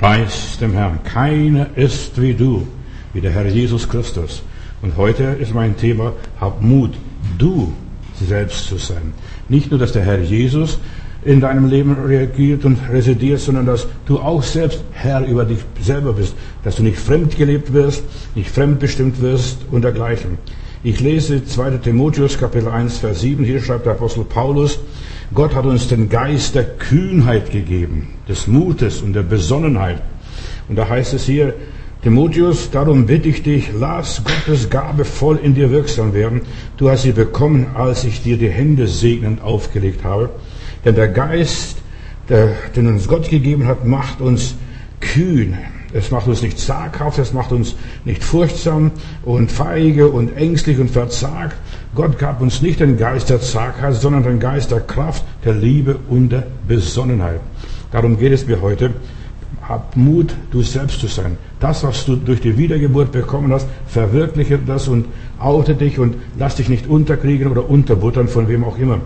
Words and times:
Preis 0.00 0.56
dem 0.58 0.72
Herrn. 0.72 1.00
Keiner 1.04 1.76
ist 1.76 2.18
wie 2.22 2.32
du, 2.32 2.66
wie 3.12 3.20
der 3.20 3.32
Herr 3.32 3.46
Jesus 3.46 3.86
Christus. 3.86 4.42
Und 4.80 4.96
heute 4.96 5.24
ist 5.24 5.52
mein 5.52 5.76
Thema, 5.76 6.14
hab 6.40 6.62
Mut, 6.62 6.94
du 7.36 7.74
selbst 8.18 8.66
zu 8.66 8.78
sein. 8.78 9.12
Nicht 9.50 9.70
nur, 9.70 9.78
dass 9.78 9.92
der 9.92 10.02
Herr 10.02 10.18
Jesus 10.18 10.78
in 11.22 11.42
deinem 11.42 11.68
Leben 11.68 11.92
reagiert 11.92 12.64
und 12.64 12.78
residiert, 12.90 13.40
sondern 13.40 13.66
dass 13.66 13.86
du 14.06 14.18
auch 14.18 14.42
selbst 14.42 14.82
Herr 14.92 15.26
über 15.26 15.44
dich 15.44 15.58
selber 15.82 16.14
bist, 16.14 16.34
dass 16.64 16.76
du 16.76 16.82
nicht 16.82 16.98
fremd 16.98 17.36
gelebt 17.36 17.74
wirst, 17.74 18.02
nicht 18.34 18.48
fremdbestimmt 18.48 19.20
wirst 19.20 19.66
und 19.70 19.82
dergleichen. 19.82 20.38
Ich 20.82 21.00
lese 21.00 21.44
2. 21.44 21.72
Timotheus 21.72 22.38
Kapitel 22.38 22.68
1 22.68 22.96
Vers 22.96 23.20
7, 23.20 23.44
hier 23.44 23.60
schreibt 23.60 23.84
der 23.84 23.92
Apostel 23.92 24.24
Paulus, 24.24 24.78
Gott 25.32 25.54
hat 25.54 25.64
uns 25.64 25.86
den 25.86 26.08
Geist 26.08 26.56
der 26.56 26.64
Kühnheit 26.64 27.52
gegeben, 27.52 28.08
des 28.28 28.48
Mutes 28.48 29.00
und 29.00 29.12
der 29.12 29.22
Besonnenheit. 29.22 30.02
Und 30.68 30.76
da 30.76 30.88
heißt 30.88 31.14
es 31.14 31.24
hier, 31.24 31.54
Timotheus, 32.02 32.70
darum 32.70 33.06
bitte 33.06 33.28
ich 33.28 33.42
dich, 33.42 33.70
lass 33.78 34.22
Gottes 34.24 34.70
Gabe 34.70 35.04
voll 35.04 35.38
in 35.42 35.54
dir 35.54 35.70
wirksam 35.70 36.14
werden. 36.14 36.40
Du 36.78 36.88
hast 36.90 37.02
sie 37.02 37.12
bekommen, 37.12 37.66
als 37.74 38.04
ich 38.04 38.22
dir 38.22 38.38
die 38.38 38.48
Hände 38.48 38.88
segnend 38.88 39.42
aufgelegt 39.42 40.02
habe. 40.02 40.30
Denn 40.84 40.94
der 40.94 41.08
Geist, 41.08 41.76
der, 42.28 42.54
den 42.74 42.86
uns 42.86 43.06
Gott 43.06 43.28
gegeben 43.28 43.66
hat, 43.66 43.86
macht 43.86 44.20
uns 44.20 44.56
kühn. 45.00 45.58
Es 45.92 46.10
macht 46.10 46.26
uns 46.26 46.40
nicht 46.42 46.58
zaghaft, 46.58 47.18
es 47.18 47.32
macht 47.32 47.52
uns 47.52 47.74
nicht 48.04 48.24
furchtsam 48.24 48.92
und 49.22 49.52
feige 49.52 50.08
und 50.08 50.36
ängstlich 50.36 50.78
und 50.78 50.90
verzagt. 50.90 51.56
Gott 51.94 52.18
gab 52.18 52.40
uns 52.40 52.62
nicht 52.62 52.80
den 52.80 52.96
Geist 52.96 53.30
der 53.30 53.40
Zagheit, 53.40 53.94
sondern 53.94 54.22
den 54.22 54.38
Geist 54.38 54.70
der 54.70 54.80
Kraft, 54.80 55.24
der 55.44 55.54
Liebe 55.54 55.98
und 56.08 56.30
der 56.30 56.44
Besonnenheit. 56.68 57.40
Darum 57.90 58.16
geht 58.16 58.32
es 58.32 58.46
mir 58.46 58.60
heute. 58.60 58.90
Hab 59.68 59.96
Mut, 59.96 60.34
du 60.50 60.62
selbst 60.62 61.00
zu 61.00 61.08
sein. 61.08 61.36
Das, 61.58 61.82
was 61.84 62.04
du 62.04 62.16
durch 62.16 62.40
die 62.40 62.56
Wiedergeburt 62.56 63.12
bekommen 63.12 63.52
hast, 63.52 63.68
verwirkliche 63.86 64.58
das 64.58 64.88
und 64.88 65.06
oute 65.38 65.74
dich 65.74 65.98
und 65.98 66.16
lass 66.38 66.56
dich 66.56 66.68
nicht 66.68 66.88
unterkriegen 66.88 67.50
oder 67.50 67.68
unterbuttern 67.68 68.28
von 68.28 68.48
wem 68.48 68.64
auch 68.64 68.78
immer. 68.78 68.98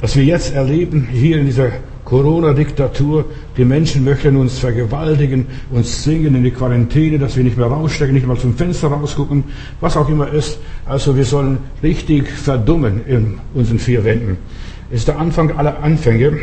Was 0.00 0.14
wir 0.14 0.24
jetzt 0.24 0.54
erleben 0.54 1.08
hier 1.10 1.38
in 1.38 1.46
dieser 1.46 1.70
Corona-Diktatur, 2.08 3.26
die 3.58 3.66
Menschen 3.66 4.02
möchten 4.02 4.36
uns 4.36 4.58
vergewaltigen, 4.58 5.46
uns 5.70 6.04
zwingen 6.04 6.34
in 6.36 6.42
die 6.42 6.50
Quarantäne, 6.50 7.18
dass 7.18 7.36
wir 7.36 7.44
nicht 7.44 7.58
mehr 7.58 7.66
rausstecken, 7.66 8.14
nicht 8.14 8.26
mal 8.26 8.38
zum 8.38 8.54
Fenster 8.54 8.88
rausgucken, 8.88 9.44
was 9.82 9.94
auch 9.94 10.08
immer 10.08 10.32
ist. 10.32 10.58
Also 10.86 11.14
wir 11.16 11.26
sollen 11.26 11.58
richtig 11.82 12.30
verdummen 12.30 13.04
in 13.06 13.38
unseren 13.52 13.78
vier 13.78 14.04
Wänden. 14.04 14.38
Es 14.90 15.00
ist 15.00 15.08
der 15.08 15.18
Anfang 15.18 15.58
aller 15.58 15.82
Anfänge. 15.82 16.38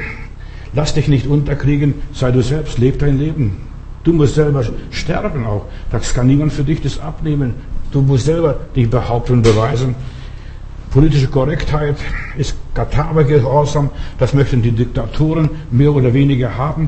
Lass 0.75 0.93
dich 0.93 1.08
nicht 1.08 1.25
unterkriegen, 1.25 1.95
sei 2.13 2.30
du 2.30 2.43
selbst, 2.43 2.77
leb 2.77 2.99
dein 2.99 3.17
Leben. 3.17 3.58
Du 4.03 4.13
musst 4.13 4.36
selber 4.36 4.63
sterben 4.91 5.47
auch. 5.47 5.66
Das 5.89 6.13
kann 6.13 6.27
niemand 6.27 6.53
für 6.53 6.63
dich 6.63 6.80
das 6.81 6.99
abnehmen. 6.99 7.55
Du 7.91 8.02
musst 8.02 8.25
selber 8.25 8.55
dich 8.75 8.88
behaupten 8.88 9.33
und 9.33 9.41
beweisen. 9.41 9.95
Politische 10.95 11.27
Korrektheit 11.27 11.97
ist 12.38 12.55
Katabergehorsam. 12.73 13.89
Das 14.17 14.33
möchten 14.33 14.61
die 14.61 14.71
Diktatoren 14.71 15.49
mehr 15.69 15.93
oder 15.93 16.13
weniger 16.13 16.55
haben. 16.55 16.87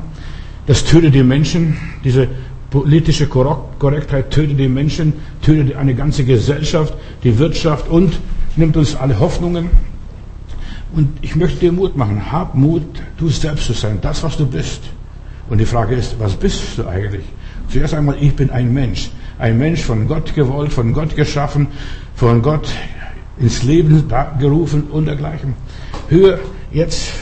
Das 0.66 0.82
tötet 0.82 1.14
die 1.14 1.22
Menschen. 1.22 1.76
Diese 2.04 2.26
politische 2.70 3.26
Korrektheit 3.26 4.30
tötet 4.30 4.58
die 4.58 4.68
Menschen, 4.68 5.12
tötet 5.42 5.76
eine 5.76 5.94
ganze 5.94 6.24
Gesellschaft, 6.24 6.94
die 7.22 7.38
Wirtschaft 7.38 7.90
und 7.90 8.18
nimmt 8.56 8.78
uns 8.78 8.96
alle 8.96 9.20
Hoffnungen. 9.20 9.68
Und 10.94 11.10
ich 11.20 11.36
möchte 11.36 11.60
dir 11.60 11.72
Mut 11.72 11.94
machen. 11.94 12.32
Hab 12.32 12.54
Mut, 12.54 13.02
du 13.18 13.28
selbst 13.28 13.66
zu 13.66 13.74
sein, 13.74 13.98
das, 14.00 14.22
was 14.22 14.38
du 14.38 14.46
bist. 14.46 14.84
Und 15.50 15.58
die 15.58 15.66
Frage 15.66 15.94
ist, 15.94 16.18
was 16.18 16.34
bist 16.34 16.78
du 16.78 16.86
eigentlich? 16.86 17.26
Zuerst 17.68 17.92
einmal, 17.92 18.16
ich 18.18 18.34
bin 18.34 18.48
ein 18.48 18.72
Mensch. 18.72 19.10
Ein 19.38 19.58
Mensch 19.58 19.82
von 19.82 20.08
Gott 20.08 20.34
gewollt, 20.34 20.72
von 20.72 20.94
Gott 20.94 21.14
geschaffen, 21.14 21.66
von 22.14 22.40
Gott 22.40 22.70
ins 23.40 23.62
Leben 23.62 24.04
gerufen 24.38 24.84
und 24.90 25.06
dergleichen. 25.06 25.54
Hör 26.08 26.38
jetzt, 26.72 27.12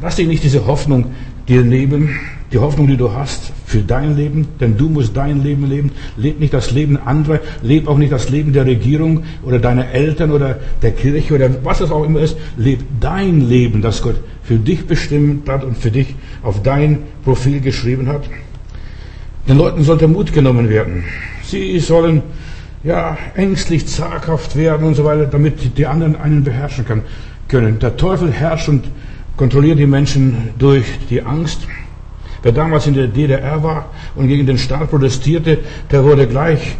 lass 0.00 0.16
dich 0.16 0.28
nicht 0.28 0.44
diese 0.44 0.66
Hoffnung 0.66 1.06
dir 1.48 1.62
nehmen, 1.62 2.10
die 2.52 2.58
Hoffnung, 2.58 2.88
die 2.88 2.96
du 2.96 3.12
hast 3.12 3.52
für 3.64 3.78
dein 3.78 4.16
Leben, 4.16 4.48
denn 4.58 4.76
du 4.76 4.88
musst 4.88 5.16
dein 5.16 5.42
Leben 5.42 5.68
leben. 5.68 5.92
Leb 6.16 6.40
nicht 6.40 6.52
das 6.52 6.72
Leben 6.72 6.96
anderer, 6.96 7.38
leb 7.62 7.86
auch 7.86 7.96
nicht 7.96 8.10
das 8.10 8.28
Leben 8.28 8.52
der 8.52 8.66
Regierung 8.66 9.22
oder 9.44 9.60
deiner 9.60 9.90
Eltern 9.90 10.32
oder 10.32 10.58
der 10.82 10.90
Kirche 10.90 11.34
oder 11.34 11.48
was 11.64 11.80
es 11.80 11.92
auch 11.92 12.04
immer 12.04 12.20
ist. 12.20 12.36
Leb 12.56 12.80
dein 13.00 13.48
Leben, 13.48 13.82
das 13.82 14.02
Gott 14.02 14.16
für 14.42 14.56
dich 14.56 14.86
bestimmt 14.86 15.48
hat 15.48 15.62
und 15.62 15.78
für 15.78 15.92
dich 15.92 16.16
auf 16.42 16.62
dein 16.62 16.98
Profil 17.24 17.60
geschrieben 17.60 18.08
hat. 18.08 18.22
Den 19.48 19.56
Leuten 19.56 19.84
sollte 19.84 20.08
Mut 20.08 20.32
genommen 20.32 20.68
werden. 20.68 21.04
Sie 21.44 21.78
sollen 21.78 22.22
ja 22.82 23.18
ängstlich, 23.34 23.86
zaghaft 23.86 24.56
werden 24.56 24.86
und 24.86 24.94
so 24.94 25.04
weiter, 25.04 25.26
damit 25.26 25.76
die 25.76 25.86
anderen 25.86 26.16
einen 26.16 26.44
beherrschen 26.44 26.84
können. 27.48 27.78
Der 27.78 27.96
Teufel 27.96 28.32
herrscht 28.32 28.68
und 28.68 28.84
kontrolliert 29.36 29.78
die 29.78 29.86
Menschen 29.86 30.50
durch 30.58 30.86
die 31.08 31.22
Angst. 31.22 31.66
Wer 32.42 32.52
damals 32.52 32.86
in 32.86 32.94
der 32.94 33.06
DDR 33.06 33.62
war 33.62 33.90
und 34.14 34.28
gegen 34.28 34.46
den 34.46 34.56
Staat 34.56 34.90
protestierte, 34.90 35.58
der 35.90 36.04
wurde 36.04 36.26
gleich 36.26 36.76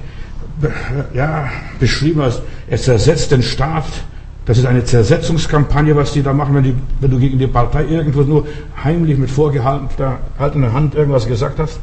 ja, 1.14 1.48
beschrieben 1.78 2.20
als 2.20 2.42
er 2.68 2.78
zersetzt 2.78 3.32
den 3.32 3.42
Staat. 3.42 3.84
Das 4.46 4.58
ist 4.58 4.66
eine 4.66 4.84
Zersetzungskampagne, 4.84 5.94
was 5.94 6.12
die 6.12 6.22
da 6.22 6.32
machen, 6.32 6.54
wenn, 6.54 6.64
die, 6.64 6.74
wenn 7.00 7.10
du 7.10 7.18
gegen 7.18 7.38
die 7.38 7.46
Partei 7.46 7.84
irgendwo 7.84 8.22
nur 8.22 8.46
heimlich 8.82 9.18
mit 9.18 9.30
vorgehaltener 9.30 10.72
Hand 10.72 10.94
irgendwas 10.94 11.26
gesagt 11.26 11.58
hast. 11.58 11.78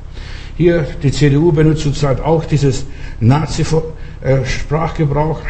Hier, 0.58 0.86
die 1.04 1.12
CDU 1.12 1.52
benutzt 1.52 1.84
zurzeit 1.84 2.20
auch 2.20 2.44
dieses 2.46 2.86
Nazi-Sprachgebrauch. 3.20 5.42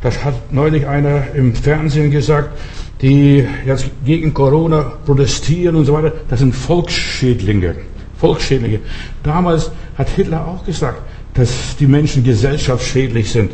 Das 0.00 0.24
hat 0.24 0.52
neulich 0.52 0.86
einer 0.86 1.34
im 1.34 1.54
Fernsehen 1.54 2.10
gesagt 2.10 2.58
die 3.00 3.46
jetzt 3.64 3.90
gegen 4.04 4.34
Corona 4.34 4.92
protestieren 5.04 5.76
und 5.76 5.84
so 5.84 5.94
weiter, 5.94 6.12
das 6.28 6.40
sind 6.40 6.54
Volksschädlinge. 6.54 7.76
Volksschädlinge. 8.16 8.80
Damals 9.22 9.70
hat 9.96 10.08
Hitler 10.10 10.46
auch 10.46 10.64
gesagt, 10.64 11.00
dass 11.34 11.76
die 11.76 11.86
Menschen 11.86 12.24
gesellschaftsschädlich 12.24 13.30
sind. 13.30 13.52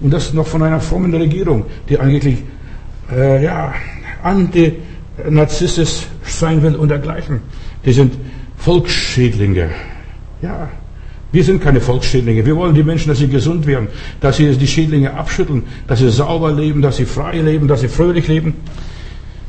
Und 0.00 0.12
das 0.12 0.32
noch 0.32 0.46
von 0.46 0.62
einer 0.62 0.80
frommen 0.80 1.12
Regierung, 1.14 1.64
die 1.88 1.98
eigentlich 1.98 2.38
äh, 3.10 3.42
ja, 3.42 3.74
anti-narzisstisch 4.22 6.06
sein 6.22 6.62
will 6.62 6.76
und 6.76 6.88
dergleichen. 6.88 7.40
Die 7.84 7.92
sind 7.92 8.14
Volksschädlinge. 8.58 9.70
Ja, 10.42 10.68
wir 11.36 11.44
sind 11.44 11.62
keine 11.62 11.82
Volksschädlinge. 11.82 12.46
Wir 12.46 12.56
wollen 12.56 12.74
die 12.74 12.82
Menschen, 12.82 13.10
dass 13.10 13.18
sie 13.18 13.28
gesund 13.28 13.66
werden, 13.66 13.88
dass 14.22 14.38
sie 14.38 14.56
die 14.56 14.66
Schädlinge 14.66 15.12
abschütteln, 15.12 15.64
dass 15.86 15.98
sie 15.98 16.08
sauber 16.08 16.50
leben, 16.50 16.80
dass 16.80 16.96
sie 16.96 17.04
frei 17.04 17.42
leben, 17.42 17.68
dass 17.68 17.82
sie 17.82 17.88
fröhlich 17.88 18.26
leben. 18.26 18.54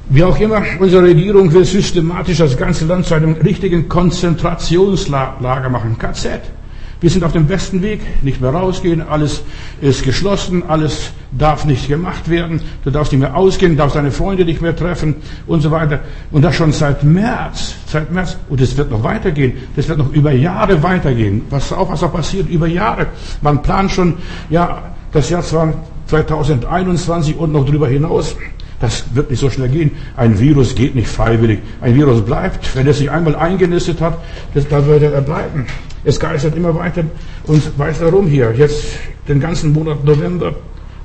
Wie 0.09 0.21
auch 0.25 0.37
immer, 0.37 0.61
unsere 0.79 1.03
Regierung 1.03 1.53
will 1.53 1.63
systematisch 1.63 2.39
das 2.39 2.57
ganze 2.57 2.83
Land 2.87 3.05
zu 3.05 3.13
einem 3.13 3.35
richtigen 3.35 3.87
Konzentrationslager 3.87 5.69
machen, 5.69 5.97
KZ. 5.97 6.41
Wir 6.99 7.09
sind 7.09 7.23
auf 7.23 7.31
dem 7.31 7.47
besten 7.47 7.81
Weg, 7.81 8.01
nicht 8.21 8.41
mehr 8.41 8.49
rausgehen, 8.49 9.01
alles 9.01 9.43
ist 9.79 10.03
geschlossen, 10.03 10.63
alles 10.67 11.11
darf 11.31 11.65
nicht 11.65 11.87
gemacht 11.87 12.29
werden, 12.29 12.61
du 12.83 12.91
darfst 12.91 13.11
nicht 13.11 13.21
mehr 13.21 13.35
ausgehen, 13.35 13.75
darfst 13.75 13.95
deine 13.95 14.11
Freunde 14.11 14.45
nicht 14.45 14.61
mehr 14.61 14.75
treffen 14.75 15.15
und 15.45 15.61
so 15.61 15.71
weiter. 15.71 15.99
Und 16.31 16.41
das 16.43 16.55
schon 16.55 16.71
seit 16.71 17.03
März, 17.03 17.75
seit 17.87 18.11
März. 18.11 18.37
Und 18.49 18.61
es 18.61 18.77
wird 18.77 18.91
noch 18.91 19.03
weitergehen, 19.03 19.53
das 19.75 19.87
wird 19.87 19.99
noch 19.99 20.11
über 20.13 20.31
Jahre 20.31 20.81
weitergehen. 20.83 21.43
Was 21.49 21.71
auch, 21.73 21.89
was 21.89 22.03
auch 22.03 22.13
passiert, 22.13 22.49
über 22.49 22.67
Jahre. 22.67 23.07
Man 23.41 23.61
plant 23.61 23.91
schon, 23.91 24.15
ja, 24.49 24.95
das 25.11 25.29
Jahr 25.29 25.43
2021 25.43 27.37
und 27.37 27.51
noch 27.51 27.65
drüber 27.65 27.87
hinaus. 27.87 28.35
Das 28.79 29.03
wird 29.13 29.31
nicht 29.31 29.39
so 29.39 29.49
schnell 29.49 29.69
gehen. 29.69 29.91
Ein 30.15 30.39
Virus 30.39 30.75
geht 30.75 30.93
nicht 30.93 31.07
freiwillig. 31.07 31.59
Ein 31.81 31.95
Virus 31.95 32.23
bleibt. 32.23 32.75
Wenn 32.75 32.85
er 32.85 32.93
sich 32.93 33.09
einmal 33.09 33.35
eingenistet 33.35 34.01
hat, 34.01 34.19
das, 34.53 34.67
da 34.67 34.85
wird 34.85 35.01
er 35.01 35.21
bleiben. 35.21 35.65
Es 36.03 36.19
geistert 36.19 36.55
immer 36.55 36.75
weiter 36.75 37.03
und 37.47 37.77
weiter 37.79 38.07
rum 38.09 38.27
hier. 38.27 38.53
Jetzt 38.55 38.85
den 39.27 39.39
ganzen 39.39 39.73
Monat 39.73 40.05
November. 40.05 40.53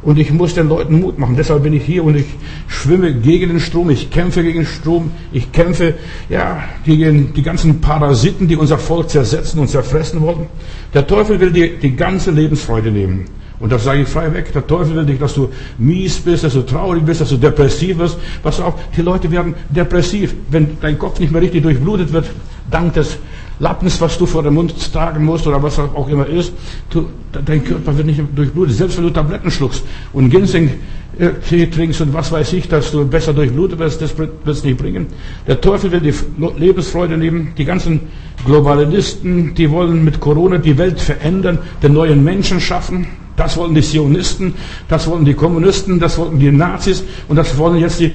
Und 0.03 0.19
ich 0.19 0.33
muss 0.33 0.55
den 0.55 0.69
Leuten 0.69 1.01
Mut 1.01 1.19
machen. 1.19 1.37
Deshalb 1.37 1.63
bin 1.63 1.73
ich 1.73 1.85
hier 1.85 2.03
und 2.03 2.17
ich 2.17 2.27
schwimme 2.67 3.15
gegen 3.15 3.49
den 3.51 3.61
Strom. 3.61 3.89
Ich 3.91 4.11
kämpfe 4.11 4.43
gegen 4.43 4.61
den 4.61 4.67
Strom. 4.67 5.13
Ich 5.33 5.53
kämpfe, 5.53 5.95
ja, 6.29 6.65
gegen 6.85 7.33
die 7.35 7.43
ganzen 7.43 7.81
Parasiten, 7.81 8.49
die 8.49 8.57
unser 8.57 8.79
Volk 8.79 9.11
zersetzen 9.11 9.61
und 9.61 9.69
zerfressen 9.69 10.21
wollen. 10.21 10.47
Der 10.93 11.07
Teufel 11.07 11.39
will 11.39 11.53
dir 11.53 11.79
die 11.79 11.95
ganze 11.95 12.33
Lebensfreude 12.33 12.91
nehmen. 12.91 13.27
Und 13.61 13.71
das 13.71 13.85
sage 13.85 14.03
ich 14.03 14.09
frei 14.09 14.35
weg. 14.35 14.53
Der 14.53 14.67
Teufel 14.67 14.97
will 14.97 15.05
nicht, 15.05 15.23
dass 15.23 15.35
du 15.35 15.51
mies 15.79 16.19
bist, 16.19 16.43
dass 16.43 16.55
du 16.55 16.63
traurig 16.63 17.05
bist, 17.05 17.21
dass 17.21 17.29
du 17.29 17.37
depressiv 17.37 17.99
wirst. 17.99 18.19
Pass 18.43 18.59
auf, 18.59 18.75
die 18.97 19.03
Leute 19.03 19.31
werden 19.31 19.55
depressiv. 19.69 20.35
Wenn 20.51 20.79
dein 20.81 20.99
Kopf 20.99 21.21
nicht 21.21 21.31
mehr 21.31 21.41
richtig 21.41 21.63
durchblutet 21.63 22.13
wird, 22.13 22.29
dank 22.69 22.95
des 22.95 23.19
Lappens, 23.63 24.01
was 24.01 24.19
du 24.19 24.27
vor 24.27 24.43
dem 24.43 24.55
Mund 24.55 24.75
tragen 24.93 25.25
musst 25.25 25.47
oder 25.47 25.63
was 25.63 25.79
auch 25.79 26.09
immer 26.09 26.27
ist. 26.27 26.53
Du, 26.91 27.07
dein 27.47 27.63
Körper 27.65 27.97
wird 27.97 28.09
nicht 28.09 28.21
durchblutet. 28.35 28.75
Selbst 28.75 28.97
wenn 28.97 29.05
du 29.05 29.11
Tabletten 29.11 29.53
schluckst 29.53 29.85
und 30.13 30.31
Ginseng-Tee 30.31 31.71
trinkst 31.71 32.01
und 32.01 32.13
was 32.13 32.33
weiß 32.33 32.55
ich, 32.55 32.67
dass 32.67 32.91
du 32.91 33.07
besser 33.07 33.33
durchblutet 33.33 33.79
wirst, 33.79 34.03
das 34.03 34.19
wird 34.19 34.45
es 34.49 34.65
nicht 34.65 34.79
bringen. 34.79 35.07
Der 35.47 35.61
Teufel 35.61 35.93
will 35.93 36.01
die 36.01 36.13
Lebensfreude 36.59 37.17
nehmen. 37.17 37.53
Die 37.57 37.65
ganzen 37.65 38.01
Globalisten, 38.45 39.55
die 39.55 39.71
wollen 39.71 40.05
mit 40.05 40.19
Corona 40.19 40.59
die 40.59 40.77
Welt 40.77 40.99
verändern, 40.99 41.61
den 41.85 41.93
neuen 41.93 42.25
Menschen 42.25 42.61
schaffen. 42.61 43.07
Das 43.37 43.57
wollen 43.57 43.77
die 43.77 43.83
Zionisten, 43.83 44.55
das 44.89 45.07
wollen 45.07 45.25
die 45.25 45.35
Kommunisten, 45.35 46.01
das 46.01 46.19
wollen 46.19 46.37
die 46.41 46.51
Nazis 46.51 47.05
und 47.29 47.37
das 47.37 47.57
wollen 47.57 47.79
jetzt 47.79 48.01
die 48.01 48.13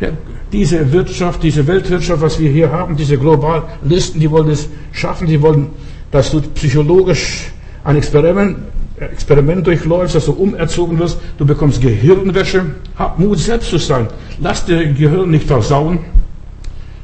ja, 0.00 0.08
diese 0.54 0.92
Wirtschaft, 0.92 1.42
diese 1.42 1.66
Weltwirtschaft, 1.66 2.22
was 2.22 2.38
wir 2.38 2.48
hier 2.48 2.70
haben, 2.70 2.96
diese 2.96 3.18
Globalisten, 3.18 4.20
die 4.20 4.30
wollen 4.30 4.50
es 4.50 4.68
schaffen, 4.92 5.26
die 5.26 5.42
wollen, 5.42 5.66
dass 6.12 6.30
du 6.30 6.40
psychologisch 6.40 7.50
ein 7.82 7.96
Experiment, 7.96 8.58
Experiment 8.98 9.66
durchläufst, 9.66 10.14
dass 10.14 10.26
du 10.26 10.32
umerzogen 10.32 10.96
wirst, 11.00 11.18
du 11.38 11.44
bekommst 11.44 11.80
Gehirnwäsche. 11.82 12.66
Hab 12.96 13.18
Mut, 13.18 13.38
selbst 13.40 13.70
zu 13.70 13.78
sein. 13.78 14.06
Lass 14.40 14.64
dir 14.64 14.86
Gehirn 14.92 15.30
nicht 15.30 15.46
versauen. 15.46 15.98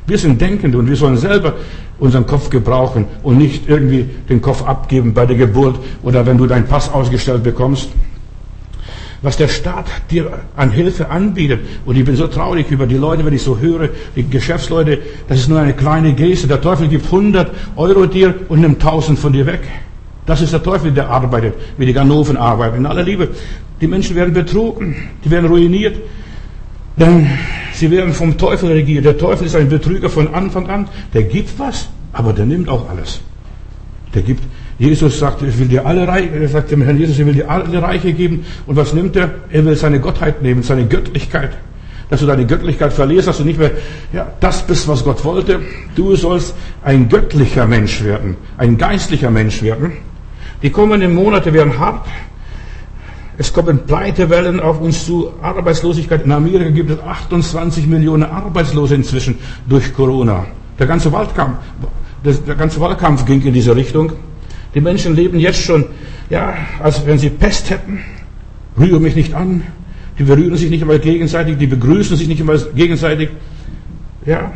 Wir 0.06 0.16
sind 0.16 0.40
Denkende 0.40 0.78
und 0.78 0.88
wir 0.88 0.96
sollen 0.96 1.16
selber 1.16 1.54
unseren 1.98 2.26
Kopf 2.26 2.50
gebrauchen 2.50 3.06
und 3.24 3.36
nicht 3.36 3.68
irgendwie 3.68 4.08
den 4.28 4.40
Kopf 4.40 4.62
abgeben 4.62 5.12
bei 5.12 5.26
der 5.26 5.36
Geburt 5.36 5.76
oder 6.04 6.24
wenn 6.24 6.38
du 6.38 6.46
deinen 6.46 6.66
Pass 6.66 6.90
ausgestellt 6.92 7.42
bekommst 7.42 7.90
was 9.22 9.36
der 9.36 9.48
Staat 9.48 9.86
dir 10.10 10.30
an 10.56 10.70
Hilfe 10.70 11.10
anbietet. 11.10 11.60
Und 11.84 11.96
ich 11.96 12.04
bin 12.04 12.16
so 12.16 12.26
traurig 12.26 12.70
über 12.70 12.86
die 12.86 12.96
Leute, 12.96 13.24
wenn 13.24 13.34
ich 13.34 13.42
so 13.42 13.58
höre, 13.58 13.90
die 14.16 14.28
Geschäftsleute, 14.28 14.98
das 15.28 15.40
ist 15.40 15.48
nur 15.48 15.60
eine 15.60 15.74
kleine 15.74 16.14
Geste. 16.14 16.46
Der 16.46 16.60
Teufel 16.60 16.88
gibt 16.88 17.06
100 17.06 17.50
Euro 17.76 18.06
dir 18.06 18.34
und 18.48 18.60
nimmt 18.60 18.82
1000 18.82 19.18
von 19.18 19.32
dir 19.32 19.46
weg. 19.46 19.60
Das 20.24 20.40
ist 20.40 20.52
der 20.52 20.62
Teufel, 20.62 20.92
der 20.92 21.08
arbeitet, 21.10 21.54
wie 21.76 21.86
die 21.86 21.92
Ganoven 21.92 22.36
arbeiten. 22.36 22.76
In 22.76 22.86
aller 22.86 23.02
Liebe. 23.02 23.28
Die 23.80 23.86
Menschen 23.86 24.16
werden 24.16 24.34
betrogen, 24.34 24.94
die 25.24 25.30
werden 25.30 25.46
ruiniert. 25.46 25.96
Denn 26.96 27.26
sie 27.72 27.90
werden 27.90 28.12
vom 28.12 28.36
Teufel 28.36 28.72
regiert. 28.72 29.04
Der 29.04 29.16
Teufel 29.16 29.46
ist 29.46 29.56
ein 29.56 29.68
Betrüger 29.68 30.10
von 30.10 30.32
Anfang 30.34 30.68
an. 30.68 30.88
Der 31.14 31.24
gibt 31.24 31.58
was, 31.58 31.88
aber 32.12 32.32
der 32.32 32.46
nimmt 32.46 32.68
auch 32.68 32.88
alles. 32.88 33.20
Der 34.14 34.22
gibt 34.22 34.44
Jesus 34.80 35.18
sagt, 35.18 35.42
ich 35.42 35.58
will 35.58 35.68
dir 35.68 35.84
alle 35.84 36.08
Reiche, 36.08 36.30
er 36.30 36.48
sagt 36.48 36.70
dem 36.70 36.80
Herrn 36.80 36.96
Jesus, 36.96 37.18
ich 37.18 37.26
will 37.26 37.34
dir 37.34 37.50
alle 37.50 37.82
Reiche 37.82 38.14
geben. 38.14 38.46
Und 38.66 38.76
was 38.76 38.94
nimmt 38.94 39.14
er? 39.14 39.30
Er 39.50 39.62
will 39.66 39.76
seine 39.76 40.00
Gottheit 40.00 40.40
nehmen, 40.40 40.62
seine 40.62 40.86
Göttlichkeit. 40.86 41.50
Dass 42.08 42.20
du 42.20 42.26
deine 42.26 42.46
Göttlichkeit 42.46 42.90
verlierst, 42.90 43.28
dass 43.28 43.36
du 43.36 43.44
nicht 43.44 43.58
mehr, 43.58 43.72
ja, 44.14 44.32
das 44.40 44.66
bist, 44.66 44.88
was 44.88 45.04
Gott 45.04 45.22
wollte. 45.22 45.60
Du 45.94 46.16
sollst 46.16 46.54
ein 46.82 47.10
göttlicher 47.10 47.66
Mensch 47.66 48.02
werden, 48.02 48.38
ein 48.56 48.78
geistlicher 48.78 49.30
Mensch 49.30 49.60
werden. 49.60 49.92
Die 50.62 50.70
kommenden 50.70 51.14
Monate 51.14 51.52
werden 51.52 51.78
hart. 51.78 52.06
Es 53.36 53.52
kommen 53.52 53.80
Pleitewellen 53.86 54.60
auf 54.60 54.80
uns 54.80 55.04
zu, 55.04 55.30
Arbeitslosigkeit. 55.42 56.24
In 56.24 56.32
Amerika 56.32 56.70
gibt 56.70 56.90
es 56.90 57.00
28 57.00 57.86
Millionen 57.86 58.22
Arbeitslose 58.22 58.94
inzwischen 58.94 59.38
durch 59.68 59.92
Corona. 59.92 60.46
Der 60.78 60.86
ganze 60.86 61.12
Wahlkampf, 61.12 61.58
der 62.24 62.54
ganze 62.54 62.80
Wahlkampf 62.80 63.26
ging 63.26 63.42
in 63.42 63.52
diese 63.52 63.76
Richtung. 63.76 64.12
Die 64.74 64.80
Menschen 64.80 65.16
leben 65.16 65.38
jetzt 65.38 65.62
schon, 65.62 65.86
ja, 66.28 66.54
als 66.82 67.04
wenn 67.06 67.18
sie 67.18 67.30
Pest 67.30 67.70
hätten. 67.70 68.00
Rühre 68.78 69.00
mich 69.00 69.16
nicht 69.16 69.34
an. 69.34 69.62
Die 70.18 70.24
berühren 70.24 70.56
sich 70.56 70.70
nicht 70.70 70.82
einmal 70.82 70.98
gegenseitig, 70.98 71.58
die 71.58 71.66
begrüßen 71.66 72.16
sich 72.16 72.28
nicht 72.28 72.40
einmal 72.40 72.58
gegenseitig. 72.74 73.30
Ja, 74.26 74.52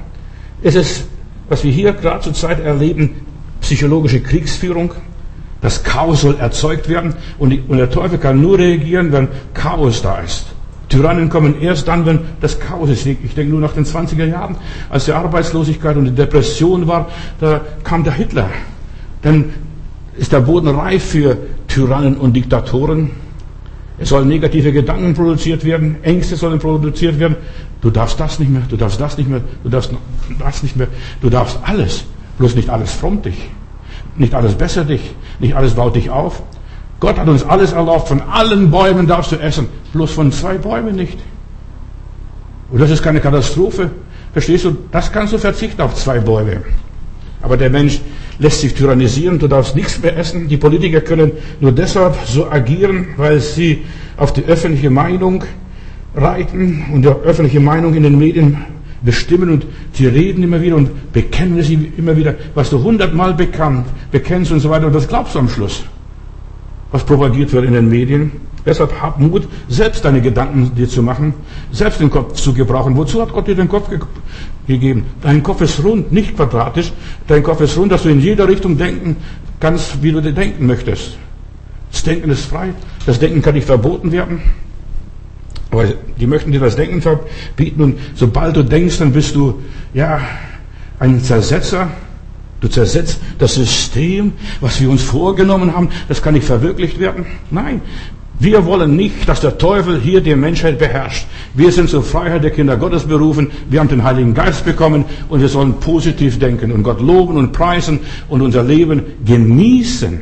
es 0.62 0.74
ist, 0.74 1.06
was 1.48 1.64
wir 1.64 1.72
hier 1.72 1.92
gerade 1.92 2.20
zur 2.20 2.34
Zeit 2.34 2.60
erleben, 2.60 3.16
psychologische 3.60 4.20
Kriegsführung. 4.20 4.92
Das 5.62 5.82
Chaos 5.82 6.20
soll 6.20 6.36
erzeugt 6.38 6.90
werden 6.90 7.14
und, 7.38 7.50
die, 7.50 7.62
und 7.66 7.78
der 7.78 7.90
Teufel 7.90 8.18
kann 8.18 8.40
nur 8.40 8.58
reagieren, 8.58 9.10
wenn 9.12 9.28
Chaos 9.54 10.02
da 10.02 10.18
ist. 10.18 10.46
Tyrannen 10.90 11.30
kommen 11.30 11.60
erst 11.60 11.88
dann, 11.88 12.04
wenn 12.04 12.20
das 12.42 12.60
Chaos 12.60 12.90
ist. 12.90 13.06
Ich 13.06 13.34
denke 13.34 13.50
nur 13.50 13.60
nach 13.60 13.72
den 13.72 13.86
20er 13.86 14.26
Jahren, 14.26 14.56
als 14.90 15.06
die 15.06 15.12
Arbeitslosigkeit 15.12 15.96
und 15.96 16.04
die 16.04 16.14
Depression 16.14 16.86
war, 16.86 17.08
da 17.40 17.62
kam 17.82 18.04
der 18.04 18.12
Hitler. 18.12 18.50
Denn 19.24 19.54
ist 20.16 20.32
der 20.32 20.40
Boden 20.40 20.68
reif 20.68 21.04
für 21.04 21.36
Tyrannen 21.68 22.16
und 22.16 22.34
Diktatoren. 22.34 23.10
Es 23.98 24.08
sollen 24.08 24.28
negative 24.28 24.72
Gedanken 24.72 25.14
produziert 25.14 25.64
werden, 25.64 25.96
Ängste 26.02 26.36
sollen 26.36 26.58
produziert 26.58 27.18
werden. 27.18 27.36
Du 27.80 27.90
darfst 27.90 28.18
das 28.18 28.38
nicht 28.38 28.50
mehr, 28.50 28.62
du 28.68 28.76
darfst 28.76 29.00
das 29.00 29.18
nicht 29.18 29.28
mehr, 29.28 29.42
du 29.62 29.68
darfst 29.68 29.90
das 30.38 30.62
nicht 30.62 30.76
mehr, 30.76 30.88
du 31.20 31.30
darfst 31.30 31.58
alles. 31.62 32.04
Bloß 32.38 32.56
nicht 32.56 32.70
alles 32.70 32.92
frommt 32.92 33.26
dich. 33.26 33.50
Nicht 34.16 34.34
alles 34.34 34.54
bessert 34.54 34.88
dich. 34.88 35.14
Nicht 35.38 35.54
alles 35.54 35.74
baut 35.74 35.96
dich 35.96 36.10
auf. 36.10 36.42
Gott 37.00 37.18
hat 37.18 37.28
uns 37.28 37.44
alles 37.44 37.72
erlaubt. 37.72 38.08
Von 38.08 38.20
allen 38.22 38.70
Bäumen 38.70 39.06
darfst 39.06 39.32
du 39.32 39.36
essen. 39.36 39.68
Bloß 39.92 40.12
von 40.12 40.32
zwei 40.32 40.58
Bäumen 40.58 40.96
nicht. 40.96 41.18
Und 42.70 42.80
das 42.80 42.90
ist 42.90 43.02
keine 43.02 43.20
Katastrophe. 43.20 43.90
Verstehst 44.32 44.64
du? 44.64 44.76
Das 44.90 45.12
kannst 45.12 45.32
du 45.32 45.38
verzichten 45.38 45.80
auf 45.82 45.94
zwei 45.94 46.18
Bäume. 46.18 46.62
Aber 47.42 47.56
der 47.56 47.70
Mensch 47.70 48.00
lässt 48.38 48.60
sich 48.60 48.74
tyrannisieren, 48.74 49.38
du 49.38 49.48
darfst 49.48 49.76
nichts 49.76 50.00
mehr 50.02 50.16
essen. 50.16 50.48
Die 50.48 50.56
Politiker 50.56 51.00
können 51.00 51.32
nur 51.60 51.72
deshalb 51.72 52.16
so 52.26 52.50
agieren, 52.50 53.08
weil 53.16 53.40
sie 53.40 53.82
auf 54.16 54.32
die 54.32 54.44
öffentliche 54.44 54.90
Meinung 54.90 55.44
reiten 56.14 56.84
und 56.92 57.02
die 57.02 57.08
öffentliche 57.08 57.60
Meinung 57.60 57.94
in 57.94 58.02
den 58.02 58.18
Medien 58.18 58.58
bestimmen 59.02 59.50
und 59.50 59.66
sie 59.92 60.06
reden 60.06 60.42
immer 60.42 60.60
wieder 60.62 60.76
und 60.76 61.12
bekennen 61.12 61.62
sie 61.62 61.92
immer 61.96 62.16
wieder, 62.16 62.34
was 62.54 62.70
du 62.70 62.82
hundertmal 62.82 63.34
bekannt, 63.34 63.86
bekennst 64.10 64.50
und 64.50 64.60
so 64.60 64.70
weiter 64.70 64.86
und 64.86 64.94
das 64.94 65.06
glaubst 65.06 65.34
du 65.34 65.40
am 65.40 65.48
Schluss, 65.48 65.84
was 66.90 67.04
propagiert 67.04 67.52
wird 67.52 67.66
in 67.66 67.74
den 67.74 67.88
Medien. 67.88 68.32
Deshalb 68.66 68.98
hab 69.02 69.20
Mut, 69.20 69.46
selbst 69.68 70.06
deine 70.06 70.22
Gedanken 70.22 70.74
dir 70.74 70.88
zu 70.88 71.02
machen, 71.02 71.34
selbst 71.70 72.00
den 72.00 72.08
Kopf 72.10 72.32
zu 72.32 72.54
gebrauchen. 72.54 72.96
Wozu 72.96 73.20
hat 73.20 73.30
Gott 73.30 73.46
dir 73.46 73.54
den 73.54 73.68
Kopf 73.68 73.90
gegeben? 74.66 75.06
Dein 75.22 75.42
Kopf 75.42 75.60
ist 75.60 75.82
rund, 75.82 76.12
nicht 76.12 76.36
quadratisch. 76.36 76.92
Dein 77.26 77.42
Kopf 77.42 77.60
ist 77.60 77.76
rund, 77.76 77.92
dass 77.92 78.02
du 78.02 78.08
in 78.08 78.20
jeder 78.20 78.48
Richtung 78.48 78.76
denken 78.78 79.16
kannst, 79.60 80.02
wie 80.02 80.12
du 80.12 80.20
dir 80.20 80.32
denken 80.32 80.66
möchtest. 80.66 81.16
Das 81.90 82.02
Denken 82.02 82.30
ist 82.30 82.46
frei. 82.46 82.74
Das 83.06 83.18
Denken 83.18 83.40
kann 83.42 83.54
nicht 83.54 83.66
verboten 83.66 84.10
werden. 84.12 84.40
Aber 85.70 85.86
die 86.20 86.26
möchten 86.26 86.52
dir 86.52 86.60
das 86.60 86.76
Denken 86.76 87.02
verbieten 87.02 87.82
und 87.82 87.98
sobald 88.14 88.56
du 88.56 88.62
denkst, 88.62 88.98
dann 88.98 89.12
bist 89.12 89.34
du, 89.34 89.60
ja, 89.92 90.20
ein 91.00 91.20
Zersetzer. 91.20 91.88
Du 92.60 92.68
zersetzt 92.68 93.18
das 93.38 93.56
System, 93.56 94.32
was 94.60 94.80
wir 94.80 94.88
uns 94.88 95.02
vorgenommen 95.02 95.74
haben, 95.74 95.90
das 96.08 96.22
kann 96.22 96.34
nicht 96.34 96.46
verwirklicht 96.46 96.98
werden. 96.98 97.26
Nein, 97.50 97.82
wir 98.38 98.64
wollen 98.64 98.96
nicht, 98.96 99.28
dass 99.28 99.40
der 99.40 99.58
Teufel 99.58 100.00
hier 100.00 100.20
die 100.20 100.34
Menschheit 100.34 100.78
beherrscht. 100.78 101.26
Wir 101.54 101.70
sind 101.70 101.88
zur 101.88 102.02
Freiheit 102.02 102.42
der 102.42 102.50
Kinder 102.50 102.76
Gottes 102.76 103.04
berufen. 103.04 103.50
Wir 103.70 103.80
haben 103.80 103.88
den 103.88 104.02
Heiligen 104.02 104.34
Geist 104.34 104.64
bekommen 104.64 105.04
und 105.28 105.40
wir 105.40 105.48
sollen 105.48 105.74
positiv 105.74 106.38
denken 106.38 106.72
und 106.72 106.82
Gott 106.82 107.00
loben 107.00 107.36
und 107.36 107.52
preisen 107.52 108.00
und 108.28 108.42
unser 108.42 108.64
Leben 108.64 109.02
genießen. 109.24 110.20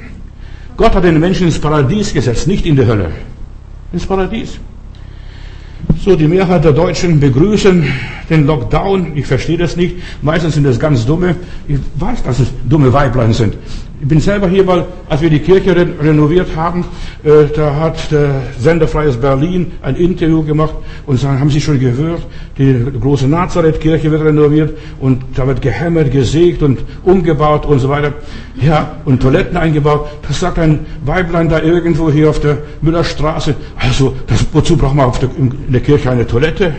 Gott 0.76 0.94
hat 0.94 1.04
den 1.04 1.20
Menschen 1.20 1.46
ins 1.46 1.58
Paradies 1.58 2.12
gesetzt, 2.12 2.46
nicht 2.46 2.66
in 2.66 2.76
die 2.76 2.86
Hölle. 2.86 3.10
Ins 3.92 4.06
Paradies. 4.06 4.58
So, 6.04 6.16
die 6.16 6.28
Mehrheit 6.28 6.64
der 6.64 6.72
Deutschen 6.72 7.20
begrüßen 7.20 7.86
den 8.28 8.46
Lockdown. 8.46 9.16
Ich 9.16 9.26
verstehe 9.26 9.58
das 9.58 9.76
nicht. 9.76 9.96
Meistens 10.20 10.54
sind 10.54 10.64
das 10.64 10.78
ganz 10.78 11.06
dumme. 11.06 11.36
Ich 11.68 11.78
weiß, 11.96 12.22
dass 12.24 12.40
es 12.40 12.48
dumme 12.68 12.92
Weiblein 12.92 13.32
sind. 13.32 13.54
Ich 14.02 14.08
bin 14.08 14.18
selber 14.18 14.48
hier 14.48 14.64
mal, 14.64 14.84
als 15.08 15.20
wir 15.20 15.30
die 15.30 15.38
Kirche 15.38 15.76
renoviert 15.76 16.56
haben, 16.56 16.84
äh, 17.22 17.46
da 17.54 17.76
hat 17.76 18.10
der 18.10 18.42
Sender 18.58 18.88
Freies 18.88 19.16
Berlin 19.16 19.74
ein 19.80 19.94
Interview 19.94 20.42
gemacht 20.42 20.74
und 21.06 21.20
sagen, 21.20 21.38
haben 21.38 21.50
Sie 21.50 21.60
schon 21.60 21.78
gehört, 21.78 22.26
die 22.58 22.84
große 23.00 23.28
Nazareth-Kirche 23.28 24.10
wird 24.10 24.24
renoviert 24.24 24.76
und 25.00 25.22
da 25.36 25.46
wird 25.46 25.62
gehämmert, 25.62 26.10
gesägt 26.10 26.64
und 26.64 26.80
umgebaut 27.04 27.64
und 27.64 27.78
so 27.78 27.88
weiter. 27.90 28.12
Ja, 28.60 28.96
und 29.04 29.22
Toiletten 29.22 29.56
eingebaut. 29.56 30.08
Das 30.26 30.40
sagt 30.40 30.58
ein 30.58 30.80
Weiblein 31.04 31.48
da 31.48 31.60
irgendwo 31.62 32.10
hier 32.10 32.28
auf 32.28 32.40
der 32.40 32.58
Müllerstraße. 32.80 33.54
Also, 33.76 34.16
das, 34.26 34.44
wozu 34.52 34.76
braucht 34.76 34.96
man 34.96 35.12
der, 35.20 35.30
in 35.38 35.72
der 35.72 35.80
Kirche 35.80 36.10
eine 36.10 36.26
Toilette? 36.26 36.74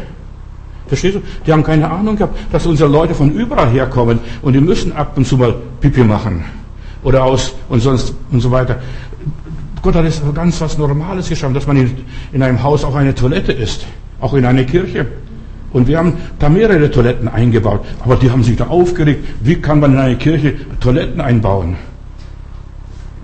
Verstehst 0.87 1.15
du? 1.15 1.21
Die 1.47 1.53
haben 1.53 1.63
keine 1.63 1.89
Ahnung 1.89 2.17
gehabt, 2.17 2.37
dass 2.51 2.65
unsere 2.65 2.91
Leute 2.91 3.15
von 3.15 3.31
überall 3.31 3.69
herkommen 3.69 4.19
und 4.41 4.51
die 4.51 4.59
müssen 4.59 4.91
ab 4.91 5.13
und 5.15 5.25
zu 5.25 5.37
mal 5.37 5.55
Pipi 5.79 6.03
machen 6.03 6.62
oder 7.03 7.23
aus 7.23 7.53
und 7.69 7.79
sonst 7.81 8.13
und 8.31 8.41
so 8.41 8.51
weiter. 8.51 8.77
Gott 9.81 9.95
hat 9.95 10.05
es 10.05 10.21
ganz 10.33 10.61
was 10.61 10.77
Normales 10.77 11.27
geschaffen, 11.27 11.53
dass 11.53 11.67
man 11.67 11.77
in, 11.77 11.91
in 12.31 12.41
einem 12.41 12.63
Haus 12.63 12.85
auch 12.85 12.95
eine 12.95 13.13
Toilette 13.13 13.51
ist, 13.51 13.85
auch 14.21 14.33
in 14.33 14.45
einer 14.45 14.63
Kirche. 14.63 15.05
Und 15.73 15.87
wir 15.87 15.97
haben 15.97 16.13
da 16.39 16.49
mehrere 16.49 16.89
Toiletten 16.89 17.27
eingebaut. 17.27 17.83
Aber 18.03 18.15
die 18.15 18.29
haben 18.29 18.43
sich 18.43 18.55
da 18.55 18.67
aufgeregt. 18.67 19.27
Wie 19.41 19.55
kann 19.55 19.79
man 19.79 19.93
in 19.93 19.99
einer 19.99 20.15
Kirche 20.15 20.53
Toiletten 20.79 21.19
einbauen? 21.19 21.75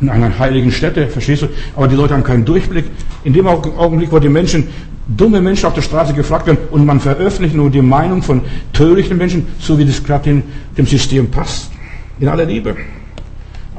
In 0.01 0.09
einer 0.09 0.37
heiligen 0.37 0.71
Stätte, 0.71 1.07
verstehst 1.07 1.43
du? 1.43 1.47
Aber 1.75 1.87
die 1.87 1.95
Leute 1.95 2.13
haben 2.13 2.23
keinen 2.23 2.43
Durchblick. 2.43 2.85
In 3.23 3.33
dem 3.33 3.47
Augenblick, 3.47 4.11
wo 4.11 4.19
die 4.19 4.29
Menschen, 4.29 4.67
dumme 5.07 5.41
Menschen 5.41 5.65
auf 5.65 5.73
der 5.73 5.81
Straße 5.81 6.13
gefragt 6.13 6.47
werden 6.47 6.59
und 6.71 6.85
man 6.85 6.99
veröffentlicht 6.99 7.55
nur 7.55 7.69
die 7.69 7.81
Meinung 7.81 8.21
von 8.21 8.41
törichten 8.73 9.17
Menschen, 9.17 9.47
so 9.59 9.77
wie 9.77 9.85
das 9.85 10.03
gerade 10.03 10.43
dem 10.77 10.85
System 10.85 11.29
passt, 11.29 11.71
In 12.19 12.27
aller 12.27 12.45
Liebe. 12.45 12.75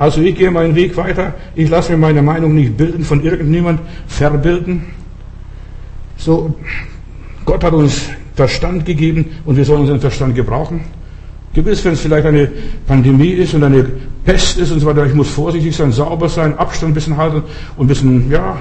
Also 0.01 0.23
ich 0.23 0.35
gehe 0.35 0.51
meinen 0.51 0.75
Weg 0.75 0.97
weiter. 0.97 1.35
Ich 1.55 1.69
lasse 1.69 1.93
mir 1.93 1.99
meine 1.99 2.23
Meinung 2.23 2.55
nicht 2.55 2.75
bilden 2.75 3.05
von 3.05 3.23
irgendjemand, 3.23 3.81
verbilden. 4.07 4.87
So, 6.17 6.55
Gott 7.45 7.63
hat 7.63 7.75
uns 7.75 8.09
Verstand 8.35 8.87
gegeben 8.87 9.27
und 9.45 9.59
wir 9.59 9.65
sollen 9.67 9.83
unseren 9.83 10.01
Verstand 10.01 10.35
gebrauchen. 10.35 10.81
Gewiss, 11.53 11.85
wenn 11.85 11.93
es 11.93 12.01
vielleicht 12.01 12.25
eine 12.25 12.51
Pandemie 12.87 13.33
ist 13.33 13.53
und 13.53 13.63
eine 13.63 13.85
Pest 14.25 14.57
ist 14.59 14.73
und 14.73 14.81
so 14.81 14.87
weiter, 14.87 15.05
ich 15.05 15.13
muss 15.13 15.29
vorsichtig 15.29 15.77
sein, 15.77 15.93
sauber 15.93 16.31
sein, 16.31 16.57
Abstand 16.57 16.93
ein 16.93 16.95
bisschen 16.95 17.19
halten 17.19 17.43
und 17.77 17.85
ein 17.85 17.89
bisschen, 17.89 18.31
ja, 18.31 18.57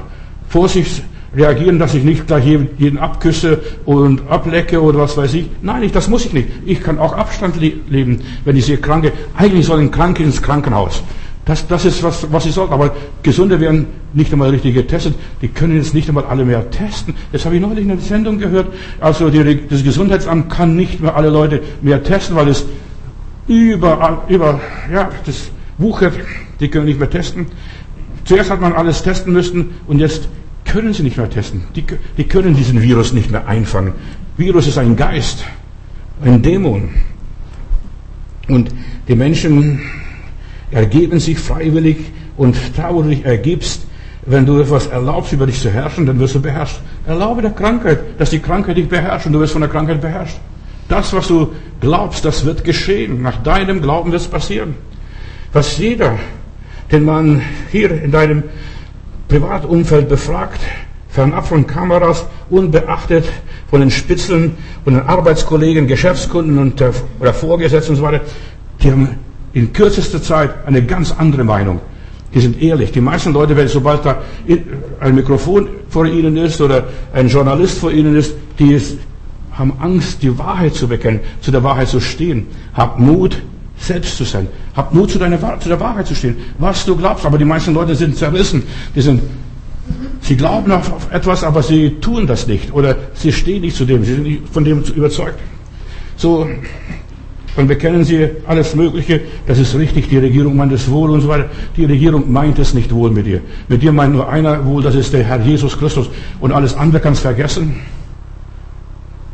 Vorsicht 0.50 1.04
reagieren, 1.34 1.80
dass 1.80 1.94
ich 1.94 2.04
nicht 2.04 2.28
gleich 2.28 2.48
jeden 2.48 2.98
abküsse 2.98 3.62
und 3.86 4.30
ablecke 4.30 4.82
oder 4.82 5.00
was 5.00 5.16
weiß 5.16 5.36
ich. 5.36 5.50
Nein, 5.62 5.84
ich, 5.84 5.94
das 5.94 6.10
muss 6.10 6.26
ich 6.26 6.34
nicht. 6.34 6.50
Ich 6.66 6.84
kann 6.84 7.00
auch 7.00 7.14
Abstand 7.14 7.56
leben, 7.62 8.20
wenn 8.44 8.58
ich 8.58 8.66
sehe 8.66 8.78
Kranke. 8.78 9.14
Eigentlich 9.38 9.68
sollen 9.68 9.90
Kranke 9.90 10.22
ins 10.22 10.42
Krankenhaus. 10.42 11.02
Das, 11.50 11.66
das 11.66 11.84
ist, 11.84 12.04
was, 12.04 12.32
was 12.32 12.44
sie 12.44 12.52
sollten. 12.52 12.74
Aber 12.74 12.96
Gesunde 13.24 13.60
werden 13.60 13.88
nicht 14.14 14.32
einmal 14.32 14.52
richtig 14.52 14.76
getestet. 14.76 15.16
Die 15.42 15.48
können 15.48 15.78
jetzt 15.78 15.96
nicht 15.96 16.08
einmal 16.08 16.26
alle 16.26 16.46
mehr 16.46 16.70
testen. 16.70 17.16
Das 17.32 17.44
habe 17.44 17.56
ich 17.56 17.62
neulich 17.62 17.86
in 17.86 17.92
einer 17.92 18.00
Sendung 18.00 18.38
gehört. 18.38 18.68
Also 19.00 19.32
die, 19.32 19.68
das 19.68 19.84
Gesundheitsamt 19.84 20.52
kann 20.52 20.76
nicht 20.76 21.02
mehr 21.02 21.16
alle 21.16 21.32
Leute 21.32 21.64
mehr 21.82 22.04
testen, 22.04 22.36
weil 22.36 22.50
es 22.50 22.68
überall, 23.48 24.20
über, 24.28 24.62
ja, 24.94 25.10
das 25.26 25.50
wuchert. 25.80 26.14
Die 26.60 26.68
können 26.68 26.86
nicht 26.86 27.00
mehr 27.00 27.10
testen. 27.10 27.48
Zuerst 28.26 28.52
hat 28.52 28.62
man 28.62 28.74
alles 28.74 29.02
testen 29.02 29.34
müssen 29.34 29.72
und 29.88 29.98
jetzt 29.98 30.30
können 30.66 30.94
sie 30.94 31.02
nicht 31.02 31.18
mehr 31.18 31.32
testen. 31.32 31.64
Die, 31.76 31.84
die 32.16 32.26
können 32.26 32.54
diesen 32.54 32.80
Virus 32.80 33.12
nicht 33.12 33.32
mehr 33.32 33.48
einfangen. 33.48 33.94
Virus 34.38 34.68
ist 34.68 34.78
ein 34.78 34.96
Geist, 34.96 35.44
ein 36.24 36.44
Dämon. 36.44 36.90
Und 38.48 38.70
die 39.08 39.16
Menschen 39.16 39.80
ergeben 40.72 41.20
sich 41.20 41.40
freiwillig 41.40 41.98
und 42.38 42.56
dich 43.10 43.26
ergibst, 43.26 43.82
wenn 44.26 44.46
du 44.46 44.60
etwas 44.60 44.88
erlaubst, 44.88 45.34
über 45.34 45.46
dich 45.46 45.60
zu 45.60 45.70
herrschen, 45.72 46.06
dann 46.06 46.20
wirst 46.20 46.36
du 46.36 46.42
beherrscht. 46.42 46.80
Erlaube 47.08 47.42
der 47.42 47.52
Krankheit, 47.52 48.00
dass 48.20 48.30
die 48.30 48.40
Krankheit 48.40 48.78
dich 48.78 48.88
beherrscht 48.88 49.26
und 49.26 49.34
du 49.34 49.40
wirst 49.40 49.54
von 49.54 49.62
der 49.62 49.70
Krankheit 49.70 50.02
beherrscht. 50.02 50.38
Das, 50.88 51.14
was 51.14 51.28
du 51.28 51.50
glaubst, 51.80 52.26
das 52.26 52.46
wird 52.46 52.64
geschehen. 52.64 53.22
Nach 53.22 53.42
deinem 53.42 53.82
Glauben 53.82 54.12
wird 54.12 54.22
es 54.22 54.28
passieren. 54.28 54.76
Was 55.54 55.78
jeder, 55.78 56.18
den 56.92 57.06
man 57.06 57.42
hier 57.72 57.92
in 58.04 58.12
deinem 58.12 58.44
Privatumfeld 59.28 60.10
befragt, 60.10 60.60
fernab 61.10 61.48
von 61.48 61.66
Kameras, 61.66 62.26
unbeachtet 62.50 63.26
von 63.70 63.82
den 63.82 63.92
Spitzeln, 63.92 64.58
von 64.84 64.94
den 64.94 65.04
Arbeitskollegen, 65.04 65.88
Geschäftskunden 65.88 66.58
und 66.58 66.80
der, 66.80 66.94
oder 67.20 67.34
Vorgesetzten 67.34 67.92
und 67.92 67.98
so 67.98 68.04
weiter, 68.04 68.22
die 68.82 68.92
haben 68.92 69.18
in 69.54 69.74
kürzester 69.74 70.22
Zeit 70.22 70.66
eine 70.66 70.84
ganz 70.86 71.12
andere 71.12 71.44
Meinung. 71.44 71.80
Die 72.34 72.40
sind 72.40 72.62
ehrlich. 72.62 72.92
Die 72.92 73.02
meisten 73.02 73.34
Leute, 73.34 73.56
wenn 73.56 73.68
sobald 73.68 74.06
da 74.06 74.22
ein 75.00 75.16
Mikrofon 75.16 75.68
vor 75.90 76.06
ihnen 76.06 76.38
ist 76.38 76.62
oder 76.62 76.88
ein 77.14 77.28
Journalist 77.28 77.80
vor 77.80 77.92
ihnen 77.92 78.16
ist, 78.16 78.36
die 78.60 78.74
ist, 78.74 78.98
haben 79.52 79.74
Angst, 79.80 80.22
die 80.22 80.38
Wahrheit 80.38 80.76
zu 80.76 80.88
bekennen, 80.88 81.22
zu 81.42 81.52
der 81.52 81.64
Wahrheit 81.64 81.88
zu 81.88 82.00
stehen. 82.00 82.46
Hab 82.74 83.00
Mut, 83.00 83.42
selbst 83.78 84.18
zu 84.18 84.26
sein. 84.26 84.48
Hab 84.76 84.94
Mut, 84.94 85.10
zu, 85.12 85.18
deiner, 85.18 85.60
zu 85.60 85.70
der 85.70 85.80
Wahrheit 85.80 86.06
zu 86.06 86.14
stehen. 86.14 86.38
Was 86.60 86.86
du 86.86 86.96
glaubst. 86.96 87.26
Aber 87.26 87.38
die 87.38 87.46
meisten 87.46 87.74
Leute 87.74 87.96
sind 87.96 88.16
zerrissen. 88.16 88.64
Die 88.96 89.02
sind, 89.02 89.22
sie 90.22 90.38
glauben 90.38 90.72
auf 90.72 91.12
etwas, 91.12 91.44
aber 91.44 91.64
sie 91.64 91.96
tun 92.00 92.28
das 92.28 92.46
nicht. 92.46 92.74
Oder 92.74 92.96
sie 93.16 93.32
stehen 93.32 93.62
nicht 93.62 93.76
zu 93.76 93.86
dem. 93.86 94.04
Sie 94.04 94.14
sind 94.14 94.24
nicht 94.24 94.42
von 94.50 94.64
dem 94.64 94.84
überzeugt. 94.84 95.40
So, 96.16 96.48
dann 97.60 97.68
bekennen 97.68 98.06
sie 98.06 98.26
alles 98.48 98.74
Mögliche, 98.74 99.20
das 99.46 99.60
ist 99.60 99.76
richtig, 99.76 100.08
die 100.08 100.18
Regierung 100.18 100.56
meint 100.56 100.72
es 100.72 100.90
wohl 100.90 101.10
und 101.10 101.20
so 101.20 101.28
weiter. 101.28 101.50
Die 101.76 101.84
Regierung 101.84 102.32
meint 102.32 102.58
es 102.58 102.74
nicht 102.74 102.90
wohl 102.94 103.12
mit 103.12 103.26
dir. 103.26 103.42
Mit 103.68 103.82
dir 103.82 103.92
meint 103.92 104.14
nur 104.14 104.30
einer 104.30 104.66
wohl, 104.66 104.82
das 104.82 104.96
ist 104.96 105.12
der 105.12 105.26
Herr 105.26 105.42
Jesus 105.42 105.78
Christus. 105.78 106.10
Und 106.40 106.54
alles 106.54 106.74
andere 106.74 107.02
kannst 107.02 107.22
vergessen. 107.22 107.76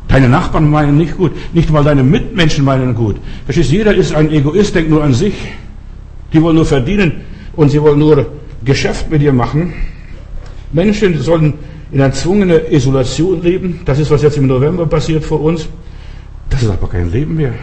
Deine 0.08 0.28
Nachbarn 0.28 0.68
meinen 0.68 0.96
nicht 0.96 1.16
gut, 1.16 1.30
nicht 1.54 1.70
mal 1.70 1.84
deine 1.84 2.02
Mitmenschen 2.02 2.64
meinen 2.64 2.96
gut. 2.96 3.14
Verstehst, 3.44 3.70
jeder 3.70 3.94
ist 3.94 4.12
ein 4.12 4.32
Egoist, 4.32 4.74
denkt 4.74 4.90
nur 4.90 5.04
an 5.04 5.14
sich. 5.14 5.34
Die 6.32 6.42
wollen 6.42 6.56
nur 6.56 6.66
verdienen 6.66 7.20
und 7.54 7.68
sie 7.68 7.80
wollen 7.80 8.00
nur 8.00 8.26
Geschäft 8.64 9.08
mit 9.08 9.22
dir 9.22 9.32
machen. 9.32 9.72
Menschen 10.72 11.20
sollen 11.20 11.54
in 11.92 12.00
erzwungener 12.00 12.72
Isolation 12.72 13.40
leben. 13.40 13.82
Das 13.84 14.00
ist, 14.00 14.10
was 14.10 14.22
jetzt 14.22 14.36
im 14.36 14.48
November 14.48 14.84
passiert 14.84 15.22
vor 15.22 15.40
uns. 15.40 15.68
Das 16.50 16.64
ist 16.64 16.70
aber 16.70 16.88
kein 16.88 17.12
Leben 17.12 17.36
mehr 17.36 17.54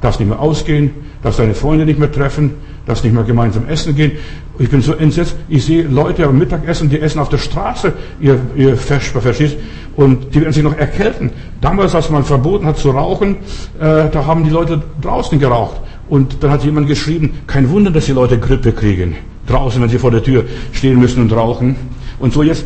darfst 0.00 0.20
nicht 0.20 0.28
mehr 0.28 0.40
ausgehen, 0.40 0.90
darfst 1.22 1.38
deine 1.38 1.54
Freunde 1.54 1.84
nicht 1.84 1.98
mehr 1.98 2.12
treffen, 2.12 2.54
darfst 2.86 3.04
nicht 3.04 3.14
mehr 3.14 3.24
gemeinsam 3.24 3.66
essen 3.68 3.94
gehen. 3.94 4.12
Ich 4.58 4.70
bin 4.70 4.80
so 4.80 4.94
entsetzt, 4.94 5.36
ich 5.48 5.64
sehe 5.64 5.86
Leute 5.86 6.26
am 6.26 6.38
Mittagessen, 6.38 6.88
die 6.88 7.00
essen 7.00 7.18
auf 7.18 7.28
der 7.28 7.38
Straße 7.38 7.92
ihr, 8.20 8.40
ihr 8.54 8.76
Vesper, 8.76 9.20
verstehst 9.20 9.56
Und 9.96 10.34
die 10.34 10.40
werden 10.40 10.52
sich 10.52 10.62
noch 10.62 10.76
erkälten. 10.76 11.30
Damals, 11.60 11.94
als 11.94 12.10
man 12.10 12.24
verboten 12.24 12.66
hat 12.66 12.78
zu 12.78 12.90
rauchen, 12.90 13.36
äh, 13.78 14.08
da 14.10 14.26
haben 14.26 14.44
die 14.44 14.50
Leute 14.50 14.82
draußen 15.00 15.38
geraucht. 15.38 15.80
Und 16.08 16.42
dann 16.42 16.50
hat 16.50 16.64
jemand 16.64 16.86
geschrieben, 16.86 17.38
kein 17.46 17.70
Wunder, 17.70 17.90
dass 17.90 18.06
die 18.06 18.12
Leute 18.12 18.38
Grippe 18.38 18.72
kriegen. 18.72 19.16
Draußen, 19.46 19.80
wenn 19.82 19.88
sie 19.88 19.98
vor 19.98 20.10
der 20.10 20.22
Tür 20.22 20.44
stehen 20.72 21.00
müssen 21.00 21.22
und 21.22 21.32
rauchen. 21.32 21.76
Und 22.18 22.32
so 22.32 22.42
jetzt 22.42 22.64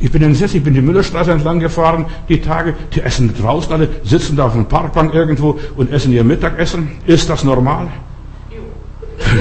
ich 0.00 0.12
bin 0.12 0.22
entsetzt, 0.22 0.54
ich 0.54 0.62
bin 0.62 0.74
die 0.74 0.80
Müllerstraße 0.80 1.32
entlang 1.32 1.58
gefahren, 1.58 2.06
die 2.28 2.40
Tage, 2.40 2.74
die 2.94 3.00
essen 3.00 3.34
draußen 3.34 3.72
alle, 3.72 3.88
sitzen 4.04 4.36
da 4.36 4.46
auf 4.46 4.52
dem 4.52 4.66
Parkbank 4.66 5.14
irgendwo 5.14 5.58
und 5.76 5.92
essen 5.92 6.12
ihr 6.12 6.24
Mittagessen. 6.24 6.92
Ist 7.06 7.28
das 7.28 7.44
normal? 7.44 7.88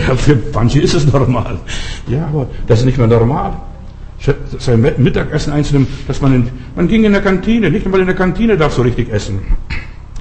Ja, 0.07 0.15
für 0.15 0.37
manche 0.53 0.81
ist 0.81 0.95
es 0.95 1.11
normal. 1.11 1.59
Ja, 2.07 2.25
aber 2.27 2.47
das 2.65 2.79
ist 2.79 2.85
nicht 2.85 2.97
mehr 2.97 3.07
normal. 3.07 3.53
Sein 4.57 4.81
Mittagessen 4.97 5.53
einzunehmen, 5.53 5.87
dass 6.07 6.21
man 6.21 6.33
in, 6.33 6.49
man 6.75 6.87
ging 6.87 7.03
in 7.03 7.11
der 7.11 7.21
Kantine, 7.21 7.69
nicht 7.69 7.85
einmal 7.85 7.99
in 8.01 8.07
der 8.07 8.15
Kantine 8.15 8.57
darf 8.57 8.73
so 8.73 8.81
richtig 8.81 9.11
essen. 9.11 9.39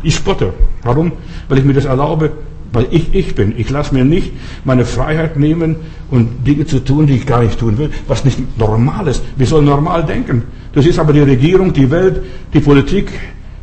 Ich 0.03 0.17
spotte. 0.17 0.53
Warum? 0.83 1.13
Weil 1.49 1.59
ich 1.59 1.65
mir 1.65 1.73
das 1.73 1.87
erlaube, 1.87 2.33
weil 2.73 2.87
ich 2.91 3.15
ich 3.15 3.35
bin. 3.35 3.55
Ich 3.57 3.71
lasse 3.71 3.95
mir 3.95 4.05
nicht 4.05 4.33
meine 4.65 4.85
Freiheit 4.85 5.37
nehmen 5.39 5.77
und 6.11 6.47
Dinge 6.47 6.67
zu 6.67 6.81
tun, 6.81 7.07
die 7.07 7.15
ich 7.15 7.27
gar 7.27 7.43
nicht 7.43 7.59
tun 7.59 7.79
will, 7.79 7.91
was 8.07 8.25
nicht 8.25 8.59
normal 8.59 9.09
ist. 9.09 9.23
Wir 9.37 9.47
sollen 9.47 9.65
normal 9.65 10.05
denken. 10.05 10.43
Das 10.73 10.87
ist 10.87 10.99
aber 10.99 11.13
die 11.13 11.21
Regierung, 11.21 11.73
die 11.73 11.91
Welt, 11.91 12.23
die 12.53 12.61
Politik, 12.61 13.09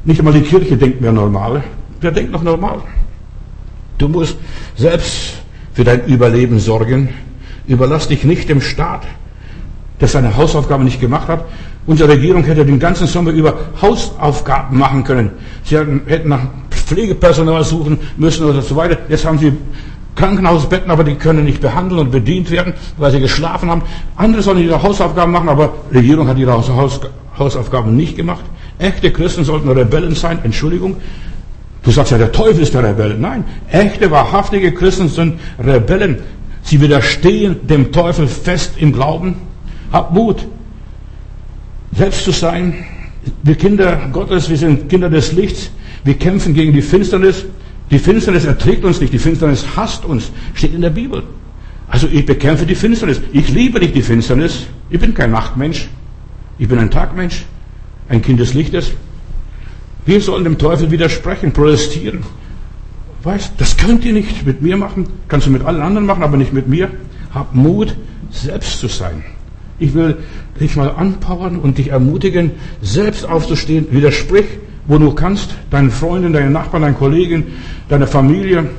nicht 0.05 0.19
einmal 0.19 0.33
die 0.33 0.41
Kirche 0.41 0.75
denkt 0.77 0.99
mehr 1.01 1.11
normal. 1.11 1.63
Wer 2.01 2.11
denkt 2.11 2.31
noch 2.31 2.43
normal? 2.43 2.81
Du 3.97 4.07
musst 4.09 4.37
selbst 4.75 5.35
für 5.73 5.83
dein 5.83 6.05
Überleben 6.05 6.59
sorgen. 6.59 7.09
Überlass 7.67 8.07
dich 8.07 8.23
nicht 8.23 8.49
dem 8.49 8.59
Staat, 8.59 9.03
der 10.01 10.07
seine 10.07 10.35
Hausaufgaben 10.35 10.83
nicht 10.83 10.99
gemacht 10.99 11.27
hat. 11.27 11.45
Unsere 11.85 12.09
Regierung 12.09 12.43
hätte 12.43 12.65
den 12.65 12.79
ganzen 12.79 13.07
Sommer 13.07 13.31
über 13.31 13.55
Hausaufgaben 13.81 14.77
machen 14.77 15.03
können. 15.03 15.31
Sie 15.63 15.77
hätten 15.77 16.29
nach 16.29 16.47
Pflegepersonal 16.85 17.63
suchen 17.63 17.99
müssen 18.17 18.45
oder 18.45 18.61
so 18.61 18.75
weiter. 18.75 18.97
Jetzt 19.09 19.25
haben 19.25 19.39
sie 19.39 19.53
Krankenhausbetten, 20.15 20.91
aber 20.91 21.03
die 21.03 21.15
können 21.15 21.43
nicht 21.45 21.61
behandelt 21.61 21.99
und 21.99 22.11
bedient 22.11 22.51
werden, 22.51 22.73
weil 22.97 23.11
sie 23.11 23.19
geschlafen 23.19 23.69
haben. 23.69 23.81
Andere 24.15 24.43
sollen 24.43 24.59
ihre 24.59 24.81
Hausaufgaben 24.81 25.31
machen, 25.31 25.49
aber 25.49 25.73
die 25.91 25.97
Regierung 25.97 26.27
hat 26.27 26.37
ihre 26.37 26.53
Hausaufgaben 26.53 27.95
nicht 27.95 28.15
gemacht. 28.15 28.43
Echte 28.77 29.11
Christen 29.11 29.43
sollten 29.43 29.69
Rebellen 29.69 30.15
sein. 30.15 30.39
Entschuldigung. 30.43 30.97
Du 31.83 31.91
sagst 31.91 32.11
ja, 32.11 32.17
der 32.17 32.31
Teufel 32.31 32.61
ist 32.61 32.73
der 32.73 32.83
Rebell. 32.83 33.17
Nein, 33.17 33.43
echte, 33.69 34.09
wahrhaftige 34.09 34.71
Christen 34.71 35.09
sind 35.09 35.39
Rebellen. 35.59 36.19
Sie 36.63 36.79
widerstehen 36.79 37.67
dem 37.67 37.91
Teufel 37.91 38.27
fest 38.27 38.73
im 38.77 38.93
Glauben. 38.93 39.35
Hab 39.91 40.13
Mut, 40.13 40.47
selbst 41.95 42.23
zu 42.23 42.31
sein. 42.31 42.85
Wir 43.43 43.55
Kinder 43.55 44.09
Gottes, 44.11 44.49
wir 44.49 44.57
sind 44.57 44.89
Kinder 44.89 45.09
des 45.09 45.33
Lichts. 45.33 45.71
Wir 46.03 46.15
kämpfen 46.15 46.53
gegen 46.53 46.73
die 46.73 46.81
Finsternis. 46.81 47.45
Die 47.91 47.99
Finsternis 47.99 48.45
erträgt 48.45 48.83
uns 48.83 48.99
nicht, 48.99 49.13
die 49.13 49.19
Finsternis 49.19 49.65
hasst 49.75 50.05
uns. 50.05 50.31
Steht 50.53 50.73
in 50.73 50.81
der 50.81 50.89
Bibel. 50.89 51.23
Also 51.87 52.07
ich 52.07 52.25
bekämpfe 52.25 52.65
die 52.65 52.75
Finsternis. 52.75 53.21
Ich 53.31 53.49
liebe 53.49 53.79
nicht 53.79 53.95
die 53.95 54.01
Finsternis. 54.01 54.65
Ich 54.89 54.99
bin 54.99 55.13
kein 55.13 55.31
Nachtmensch. 55.31 55.89
Ich 56.59 56.67
bin 56.67 56.77
ein 56.79 56.91
Tagmensch, 56.91 57.45
ein 58.09 58.21
Kind 58.21 58.39
des 58.39 58.53
Lichtes. 58.53 58.91
Wir 60.05 60.21
sollen 60.21 60.43
dem 60.43 60.57
Teufel 60.57 60.91
widersprechen, 60.91 61.51
protestieren. 61.51 62.23
Weißt, 63.23 63.53
das 63.57 63.77
könnt 63.77 64.03
ihr 64.05 64.13
nicht 64.13 64.45
mit 64.45 64.61
mir 64.61 64.77
machen. 64.77 65.07
Kannst 65.27 65.47
du 65.47 65.51
mit 65.51 65.63
allen 65.63 65.81
anderen 65.81 66.05
machen, 66.05 66.23
aber 66.23 66.37
nicht 66.37 66.53
mit 66.53 66.67
mir. 66.67 66.91
Hab 67.33 67.55
Mut, 67.55 67.95
selbst 68.31 68.79
zu 68.79 68.87
sein. 68.87 69.23
Ich 69.79 69.93
will 69.93 70.17
dich 70.59 70.75
mal 70.75 70.89
anpowern 70.89 71.59
und 71.59 71.77
dich 71.77 71.89
ermutigen, 71.89 72.51
selbst 72.81 73.25
aufzustehen. 73.25 73.87
Widersprich 73.91 74.45
wo 74.87 74.97
du 74.97 75.13
kannst, 75.13 75.55
deinen 75.69 75.91
Freunden, 75.91 76.33
deinen 76.33 76.51
Nachbarn, 76.51 76.83
deinen 76.83 76.97
Kollegen, 76.97 77.45
deiner 77.89 78.07
Familie. 78.07 78.69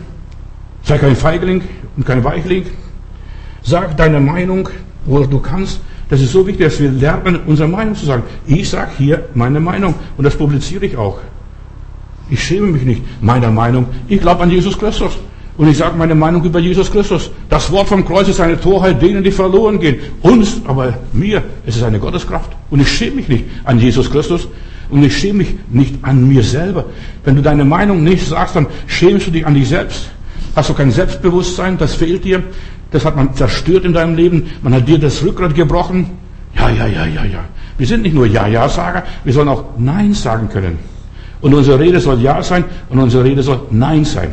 Sei 0.83 0.99
kein 0.99 1.17
Feigling 1.17 1.63
und 1.97 2.05
kein 2.05 2.23
Weichling. 2.23 2.67
Sag 3.63 3.97
deine 3.97 4.21
Meinung, 4.21 4.69
wo 5.07 5.21
du 5.25 5.39
kannst. 5.39 5.81
Das 6.11 6.21
ist 6.21 6.33
so 6.33 6.47
wichtig, 6.47 6.67
dass 6.67 6.81
wir 6.81 6.91
lernen, 6.91 7.41
unsere 7.47 7.69
Meinung 7.69 7.95
zu 7.95 8.05
sagen. 8.05 8.25
Ich 8.47 8.69
sage 8.69 8.91
hier 8.99 9.29
meine 9.35 9.61
Meinung 9.61 9.95
und 10.19 10.25
das 10.25 10.37
publiziere 10.37 10.85
ich 10.85 10.97
auch. 10.97 11.19
Ich 12.29 12.43
schäme 12.43 12.67
mich 12.67 12.83
nicht 12.83 13.03
meiner 13.23 13.51
Meinung. 13.51 13.87
Ich 14.09 14.21
glaube 14.21 14.43
an 14.43 14.51
Jesus 14.51 14.79
Christus. 14.79 15.17
Und 15.57 15.69
ich 15.69 15.77
sage 15.77 15.97
meine 15.97 16.15
Meinung 16.15 16.43
über 16.43 16.59
Jesus 16.59 16.91
Christus. 16.91 17.31
Das 17.49 17.71
Wort 17.71 17.89
vom 17.89 18.05
Kreuz 18.05 18.29
ist 18.29 18.41
eine 18.41 18.61
Torheit 18.61 19.01
denen, 19.01 19.23
die 19.23 19.31
verloren 19.31 19.79
gehen. 19.79 19.99
Uns, 20.21 20.61
aber 20.67 20.95
mir, 21.13 21.43
ist 21.65 21.77
es 21.77 21.83
eine 21.83 22.01
Gotteskraft. 22.01 22.51
Und 22.71 22.81
ich 22.81 22.89
schäme 22.89 23.17
mich 23.17 23.29
nicht 23.29 23.45
an 23.63 23.79
Jesus 23.79 24.11
Christus. 24.11 24.49
Und 24.95 25.03
ich 25.03 25.19
schäme 25.19 25.39
mich 25.39 25.57
nicht 25.71 25.97
an 26.03 26.29
mir 26.29 26.45
selber. 26.45 26.85
Wenn 27.25 27.35
du 27.35 27.43
deine 27.43 27.65
Meinung 27.65 28.05
nicht 28.05 28.29
sagst, 28.29 28.55
dann 28.55 28.69
schämst 28.87 29.27
du 29.27 29.33
dich 29.33 29.45
an 29.45 29.55
dich 29.55 29.69
selbst. 29.69 30.09
Hast 30.55 30.71
du 30.71 30.75
kein 30.75 30.93
Selbstbewusstsein, 30.93 31.77
das 31.77 31.97
fehlt 31.97 32.23
dir. 32.25 32.45
Das 32.93 33.05
hat 33.05 33.17
man 33.17 33.35
zerstört 33.35 33.85
in 33.85 33.93
deinem 33.93 34.15
Leben. 34.15 34.53
Man 34.63 34.73
hat 34.73 34.87
dir 34.87 35.01
das 35.01 35.21
Rückgrat 35.25 35.53
gebrochen. 35.57 36.13
Ja, 36.55 36.71
ja, 36.71 36.87
ja, 36.87 37.07
ja, 37.07 37.25
ja. 37.25 37.45
Wir 37.77 37.89
sind 37.89 38.03
nicht 38.03 38.15
nur 38.15 38.27
Ja-Ja-Sager, 38.27 39.03
wir 39.25 39.33
sollen 39.33 39.49
auch 39.49 39.65
Nein 39.79 40.15
sagen 40.15 40.49
können. 40.49 40.79
Und 41.41 41.53
unsere 41.53 41.81
Rede 41.81 41.99
soll 41.99 42.21
Ja 42.21 42.41
sein 42.41 42.65
und 42.89 43.01
unsere 43.01 43.25
Rede 43.25 43.43
soll 43.43 43.63
Nein 43.73 44.05
sein. 44.05 44.31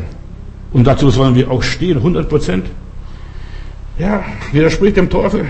Und 0.72 0.86
dazu 0.86 1.10
sollen 1.10 1.34
wir 1.34 1.50
auch 1.50 1.64
stehen, 1.64 1.96
100 1.96 2.28
Prozent. 2.28 2.66
Ja, 3.98 4.22
widerspricht 4.52 4.96
dem 4.96 5.10
Teufel. 5.10 5.44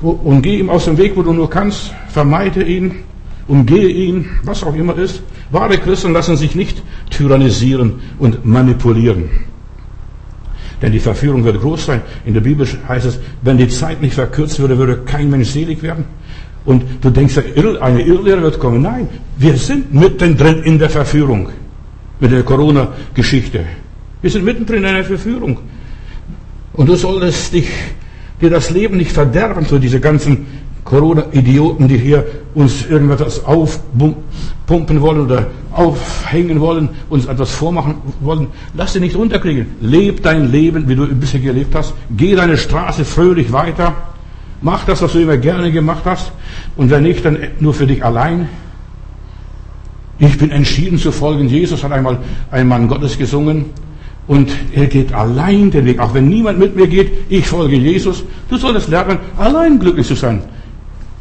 Und 0.00 0.42
geh 0.42 0.60
ihm 0.60 0.70
aus 0.70 0.84
dem 0.84 0.96
Weg, 0.96 1.16
wo 1.16 1.22
du 1.22 1.32
nur 1.32 1.50
kannst. 1.50 1.92
Vermeide 2.06 2.62
ihn, 2.62 3.00
umgehe 3.48 3.88
ihn, 3.88 4.26
was 4.44 4.62
auch 4.64 4.74
immer 4.74 4.96
ist. 4.96 5.22
Wahre 5.50 5.78
Christen 5.78 6.12
lassen 6.12 6.36
sich 6.36 6.54
nicht 6.54 6.82
tyrannisieren 7.10 8.00
und 8.18 8.44
manipulieren. 8.44 9.30
Denn 10.80 10.92
die 10.92 11.00
Verführung 11.00 11.44
wird 11.44 11.60
groß 11.60 11.86
sein. 11.86 12.02
In 12.24 12.34
der 12.34 12.40
Bibel 12.40 12.66
heißt 12.88 13.06
es, 13.06 13.20
wenn 13.42 13.56
die 13.56 13.68
Zeit 13.68 14.02
nicht 14.02 14.14
verkürzt 14.14 14.58
würde, 14.58 14.76
würde 14.78 14.98
kein 15.04 15.30
Mensch 15.30 15.50
selig 15.50 15.82
werden. 15.82 16.04
Und 16.64 16.84
du 17.00 17.10
denkst, 17.10 17.38
eine 17.80 18.02
Irrlehre 18.02 18.42
wird 18.42 18.58
kommen. 18.58 18.82
Nein, 18.82 19.08
wir 19.36 19.56
sind 19.56 19.94
mittendrin 19.94 20.62
in 20.62 20.78
der 20.78 20.90
Verführung 20.90 21.48
mit 22.20 22.30
der 22.30 22.42
Corona-Geschichte. 22.42 23.64
Wir 24.20 24.30
sind 24.30 24.44
mittendrin 24.44 24.78
in 24.78 24.86
einer 24.86 25.04
Verführung. 25.04 25.58
Und 26.72 26.88
du 26.88 26.94
solltest 26.94 27.52
dich, 27.52 27.68
dir 28.40 28.50
das 28.50 28.70
Leben 28.70 28.96
nicht 28.96 29.12
verderben 29.12 29.66
für 29.66 29.78
diese 29.78 30.00
ganzen 30.00 30.46
Corona-Idioten, 30.84 31.88
die 31.88 31.98
hier 31.98 32.24
uns 32.54 32.86
irgendetwas 32.86 33.44
aufpumpen 33.44 35.00
wollen 35.00 35.20
oder 35.20 35.46
aufhängen 35.72 36.60
wollen, 36.60 36.88
uns 37.08 37.26
etwas 37.26 37.50
vormachen 37.52 37.94
wollen. 38.20 38.48
Lass 38.74 38.92
dich 38.92 39.02
nicht 39.02 39.16
runterkriegen. 39.16 39.66
Leb 39.80 40.22
dein 40.22 40.50
Leben, 40.50 40.88
wie 40.88 40.96
du 40.96 41.06
bisher 41.06 41.40
gelebt 41.40 41.74
hast. 41.74 41.94
Geh 42.16 42.34
deine 42.34 42.56
Straße 42.56 43.04
fröhlich 43.04 43.52
weiter. 43.52 43.94
Mach 44.60 44.84
das, 44.84 45.02
was 45.02 45.12
du 45.12 45.20
immer 45.20 45.36
gerne 45.36 45.72
gemacht 45.72 46.02
hast. 46.04 46.32
Und 46.76 46.90
wenn 46.90 47.04
nicht, 47.04 47.24
dann 47.24 47.38
nur 47.60 47.74
für 47.74 47.86
dich 47.86 48.04
allein. 48.04 48.48
Ich 50.18 50.38
bin 50.38 50.50
entschieden 50.50 50.98
zu 50.98 51.10
folgen. 51.10 51.48
Jesus 51.48 51.82
hat 51.82 51.92
einmal 51.92 52.18
ein 52.50 52.68
Mann 52.68 52.86
Gottes 52.86 53.18
gesungen. 53.18 53.66
Und 54.28 54.50
er 54.72 54.86
geht 54.86 55.12
allein 55.12 55.70
den 55.70 55.84
Weg. 55.84 55.98
Auch 55.98 56.14
wenn 56.14 56.28
niemand 56.28 56.58
mit 56.58 56.76
mir 56.76 56.86
geht, 56.86 57.12
ich 57.28 57.46
folge 57.46 57.76
Jesus. 57.76 58.22
Du 58.48 58.56
solltest 58.56 58.88
lernen, 58.88 59.18
allein 59.36 59.78
glücklich 59.80 60.06
zu 60.06 60.14
sein. 60.14 60.42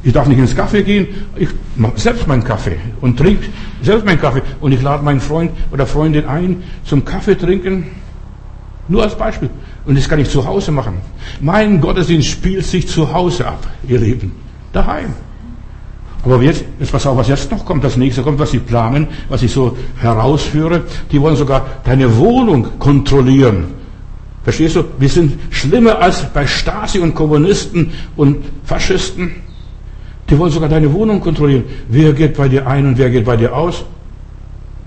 Ich 0.03 0.13
darf 0.13 0.27
nicht 0.27 0.39
ins 0.39 0.55
Kaffee 0.55 0.83
gehen. 0.83 1.07
Ich 1.35 1.49
mache 1.75 1.99
selbst 1.99 2.27
meinen 2.27 2.43
Kaffee 2.43 2.77
und 3.01 3.17
trinke 3.17 3.47
selbst 3.83 4.05
meinen 4.05 4.19
Kaffee. 4.19 4.41
Und 4.59 4.71
ich 4.71 4.81
lade 4.81 5.03
meinen 5.03 5.21
Freund 5.21 5.51
oder 5.71 5.85
Freundin 5.85 6.25
ein 6.25 6.63
zum 6.83 7.05
Kaffee 7.05 7.35
trinken. 7.35 7.85
Nur 8.87 9.03
als 9.03 9.15
Beispiel. 9.15 9.49
Und 9.85 9.97
das 9.97 10.09
kann 10.09 10.19
ich 10.19 10.29
zu 10.29 10.45
Hause 10.45 10.71
machen. 10.71 10.97
Mein 11.39 11.79
Gottesdienst 11.79 12.27
spielt 12.27 12.65
sich 12.65 12.87
zu 12.87 13.13
Hause 13.13 13.47
ab, 13.47 13.67
ihr 13.87 13.99
Lieben. 13.99 14.31
Daheim. 14.73 15.13
Aber 16.23 16.41
jetzt, 16.41 16.63
jetzt 16.79 16.91
pass 16.91 17.05
auf, 17.07 17.17
was 17.17 17.27
jetzt 17.27 17.49
noch 17.51 17.65
kommt, 17.65 17.83
das 17.83 17.97
nächste 17.97 18.21
kommt, 18.21 18.39
was 18.39 18.51
sie 18.51 18.59
planen, 18.59 19.07
was 19.29 19.41
ich 19.41 19.51
so 19.51 19.77
herausführe. 19.97 20.83
Die 21.11 21.19
wollen 21.19 21.35
sogar 21.35 21.65
deine 21.83 22.15
Wohnung 22.17 22.79
kontrollieren. 22.79 23.65
Verstehst 24.43 24.75
du? 24.75 24.83
Wir 24.97 25.09
sind 25.09 25.39
schlimmer 25.51 25.99
als 25.99 26.25
bei 26.33 26.45
Stasi 26.47 26.99
und 26.99 27.13
Kommunisten 27.15 27.91
und 28.15 28.45
Faschisten. 28.65 29.31
Die 30.31 30.39
wollen 30.39 30.51
sogar 30.51 30.69
deine 30.69 30.91
Wohnung 30.93 31.19
kontrollieren. 31.19 31.65
Wer 31.89 32.13
geht 32.13 32.37
bei 32.37 32.47
dir 32.47 32.65
ein 32.65 32.87
und 32.87 32.97
wer 32.97 33.09
geht 33.09 33.25
bei 33.25 33.35
dir 33.35 33.53
aus? 33.53 33.83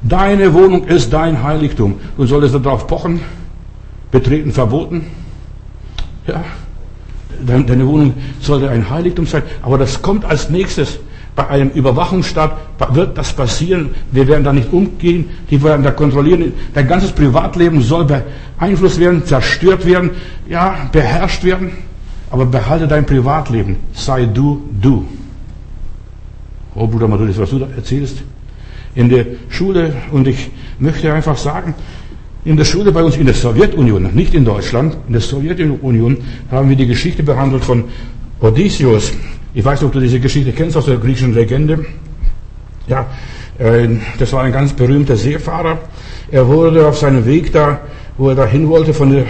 Deine 0.01 0.55
Wohnung 0.55 0.87
ist 0.87 1.13
dein 1.13 1.43
Heiligtum. 1.43 1.97
Du 2.17 2.25
solltest 2.25 2.55
darauf 2.55 2.87
pochen. 2.87 3.21
Betreten 4.11 4.53
verboten. 4.53 5.05
Ja, 6.27 6.43
deine 7.47 7.87
Wohnung 7.87 8.15
sollte 8.41 8.71
ein 8.71 8.89
Heiligtum 8.89 9.27
sein. 9.27 9.43
Aber 9.61 9.77
das 9.77 10.01
kommt 10.01 10.25
als 10.25 10.49
nächstes. 10.49 10.99
Bei 11.37 11.47
einem 11.49 11.69
Überwachungsstaat 11.71 12.57
wird 12.93 13.19
das 13.19 13.35
passieren. 13.35 13.91
Wir 14.13 14.27
werden 14.27 14.45
da 14.45 14.53
nicht 14.53 14.73
umgehen. 14.73 15.29
Die 15.51 15.63
werden 15.63 15.83
da 15.83 15.91
kontrollieren. 15.91 16.55
Dein 16.73 16.89
ganzes 16.89 17.13
Privatleben 17.13 17.83
soll 17.83 18.07
beeinflusst 18.07 18.99
werden, 18.99 19.27
zerstört 19.27 19.85
werden, 19.85 20.13
ja, 20.49 20.89
beherrscht 20.91 21.45
werden. 21.45 21.73
Aber 22.31 22.47
behalte 22.47 22.89
dein 22.89 23.05
Privatleben. 23.05 23.77
Sei 23.93 24.25
du, 24.25 24.63
du. 24.81 25.05
Oh, 26.75 26.87
Bruder 26.87 27.07
Matthäus, 27.07 27.39
was 27.39 27.51
du 27.51 27.59
da 27.61 27.69
erzählst. 27.77 28.23
In 28.95 29.09
der 29.09 29.27
Schule, 29.49 29.93
und 30.11 30.27
ich 30.27 30.51
möchte 30.79 31.13
einfach 31.13 31.37
sagen, 31.37 31.75
in 32.45 32.57
der 32.57 32.65
Schule 32.65 32.93
bei 32.93 33.03
uns 33.03 33.17
in 33.17 33.27
der 33.27 33.35
Sowjetunion, 33.35 34.11
nicht 34.13 34.35
in 34.35 34.45
Deutschland, 34.45 34.97
in 35.07 35.13
der 35.13 35.23
Sowjetunion 35.23 36.19
haben 36.51 36.69
wir 36.69 36.77
die 36.77 36.87
Geschichte 36.87 37.23
behandelt 37.23 37.65
von 37.65 37.85
Odysseus. 38.41 39.13
Ich 39.55 39.65
weiß 39.65 39.81
nicht, 39.81 39.87
ob 39.87 39.93
du 39.93 40.01
diese 40.01 40.21
Geschichte 40.21 40.53
kennst 40.53 40.77
aus 40.77 40.87
der 40.87 40.97
griechischen 40.97 41.33
Legende. 41.33 41.87
Ja, 42.87 43.07
äh, 43.59 43.89
das 44.19 44.33
war 44.33 44.43
ein 44.43 44.53
ganz 44.53 44.73
berühmter 44.73 45.17
Seefahrer. 45.17 45.79
Er 46.31 46.47
wurde 46.49 46.87
auf 46.87 46.99
seinem 46.99 47.25
Weg 47.25 47.53
da, 47.53 47.81
wo 48.19 48.29
er 48.29 48.35
dahin 48.35 48.69
wollte, 48.69 48.93
von 48.93 49.11
der, 49.11 49.25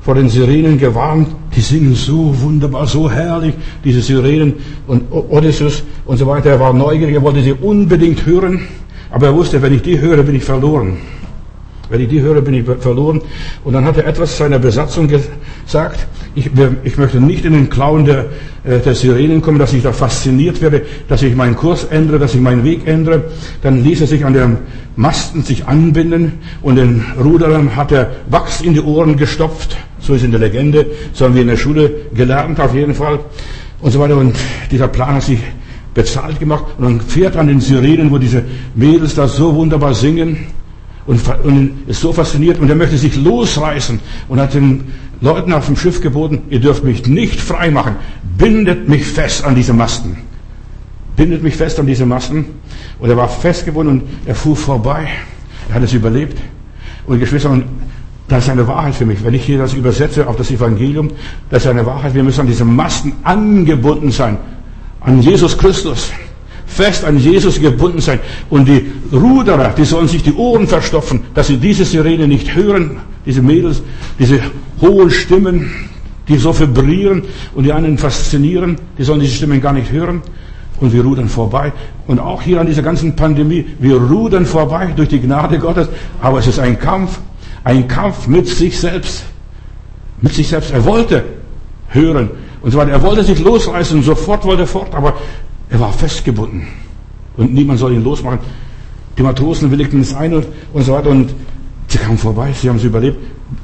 vor 0.00 0.14
den 0.14 0.28
Sirenen 0.28 0.78
gewarnt. 0.78 1.28
Die 1.54 1.60
singen 1.60 1.94
so 1.94 2.34
wunderbar, 2.40 2.86
so 2.86 3.10
herrlich, 3.10 3.54
diese 3.84 4.00
Sirenen 4.00 4.54
und 4.86 5.10
Odysseus 5.10 5.82
und 6.06 6.16
so 6.16 6.26
weiter. 6.26 6.50
Er 6.50 6.60
war 6.60 6.72
neugierig, 6.72 7.14
er 7.14 7.22
wollte 7.22 7.42
sie 7.42 7.52
unbedingt 7.52 8.24
hören. 8.24 8.66
Aber 9.10 9.26
er 9.26 9.34
wusste, 9.34 9.60
wenn 9.60 9.74
ich 9.74 9.82
die 9.82 9.98
höre, 10.00 10.22
bin 10.22 10.36
ich 10.36 10.44
verloren. 10.44 10.96
Wenn 11.90 12.00
ich 12.00 12.08
die 12.08 12.20
höre, 12.20 12.40
bin 12.40 12.54
ich 12.54 12.64
verloren. 12.64 13.20
Und 13.64 13.72
dann 13.72 13.84
hat 13.84 13.96
er 13.96 14.06
etwas 14.06 14.38
seiner 14.38 14.60
Besatzung 14.60 15.08
gesagt. 15.08 16.06
Ich, 16.36 16.48
ich 16.84 16.96
möchte 16.96 17.20
nicht 17.20 17.44
in 17.44 17.52
den 17.52 17.68
Klauen 17.68 18.04
der, 18.04 18.26
äh, 18.62 18.78
der 18.78 18.94
Sirenen 18.94 19.42
kommen, 19.42 19.58
dass 19.58 19.72
ich 19.72 19.82
da 19.82 19.92
fasziniert 19.92 20.62
werde, 20.62 20.82
dass 21.08 21.22
ich 21.22 21.34
meinen 21.34 21.56
Kurs 21.56 21.82
ändere, 21.82 22.20
dass 22.20 22.36
ich 22.36 22.40
meinen 22.40 22.62
Weg 22.62 22.86
ändere. 22.86 23.24
Dann 23.62 23.82
ließ 23.82 24.02
er 24.02 24.06
sich 24.06 24.24
an 24.24 24.34
den 24.34 24.58
Masten 24.94 25.42
sich 25.42 25.66
anbinden 25.66 26.34
und 26.62 26.76
den 26.76 27.04
Ruderern 27.20 27.74
hat 27.74 27.90
er 27.90 28.10
Wachs 28.28 28.60
in 28.60 28.74
die 28.74 28.80
Ohren 28.80 29.16
gestopft. 29.16 29.76
So 30.10 30.16
ist 30.16 30.24
in 30.24 30.32
der 30.32 30.40
Legende. 30.40 30.86
So 31.12 31.24
haben 31.24 31.36
wir 31.36 31.42
in 31.42 31.46
der 31.46 31.56
Schule 31.56 31.88
gelernt 32.12 32.58
auf 32.58 32.74
jeden 32.74 32.94
Fall. 32.94 33.20
Und 33.80 33.92
so 33.92 34.00
weiter. 34.00 34.16
Und 34.16 34.34
dieser 34.68 34.88
Plan 34.88 35.14
hat 35.14 35.22
sich 35.22 35.38
bezahlt 35.94 36.40
gemacht. 36.40 36.64
Und 36.78 36.84
dann 36.84 37.00
fährt 37.00 37.36
an 37.36 37.46
den 37.46 37.60
Sirenen, 37.60 38.10
wo 38.10 38.18
diese 38.18 38.42
Mädels 38.74 39.14
da 39.14 39.28
so 39.28 39.54
wunderbar 39.54 39.94
singen 39.94 40.48
und, 41.06 41.22
und 41.44 41.84
ist 41.86 42.00
so 42.00 42.12
fasziniert 42.12 42.58
und 42.58 42.68
er 42.68 42.74
möchte 42.74 42.98
sich 42.98 43.14
losreißen 43.14 44.00
und 44.28 44.40
hat 44.40 44.52
den 44.52 44.86
Leuten 45.20 45.52
auf 45.52 45.66
dem 45.66 45.76
Schiff 45.76 46.00
geboten, 46.00 46.42
ihr 46.50 46.58
dürft 46.58 46.82
mich 46.82 47.06
nicht 47.06 47.40
frei 47.40 47.70
machen, 47.70 47.94
bindet 48.36 48.88
mich 48.88 49.04
fest 49.04 49.44
an 49.44 49.54
diese 49.54 49.72
Masten. 49.72 50.16
Bindet 51.14 51.44
mich 51.44 51.54
fest 51.54 51.78
an 51.78 51.86
diese 51.86 52.04
Masten. 52.04 52.46
Und 52.98 53.10
er 53.10 53.16
war 53.16 53.28
festgebunden 53.28 54.00
und 54.00 54.08
er 54.26 54.34
fuhr 54.34 54.56
vorbei. 54.56 55.08
Er 55.68 55.76
hat 55.76 55.84
es 55.84 55.92
überlebt. 55.92 56.36
Und 57.06 57.20
Geschwister, 57.20 57.50
das 58.30 58.44
ist 58.44 58.50
eine 58.50 58.66
Wahrheit 58.68 58.94
für 58.94 59.04
mich. 59.04 59.24
Wenn 59.24 59.34
ich 59.34 59.44
hier 59.44 59.58
das 59.58 59.74
übersetze 59.74 60.26
auf 60.26 60.36
das 60.36 60.52
Evangelium, 60.52 61.10
das 61.50 61.64
ist 61.64 61.68
eine 61.68 61.84
Wahrheit. 61.84 62.14
Wir 62.14 62.22
müssen 62.22 62.42
an 62.42 62.46
diese 62.46 62.64
Masten 62.64 63.12
angebunden 63.24 64.12
sein. 64.12 64.38
An 65.00 65.20
Jesus 65.20 65.58
Christus 65.58 66.12
fest 66.64 67.04
an 67.04 67.18
Jesus 67.18 67.60
gebunden 67.60 68.00
sein. 68.00 68.20
Und 68.48 68.68
die 68.68 68.86
Ruderer, 69.12 69.74
die 69.76 69.84
sollen 69.84 70.06
sich 70.06 70.22
die 70.22 70.32
Ohren 70.32 70.68
verstopfen, 70.68 71.22
dass 71.34 71.48
sie 71.48 71.56
diese 71.56 71.84
Sirene 71.84 72.28
nicht 72.28 72.54
hören, 72.54 72.98
diese 73.26 73.42
Mädels, 73.42 73.82
diese 74.16 74.38
hohen 74.80 75.10
Stimmen, 75.10 75.68
die 76.28 76.36
so 76.36 76.56
vibrieren 76.56 77.24
und 77.56 77.64
die 77.64 77.72
einen 77.72 77.98
faszinieren, 77.98 78.76
die 78.96 79.02
sollen 79.02 79.18
diese 79.18 79.34
Stimmen 79.34 79.60
gar 79.60 79.72
nicht 79.72 79.90
hören. 79.90 80.22
Und 80.78 80.92
wir 80.92 81.02
rudern 81.02 81.28
vorbei. 81.28 81.72
Und 82.06 82.20
auch 82.20 82.40
hier 82.40 82.60
an 82.60 82.68
dieser 82.68 82.82
ganzen 82.82 83.16
Pandemie, 83.16 83.66
wir 83.80 83.96
rudern 83.96 84.46
vorbei 84.46 84.92
durch 84.94 85.08
die 85.08 85.20
Gnade 85.20 85.58
Gottes. 85.58 85.88
Aber 86.22 86.38
es 86.38 86.46
ist 86.46 86.60
ein 86.60 86.78
Kampf, 86.78 87.18
ein 87.64 87.88
Kampf 87.88 88.26
mit 88.26 88.48
sich 88.48 88.78
selbst. 88.78 89.24
Mit 90.20 90.34
sich 90.34 90.48
selbst. 90.48 90.70
Er 90.70 90.84
wollte 90.84 91.24
hören 91.88 92.30
und 92.62 92.70
so. 92.70 92.80
Er 92.80 93.02
wollte 93.02 93.24
sich 93.24 93.38
losreißen, 93.38 94.02
sofort 94.02 94.44
wollte 94.44 94.62
er 94.62 94.68
fort, 94.68 94.94
aber 94.94 95.14
er 95.68 95.80
war 95.80 95.92
festgebunden. 95.92 96.66
Und 97.36 97.54
niemand 97.54 97.78
soll 97.78 97.92
ihn 97.92 98.04
losmachen. 98.04 98.38
Die 99.16 99.22
Matrosen 99.22 99.70
willigten 99.70 100.00
es 100.00 100.14
ein 100.14 100.34
und, 100.34 100.46
und 100.72 100.82
so 100.82 100.92
weiter. 100.92 101.10
Und 101.10 101.34
sie 101.88 101.98
kamen 101.98 102.18
vorbei, 102.18 102.52
sie 102.52 102.68
haben 102.68 102.76
es 102.76 102.84
überlebt. 102.84 103.18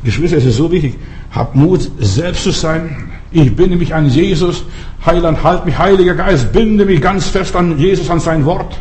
Geschwister, 0.04 0.36
es 0.38 0.44
ist 0.44 0.56
so 0.56 0.70
wichtig. 0.70 0.96
Hab 1.30 1.54
Mut, 1.54 1.90
selbst 1.98 2.44
zu 2.44 2.50
sein. 2.50 3.10
Ich 3.30 3.54
binde 3.54 3.76
mich 3.76 3.94
an 3.94 4.08
Jesus. 4.08 4.64
Heiland, 5.04 5.42
halt 5.42 5.64
mich, 5.66 5.76
Heiliger 5.78 6.14
Geist, 6.14 6.52
binde 6.52 6.84
mich 6.84 7.00
ganz 7.00 7.26
fest 7.26 7.54
an 7.54 7.78
Jesus, 7.78 8.08
an 8.08 8.20
sein 8.20 8.44
Wort. 8.44 8.80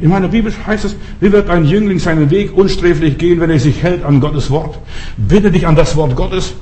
In 0.00 0.10
meiner 0.10 0.28
Bibel 0.28 0.52
heißt 0.66 0.84
es, 0.84 0.96
wie 1.20 1.32
wird 1.32 1.50
ein 1.50 1.64
Jüngling 1.64 1.98
seinen 1.98 2.30
Weg 2.30 2.56
unsträflich 2.56 3.18
gehen, 3.18 3.40
wenn 3.40 3.50
er 3.50 3.58
sich 3.58 3.82
hält 3.82 4.04
an 4.04 4.20
Gottes 4.20 4.50
Wort? 4.50 4.78
Binde 5.16 5.50
dich 5.50 5.66
an 5.66 5.74
das 5.74 5.96
Wort 5.96 6.14
Gottes, 6.14 6.54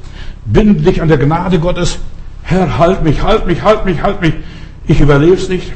binde 0.47 0.83
dich 0.83 1.03
an 1.03 1.09
der 1.09 1.19
Gnade 1.19 1.59
Gottes. 1.59 1.99
Herr, 2.43 2.79
halt 2.79 3.03
mich, 3.05 3.23
halt 3.23 3.47
mich, 3.47 3.63
halt 3.63 3.85
mich, 3.85 4.03
halt 4.03 4.21
mich. 4.23 4.33
Ich 4.87 5.01
überleb's 5.01 5.49
nicht. 5.49 5.73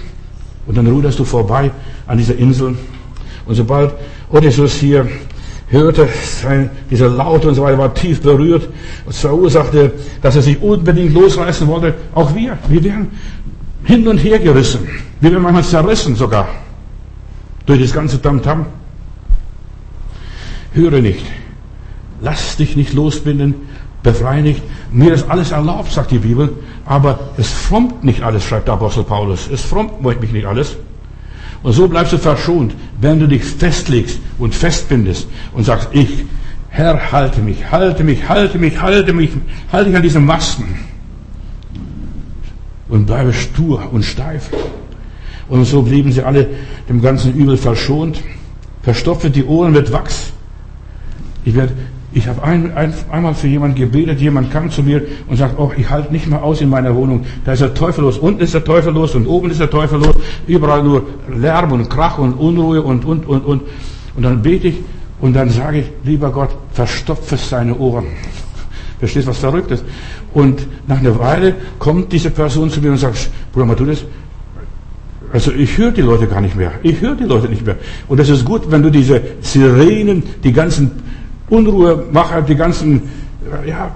Und 0.66 0.78
dann 0.78 0.86
ruderst 0.86 1.18
du 1.18 1.24
vorbei 1.24 1.70
an 2.06 2.16
dieser 2.16 2.36
Insel. 2.36 2.76
Und 3.44 3.54
sobald 3.54 3.92
Odysseus 4.30 4.74
hier 4.74 5.08
hörte, 5.68 6.08
sein, 6.42 6.70
dieser 6.90 7.08
Laut 7.08 7.44
und 7.44 7.54
so 7.54 7.62
weiter, 7.62 7.78
war 7.78 7.92
tief 7.92 8.22
berührt 8.22 8.68
und 9.04 9.14
verursachte, 9.14 9.92
dass 10.22 10.36
er 10.36 10.42
sich 10.42 10.62
unbedingt 10.62 11.12
losreißen 11.12 11.66
wollte. 11.66 11.94
Auch 12.14 12.34
wir, 12.34 12.56
wir 12.68 12.84
werden 12.84 13.10
hin 13.84 14.06
und 14.06 14.18
her 14.18 14.38
gerissen. 14.38 14.88
Wir 15.20 15.32
werden 15.32 15.42
manchmal 15.42 15.64
zerrissen 15.64 16.14
sogar. 16.16 16.48
Durch 17.70 17.82
das 17.82 17.92
ganze 17.92 18.20
Tamtam. 18.20 18.62
-Tam. 18.62 18.66
Höre 20.72 21.00
nicht. 21.00 21.24
Lass 22.20 22.56
dich 22.56 22.74
nicht 22.74 22.94
losbinden. 22.94 23.54
Befreie 24.02 24.42
nicht. 24.42 24.60
Mir 24.90 25.14
ist 25.14 25.30
alles 25.30 25.52
erlaubt, 25.52 25.92
sagt 25.92 26.10
die 26.10 26.18
Bibel. 26.18 26.52
Aber 26.84 27.30
es 27.36 27.48
frommt 27.48 28.02
nicht 28.02 28.24
alles, 28.24 28.42
schreibt 28.42 28.66
der 28.66 28.74
Apostel 28.74 29.04
Paulus. 29.04 29.48
Es 29.48 29.62
frommt 29.62 30.02
mich 30.02 30.32
nicht 30.32 30.46
alles. 30.46 30.78
Und 31.62 31.72
so 31.72 31.86
bleibst 31.86 32.12
du 32.12 32.18
verschont, 32.18 32.74
wenn 33.00 33.20
du 33.20 33.28
dich 33.28 33.44
festlegst 33.44 34.18
und 34.40 34.52
festbindest 34.52 35.28
und 35.52 35.62
sagst, 35.62 35.90
ich, 35.92 36.24
Herr, 36.70 37.12
halte 37.12 37.40
mich, 37.40 37.70
halte 37.70 38.02
mich, 38.02 38.28
halte 38.28 38.58
mich, 38.58 38.80
halte 38.80 39.12
mich, 39.12 39.30
halte 39.70 39.90
mich 39.90 39.96
an 39.96 40.02
diesem 40.02 40.26
Masten. 40.26 40.64
Und 42.88 43.06
bleibe 43.06 43.32
stur 43.32 43.92
und 43.92 44.04
steif. 44.04 44.50
Und 45.50 45.64
so 45.64 45.82
blieben 45.82 46.12
sie 46.12 46.22
alle 46.22 46.46
dem 46.88 47.02
ganzen 47.02 47.34
Übel 47.34 47.56
verschont. 47.56 48.22
Verstopfe 48.82 49.28
die 49.28 49.44
Ohren 49.44 49.72
mit 49.72 49.92
Wachs. 49.92 50.32
Ich 51.44 51.54
ich 52.12 52.26
habe 52.26 52.42
ein, 52.42 52.76
ein, 52.76 52.92
einmal 53.12 53.34
für 53.34 53.46
jemanden 53.46 53.76
gebetet, 53.76 54.20
jemand 54.20 54.50
kam 54.50 54.70
zu 54.70 54.82
mir 54.82 55.02
und 55.28 55.36
sagt, 55.36 55.58
oh, 55.58 55.70
ich 55.76 55.88
halte 55.88 56.12
nicht 56.12 56.26
mehr 56.26 56.42
aus 56.42 56.60
in 56.60 56.68
meiner 56.68 56.94
Wohnung. 56.94 57.24
Da 57.44 57.52
ist 57.52 57.62
der 57.62 57.72
Teufel 57.72 58.02
los, 58.02 58.18
unten 58.18 58.40
ist 58.40 58.52
der 58.52 58.64
Teufel 58.64 58.92
los 58.92 59.14
und 59.14 59.26
oben 59.26 59.50
ist 59.50 59.60
der 59.60 59.70
Teufel 59.70 60.00
los. 60.00 60.16
Überall 60.48 60.82
nur 60.82 61.04
Lärm 61.32 61.70
und 61.70 61.88
Krach 61.88 62.18
und 62.18 62.34
Unruhe 62.34 62.82
und, 62.82 63.04
und, 63.04 63.26
und, 63.26 63.44
und. 63.44 63.62
Und 64.16 64.22
dann 64.24 64.42
bete 64.42 64.68
ich 64.68 64.78
und 65.20 65.34
dann 65.34 65.50
sage 65.50 65.80
ich, 65.80 65.86
lieber 66.02 66.32
Gott, 66.32 66.50
verstopfe 66.72 67.36
seine 67.36 67.76
Ohren. 67.76 68.06
Verstehst, 68.98 69.28
was 69.28 69.38
verrückt 69.38 69.70
ist? 69.70 69.84
Und 70.34 70.66
nach 70.88 70.98
einer 70.98 71.16
Weile 71.18 71.54
kommt 71.78 72.12
diese 72.12 72.30
Person 72.30 72.70
zu 72.70 72.80
mir 72.80 72.90
und 72.90 72.98
sagt, 72.98 73.30
Bruder 73.52 73.66
Matthäus, 73.66 74.04
also 75.32 75.52
ich 75.52 75.78
höre 75.78 75.92
die 75.92 76.02
Leute 76.02 76.26
gar 76.26 76.40
nicht 76.40 76.56
mehr. 76.56 76.72
Ich 76.82 77.00
höre 77.00 77.14
die 77.14 77.24
Leute 77.24 77.48
nicht 77.48 77.64
mehr. 77.64 77.76
Und 78.08 78.18
das 78.18 78.28
ist 78.28 78.44
gut, 78.44 78.70
wenn 78.70 78.82
du 78.82 78.90
diese 78.90 79.20
Sirenen, 79.40 80.22
die 80.42 80.52
ganzen 80.52 80.90
Unruhe 81.48 82.04
mache, 82.12 82.42
die 82.42 82.56
ganzen 82.56 83.02
ja, 83.66 83.94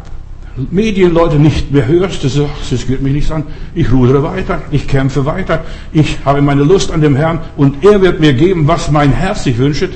Medienleute 0.71 1.37
nicht 1.37 1.73
mehr 1.73 1.87
hörst, 1.87 2.23
das, 2.23 2.39
das 2.71 2.87
geht 2.87 3.03
mich 3.03 3.13
nichts 3.13 3.31
an. 3.31 3.45
Ich 3.75 3.91
rudere 3.91 4.23
weiter, 4.23 4.63
ich 4.71 4.87
kämpfe 4.87 5.27
weiter, 5.27 5.65
ich 5.93 6.19
habe 6.25 6.41
meine 6.41 6.63
Lust 6.63 6.93
an 6.93 7.01
dem 7.01 7.17
Herrn 7.17 7.41
und 7.57 7.85
er 7.85 8.01
wird 8.01 8.21
mir 8.21 8.33
geben, 8.33 8.69
was 8.69 8.91
mein 8.91 9.13
Herz 9.13 9.45
sich 9.45 9.59
wünscht. 9.59 9.91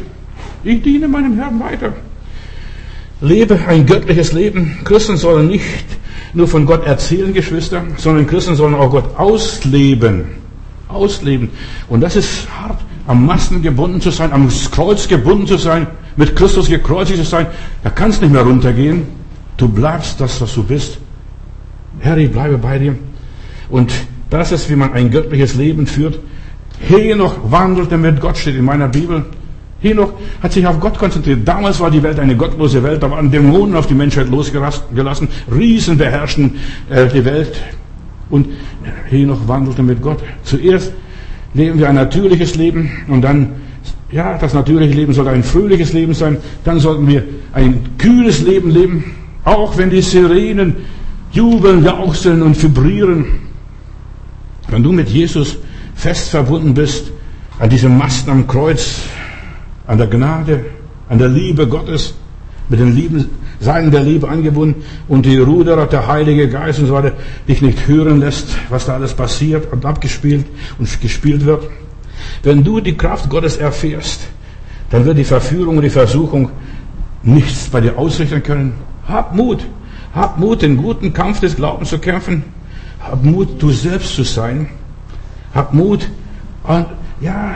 Ich 0.65 0.83
diene 0.83 1.07
meinem 1.07 1.37
Herrn 1.37 1.61
weiter. 1.61 1.93
Lebe 3.21 3.59
ein 3.67 3.87
göttliches 3.87 4.33
Leben. 4.33 4.79
Christen 4.85 5.17
sollen 5.17 5.49
nicht 5.49 5.87
nur 6.35 6.49
von 6.49 6.67
Gott 6.67 6.85
erzählen, 6.85 7.33
Geschwister, 7.33 7.83
sondern 7.97 8.27
Christen 8.27 8.57
sollen 8.57 8.75
auch 8.75 8.91
Gott 8.91 9.17
ausleben. 9.17 10.27
Ausleben. 10.89 11.51
Und 11.89 12.01
das 12.01 12.17
ist 12.17 12.49
hart 12.59 12.81
am 13.07 13.25
Masten 13.25 13.63
gebunden 13.63 14.01
zu 14.01 14.11
sein, 14.11 14.33
am 14.33 14.49
Kreuz 14.71 15.09
gebunden 15.09 15.47
zu 15.47 15.57
sein, 15.57 15.87
mit 16.17 16.37
Christus 16.37 16.69
gekreuzigt 16.69 17.19
zu 17.19 17.25
sein, 17.25 17.47
da 17.83 17.91
kannst 17.91 18.21
nicht 18.21 18.33
mehr 18.33 18.43
runtergehen. 18.43 19.05
Du 19.57 19.69
bleibst 19.69 20.21
das, 20.21 20.41
was 20.41 20.55
du 20.55 20.63
bist. 20.63 20.99
Herr, 22.01 22.17
ich 22.17 22.31
bleibe 22.31 22.59
bei 22.59 22.79
dir. 22.79 22.97
Und 23.71 23.93
das 24.31 24.53
ist, 24.53 24.69
wie 24.71 24.77
man 24.77 24.93
ein 24.93 25.11
göttliches 25.11 25.55
Leben 25.55 25.87
führt. 25.87 26.19
Henoch 26.81 27.35
wandelte 27.45 27.97
mit 27.97 28.21
Gott, 28.21 28.37
steht 28.37 28.57
in 28.57 28.65
meiner 28.65 28.89
Bibel. 28.89 29.25
Henoch 29.81 30.13
hat 30.43 30.53
sich 30.53 30.67
auf 30.67 30.81
Gott 30.81 30.99
konzentriert. 30.99 31.47
Damals 31.47 31.81
war 31.81 31.91
die 31.91 32.03
Welt 32.03 32.19
eine 32.19 32.37
gottlose 32.37 32.83
Welt, 32.83 33.03
da 33.03 33.11
waren 33.11 33.31
Dämonen 33.31 33.77
auf 33.77 33.87
die 33.87 33.95
Menschheit 33.95 34.29
losgelassen, 34.29 35.29
Riesen 35.53 35.97
beherrschten 35.97 36.57
äh, 36.91 37.07
die 37.09 37.25
Welt. 37.25 37.55
Und 38.31 38.49
Henoch 39.09 39.47
wandelte 39.47 39.83
mit 39.83 40.03
Gott. 40.03 40.23
Zuerst 40.43 40.93
leben 41.55 41.79
wir 41.79 41.89
ein 41.89 41.95
natürliches 41.95 42.55
Leben 42.57 42.91
und 43.09 43.23
dann, 43.23 43.53
ja, 44.11 44.39
das 44.39 44.55
natürliche 44.55 44.95
Leben 44.95 45.13
soll 45.13 45.29
ein 45.29 45.43
fröhliches 45.43 45.93
Leben 45.93 46.15
sein. 46.15 46.37
Dann 46.65 46.81
sollten 46.81 47.07
wir 47.09 47.25
ein 47.53 47.81
kühles 47.99 48.43
Leben 48.43 48.71
leben, 48.71 49.05
auch 49.45 49.77
wenn 49.77 49.91
die 49.91 50.03
Sirenen 50.03 50.77
jubeln, 51.33 51.85
jauchzen 51.85 52.43
und 52.43 52.61
vibrieren. 52.63 53.27
Wenn 54.69 54.83
du 54.83 54.93
mit 54.93 55.09
Jesus 55.09 55.57
fest 55.95 56.31
verbunden 56.31 56.75
bist, 56.75 57.11
an 57.59 57.71
diesem 57.71 57.97
Masten 57.99 58.31
am 58.31 58.47
Kreuz, 58.47 59.03
an 59.87 59.99
der 59.99 60.07
Gnade, 60.07 60.65
an 61.09 61.19
der 61.19 61.29
Liebe 61.29 61.67
Gottes, 61.67 62.15
mit 62.69 62.79
den 62.79 62.95
Seinen 63.61 63.91
der 63.91 64.03
Liebe 64.03 64.29
angebunden 64.29 64.85
und 65.09 65.27
die 65.27 65.39
Ruderer, 65.39 65.87
der 65.87 66.07
Heilige 66.07 66.49
Geist 66.49 66.79
und 66.79 66.87
so 66.87 66.95
weiter, 66.95 67.13
dich 67.49 67.61
nicht 67.61 67.89
hören 67.89 68.21
lässt, 68.21 68.57
was 68.69 68.87
da 68.87 68.95
alles 68.95 69.15
passiert 69.15 69.73
und 69.73 69.85
abgespielt 69.85 70.47
und 70.79 71.01
gespielt 71.01 71.45
wird. 71.45 71.69
Wenn 72.43 72.63
du 72.63 72.81
die 72.81 72.97
Kraft 72.97 73.29
Gottes 73.29 73.57
erfährst, 73.57 74.21
dann 74.91 75.05
wird 75.05 75.19
die 75.19 75.25
Verführung 75.25 75.77
und 75.77 75.83
die 75.83 75.91
Versuchung 75.91 76.51
nichts 77.23 77.69
bei 77.69 77.81
dir 77.81 77.99
ausrichten 77.99 78.43
können. 78.43 78.75
Hab 79.07 79.35
Mut. 79.35 79.65
Hab 80.15 80.39
Mut, 80.39 80.63
den 80.63 80.77
guten 80.77 81.13
Kampf 81.13 81.41
des 81.41 81.57
Glaubens 81.57 81.91
zu 81.91 81.99
kämpfen. 81.99 82.45
Hab 83.01 83.23
Mut, 83.25 83.61
du 83.61 83.71
selbst 83.71 84.15
zu 84.15 84.23
sein. 84.23 84.69
Hab 85.55 85.75
Mut, 85.75 86.09
an, 86.65 86.87
ja, 87.21 87.55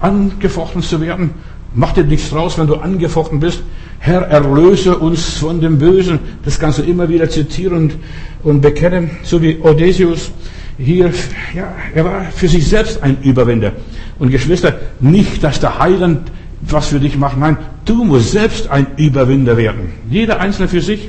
angefochten 0.00 0.82
zu 0.82 1.00
werden. 1.00 1.30
Mach 1.74 1.92
dir 1.92 2.04
nichts 2.04 2.30
draus, 2.30 2.58
wenn 2.58 2.66
du 2.66 2.76
angefochten 2.76 3.40
bist. 3.40 3.62
Herr, 4.02 4.22
erlöse 4.22 4.96
uns 4.96 5.34
von 5.34 5.60
dem 5.60 5.78
Bösen. 5.78 6.18
Das 6.42 6.58
kannst 6.58 6.78
du 6.78 6.82
immer 6.82 7.08
wieder 7.08 7.28
zitieren 7.28 7.76
und, 7.76 7.96
und 8.42 8.60
bekennen, 8.62 9.10
so 9.22 9.42
wie 9.42 9.58
Odysseus 9.60 10.32
hier, 10.78 11.12
ja, 11.54 11.74
er 11.94 12.04
war 12.06 12.24
für 12.34 12.48
sich 12.48 12.66
selbst 12.66 13.02
ein 13.02 13.18
Überwinder. 13.22 13.72
Und 14.18 14.30
Geschwister, 14.30 14.78
nicht, 15.00 15.44
dass 15.44 15.60
der 15.60 15.78
Heiland 15.78 16.32
was 16.62 16.88
für 16.88 17.00
dich 17.00 17.16
macht. 17.16 17.38
Nein, 17.38 17.58
du 17.84 18.04
musst 18.04 18.32
selbst 18.32 18.68
ein 18.68 18.86
Überwinder 18.96 19.56
werden. 19.56 19.92
Jeder 20.10 20.40
Einzelne 20.40 20.68
für 20.68 20.80
sich. 20.80 21.08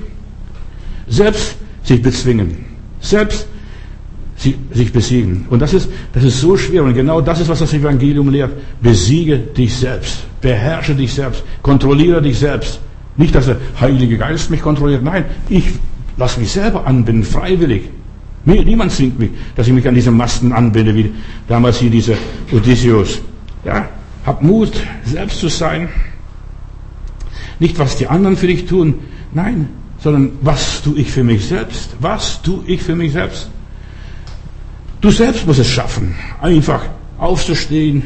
Selbst 1.08 1.56
sich 1.84 2.02
bezwingen. 2.02 2.66
Selbst 3.00 3.48
sich 4.36 4.92
besiegen. 4.92 5.46
Und 5.50 5.62
das 5.62 5.74
ist, 5.74 5.90
das 6.14 6.24
ist 6.24 6.42
so 6.42 6.58
schwer. 6.58 6.84
Und 6.84 6.94
genau 6.94 7.22
das 7.22 7.40
ist, 7.40 7.48
was 7.48 7.60
das 7.60 7.74
Evangelium 7.74 8.30
lehrt. 8.30 8.52
Besiege 8.82 9.38
dich 9.38 9.76
selbst. 9.76 10.20
Beherrsche 10.42 10.96
dich 10.96 11.14
selbst. 11.14 11.44
Kontrolliere 11.62 12.22
dich 12.22 12.40
selbst. 12.40 12.80
Nicht, 13.18 13.36
dass 13.36 13.46
der 13.46 13.58
Heilige 13.80 14.18
Geist 14.18 14.50
mich 14.50 14.62
kontrolliert. 14.62 15.04
Nein, 15.04 15.26
ich 15.50 15.66
lasse 16.18 16.40
mich 16.40 16.52
selber 16.52 16.86
anbinden, 16.88 17.24
freiwillig. 17.24 17.84
Niemand 18.44 18.92
zwingt 18.92 19.20
mich, 19.20 19.30
dass 19.56 19.68
ich 19.68 19.74
mich 19.74 19.88
an 19.88 19.94
diese 19.94 20.10
Masten 20.10 20.52
anbinde, 20.52 20.96
wie 20.96 21.14
damals 21.48 21.80
hier 21.80 21.92
dieser 21.92 22.16
Odysseus. 22.52 23.22
Ja, 23.64 23.88
hab 24.26 24.42
Mut, 24.42 24.72
selbst 25.06 25.40
zu 25.40 25.48
sein. 25.48 25.90
Nicht, 27.60 27.78
was 27.78 27.98
die 27.98 28.08
anderen 28.08 28.36
für 28.36 28.48
dich 28.48 28.66
tun. 28.66 28.96
Nein, 29.34 29.70
sondern 30.00 30.32
was 30.42 30.82
tue 30.82 30.98
ich 30.98 31.12
für 31.12 31.24
mich 31.24 31.46
selbst? 31.46 31.96
Was 32.00 32.42
tue 32.42 32.64
ich 32.66 32.82
für 32.82 32.96
mich 32.96 33.12
selbst? 33.12 33.50
Du 35.00 35.12
selbst 35.12 35.46
musst 35.46 35.60
es 35.60 35.68
schaffen, 35.68 36.16
einfach 36.42 36.84
aufzustehen 37.18 38.04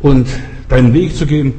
und 0.00 0.28
deinen 0.68 0.92
Weg 0.92 1.16
zu 1.16 1.26
gehen. 1.26 1.54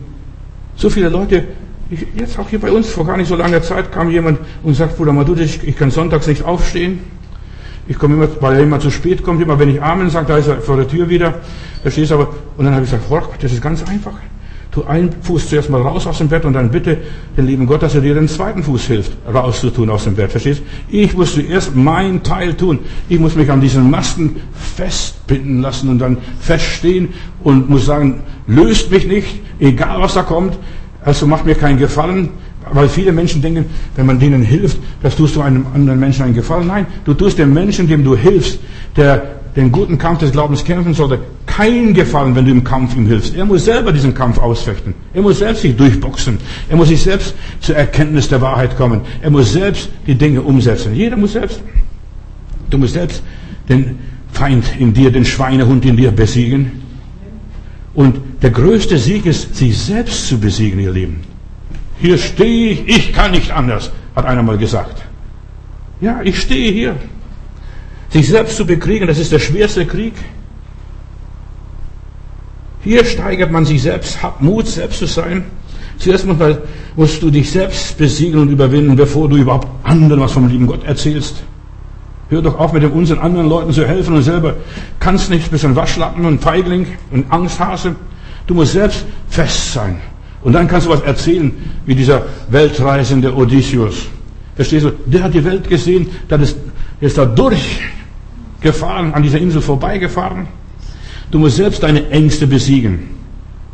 So 0.76 0.90
viele 0.90 1.10
Leute, 1.10 1.46
ich, 1.90 2.06
jetzt 2.16 2.40
auch 2.40 2.50
hier 2.50 2.60
bei 2.60 2.72
uns, 2.72 2.90
vor 2.90 3.06
gar 3.06 3.18
nicht 3.18 3.28
so 3.28 3.36
langer 3.36 3.62
Zeit 3.62 3.92
kam 3.92 4.10
jemand 4.10 4.40
und 4.64 4.74
sagt, 4.74 4.98
Bruder 4.98 5.14
Madud, 5.14 5.40
ich, 5.40 5.68
ich 5.68 5.78
kann 5.78 5.92
sonntags 5.92 6.28
nicht 6.28 6.44
aufstehen. 6.44 7.00
Ich 7.88 8.00
komme 8.00 8.16
immer, 8.16 8.30
weil 8.42 8.56
er 8.56 8.64
immer 8.64 8.80
zu 8.80 8.90
spät 8.90 9.24
kommt, 9.24 9.42
immer 9.42 9.60
wenn 9.60 9.70
ich 9.70 9.82
Amen 9.82 10.10
sage, 10.10 10.28
da 10.28 10.38
ist 10.38 10.48
er 10.48 10.62
vor 10.62 10.78
der 10.78 10.88
Tür 10.88 11.10
wieder. 11.10 11.36
Da 11.84 11.92
stehst 11.92 12.12
aber, 12.12 12.30
und 12.58 12.66
dann 12.66 12.74
habe 12.74 12.86
ich 12.86 12.92
gesagt, 12.92 13.10
Gott, 13.10 13.30
das 13.42 13.52
ist 13.52 13.62
ganz 13.62 13.84
einfach 13.84 14.14
tu 14.74 14.84
einen 14.84 15.12
Fuß 15.22 15.50
zuerst 15.50 15.70
mal 15.70 15.82
raus 15.82 16.08
aus 16.08 16.18
dem 16.18 16.30
Bett 16.30 16.46
und 16.46 16.54
dann 16.54 16.72
bitte 16.72 16.98
den 17.38 17.46
lieben 17.46 17.68
Gott, 17.68 17.84
dass 17.84 17.94
er 17.94 18.02
dir 18.02 18.16
den 18.16 18.28
zweiten 18.28 18.64
Fuß 18.64 18.88
hilft, 18.88 19.12
rauszutun 19.32 19.90
aus 19.90 20.06
dem 20.06 20.16
Bett. 20.16 20.32
Verstehst? 20.32 20.64
Ich 20.90 21.14
muss 21.14 21.36
zuerst 21.36 21.76
mein 21.76 22.24
Teil 22.24 22.56
tun. 22.56 22.80
Ich 23.08 23.20
muss 23.20 23.36
mich 23.36 23.52
an 23.52 23.62
diesen 23.62 23.92
Masten 23.92 24.38
festbinden 24.54 25.62
lassen 25.62 25.90
und 25.90 26.00
dann 26.00 26.18
feststehen 26.40 27.10
und 27.44 27.70
muss 27.70 27.86
sagen, 27.86 28.22
löst 28.48 28.90
mich 28.90 29.08
nicht, 29.08 29.42
egal 29.60 30.02
was 30.02 30.16
da 30.16 30.24
kommt. 30.24 30.58
Also 31.06 31.28
macht 31.28 31.46
mir 31.46 31.56
keinen 31.56 31.78
Gefallen, 31.78 32.30
weil 32.72 32.90
viele 32.90 33.12
Menschen 33.12 33.44
denken, 33.44 33.66
wenn 33.96 34.08
man 34.08 34.20
denen 34.20 34.42
hilft, 34.42 34.80
das 35.04 35.16
tust 35.16 35.36
du 35.36 35.42
einem 35.42 35.68
anderen 35.76 36.00
Menschen 36.00 36.24
einen 36.24 36.34
Gefallen. 36.34 36.66
Nein, 36.66 36.88
du 37.06 37.14
tust 37.14 37.38
dem 37.38 37.54
Menschen, 37.54 37.88
dem 37.88 38.04
du 38.04 38.16
hilfst, 38.16 38.60
der 38.96 39.42
den 39.56 39.72
guten 39.72 39.98
Kampf 39.98 40.20
des 40.20 40.32
Glaubens 40.32 40.63
kämpfen 40.63 40.94
sollte, 40.94 41.20
keinen 41.46 41.94
Gefallen, 41.94 42.36
wenn 42.36 42.46
du 42.46 42.52
im 42.52 42.63
Kampf 42.63 42.96
ihm 42.96 43.06
hilfst. 43.06 43.36
Er 43.36 43.46
muss 43.46 43.66
selber 43.66 43.92
diesen 43.92 44.13
Kampf 44.13 44.39
ausfechten. 44.39 44.96
Er 45.13 45.22
muss 45.22 45.39
selbst 45.39 45.62
sich 45.62 45.76
durchboxen. 45.76 46.39
Er 46.70 46.76
muss 46.76 46.88
sich 46.88 47.04
selbst 47.04 47.36
zur 47.60 47.76
Erkenntnis 47.76 48.28
der 48.28 48.42
Wahrheit 48.42 48.76
kommen. 48.76 49.02
Er 49.22 49.30
muss 49.30 49.54
selbst 49.54 49.89
die 50.08 50.16
Dinge 50.16 50.42
umsetzen. 50.42 50.96
Jeder 50.96 51.16
muss 51.16 51.34
selbst. 51.34 51.62
Du 52.70 52.78
musst 52.80 52.94
selbst 52.94 53.22
den 53.70 54.00
Feind 54.32 54.66
in 54.80 54.94
dir, 54.94 55.12
den 55.12 55.26
Schweinehund 55.26 55.86
in 55.86 55.96
dir 55.96 56.12
besiegen. 56.12 56.84
Und 57.94 58.20
der 58.42 58.50
größte 58.50 58.98
Sieg 58.98 59.28
ist, 59.28 59.56
sich 59.56 59.78
selbst 59.78 60.28
zu 60.28 60.39
besiegen, 60.39 60.80
ihr 60.80 60.92
Lieben. 60.92 61.22
Hier 62.00 62.18
stehe 62.18 62.72
ich, 62.72 62.88
ich 62.88 63.13
kann 63.13 63.32
nicht 63.32 63.52
anders, 63.52 63.92
hat 64.16 64.26
einer 64.26 64.42
mal 64.42 64.58
gesagt. 64.58 65.04
Ja, 66.02 66.22
ich 66.24 66.42
stehe 66.42 66.72
hier. 66.72 66.96
Sich 68.13 68.30
selbst 68.30 68.58
zu 68.58 68.65
bekriegen, 68.65 69.08
das 69.08 69.17
ist 69.17 69.32
der 69.32 69.39
schwerste 69.39 69.88
Krieg. 69.88 70.13
Hier 72.84 73.04
steigert 73.06 73.52
man 73.52 73.65
sich 73.65 73.82
selbst, 73.82 74.21
hab 74.21 74.39
Mut, 74.39 74.67
selbst 74.67 74.99
zu 74.99 75.08
sein. 75.08 75.45
Zuerst 75.97 76.28
musst 76.95 77.23
du 77.23 77.32
dich 77.32 77.49
selbst 77.49 77.97
besiegen 77.97 78.39
und 78.39 78.49
überwinden, 78.49 78.95
bevor 78.95 79.28
du 79.28 79.38
überhaupt 79.38 79.67
anderen 79.84 80.19
was 80.19 80.34
vom 80.34 80.47
lieben 80.47 80.67
Gott 80.67 80.84
erzählst. 80.84 81.38
Hör 82.30 82.43
doch 82.43 82.60
auf 82.60 82.73
mit 82.73 82.84
dem 82.84 82.91
Unsinn, 82.91 83.17
anderen 83.17 83.49
Leuten 83.49 83.73
zu 83.73 83.88
helfen 83.88 84.15
und 84.15 84.21
selber 84.21 84.56
kannst 84.99 85.32
nicht, 85.32 85.49
bist 85.49 85.65
ein 85.65 85.76
Waschlappen 85.76 86.26
und 86.26 86.41
Feigling 86.41 86.86
und 87.12 87.32
Angsthase. 87.32 87.95
Du 88.45 88.54
musst 88.54 88.73
selbst 88.73 89.06
fest 89.30 89.73
sein. 89.73 89.99
Und 90.43 90.54
dann 90.54 90.67
kannst 90.67 90.86
du 90.86 90.91
was 90.91 91.02
erzählen, 91.02 91.52
wie 91.86 91.95
dieser 91.95 92.28
weltreisende 92.49 93.34
Odysseus. 93.34 94.08
Verstehst 94.56 94.86
du? 94.86 94.91
Der 95.06 95.23
hat 95.23 95.34
die 95.34 95.43
Welt 95.43 95.67
gesehen, 95.67 96.10
der 96.30 96.39
ist, 96.41 96.58
ist 96.99 97.17
da 97.17 97.26
durchgefahren, 98.63 99.13
an 99.13 99.23
dieser 99.23 99.39
Insel 99.39 99.62
vorbeigefahren. 99.62 100.47
Du 101.32 101.39
musst 101.39 101.58
selbst 101.58 101.84
deine 101.84 102.10
Ängste 102.10 102.47
besiegen. 102.47 103.10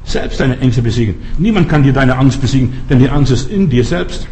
Selbst 0.04 0.40
deine 0.40 0.58
Ängste 0.60 0.82
besiegen. 0.82 1.16
Niemand 1.38 1.70
kann 1.70 1.84
dir 1.84 1.94
deine 1.94 2.18
Angst 2.18 2.42
besiegen, 2.42 2.74
denn 2.90 3.00
die 3.00 3.10
Angst 3.10 3.32
ist 3.32 3.52
in 3.52 3.70
dir 3.70 3.84
selbst. 3.84 4.28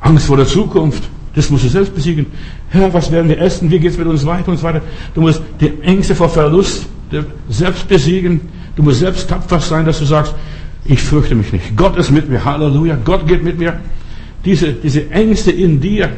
Angst 0.00 0.26
vor 0.26 0.36
der 0.36 0.46
Zukunft, 0.46 1.02
das 1.34 1.50
musst 1.50 1.64
du 1.64 1.68
selbst 1.68 1.94
besiegen. 1.94 2.26
Herr, 2.68 2.92
was 2.94 3.10
werden 3.10 3.28
wir 3.28 3.40
essen? 3.40 3.70
Wie 3.70 3.78
geht's 3.78 3.98
mit 3.98 4.06
uns 4.06 4.24
weiter 4.24 4.50
und 4.50 4.58
so 4.58 4.62
weiter? 4.62 4.82
Du 5.14 5.20
musst 5.20 5.42
die 5.60 5.72
Ängste 5.82 6.14
vor 6.14 6.28
Verlust 6.28 6.86
selbst 7.48 7.88
besiegen. 7.88 8.40
Du 8.76 8.82
musst 8.82 9.00
selbst 9.00 9.28
tapfer 9.28 9.58
sein, 9.58 9.86
dass 9.86 9.98
du 9.98 10.04
sagst, 10.04 10.34
ich 10.84 11.02
fürchte 11.02 11.34
mich 11.34 11.52
nicht. 11.52 11.76
Gott 11.76 11.96
ist 11.96 12.10
mit 12.10 12.28
mir. 12.28 12.44
Halleluja. 12.44 12.96
Gott 13.04 13.26
geht 13.26 13.42
mit 13.42 13.58
mir. 13.58 13.80
Diese, 14.44 14.72
diese 14.72 15.10
Ängste 15.10 15.50
in 15.50 15.80
dir. 15.80 16.10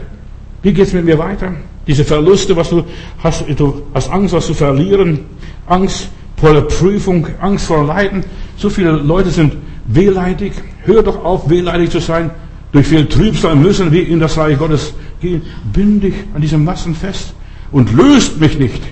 Wie 0.63 0.73
geht's 0.73 0.93
mit 0.93 1.05
mir 1.05 1.17
weiter? 1.19 1.55
Diese 1.89 2.05
Verluste, 2.05 2.55
was 2.55 2.69
du 2.69 2.85
hast, 3.25 3.45
du 3.57 3.83
hast 3.95 4.11
Angst, 4.11 4.35
was 4.35 4.47
zu 4.47 4.55
verlieren. 4.55 5.21
Angst 5.67 6.11
vor 6.37 6.53
der 6.53 6.61
Prüfung, 6.61 7.27
Angst 7.41 7.67
vor 7.67 7.85
Leiden. 7.85 8.23
So 8.59 8.69
viele 8.69 8.93
Leute 8.93 9.31
sind 9.31 9.55
wehleidig. 9.87 10.53
Hör 10.85 11.03
doch 11.03 11.25
auf, 11.25 11.49
wehleidig 11.49 11.91
zu 11.91 12.01
sein. 12.01 12.31
Durch 12.73 12.87
viel 12.87 13.07
Trübsal 13.07 13.57
müssen 13.57 13.91
wir 13.91 14.07
in 14.07 14.21
das 14.21 14.37
Reich 14.37 14.59
Gottes 14.59 14.93
gehen. 15.23 15.43
Bind 15.73 16.05
dich 16.05 16.15
an 16.35 16.43
diese 16.43 16.59
Massen 16.59 16.95
fest 16.95 17.33
und 17.73 17.93
löst 17.95 18.39
mich 18.39 18.59
nicht. 18.59 18.83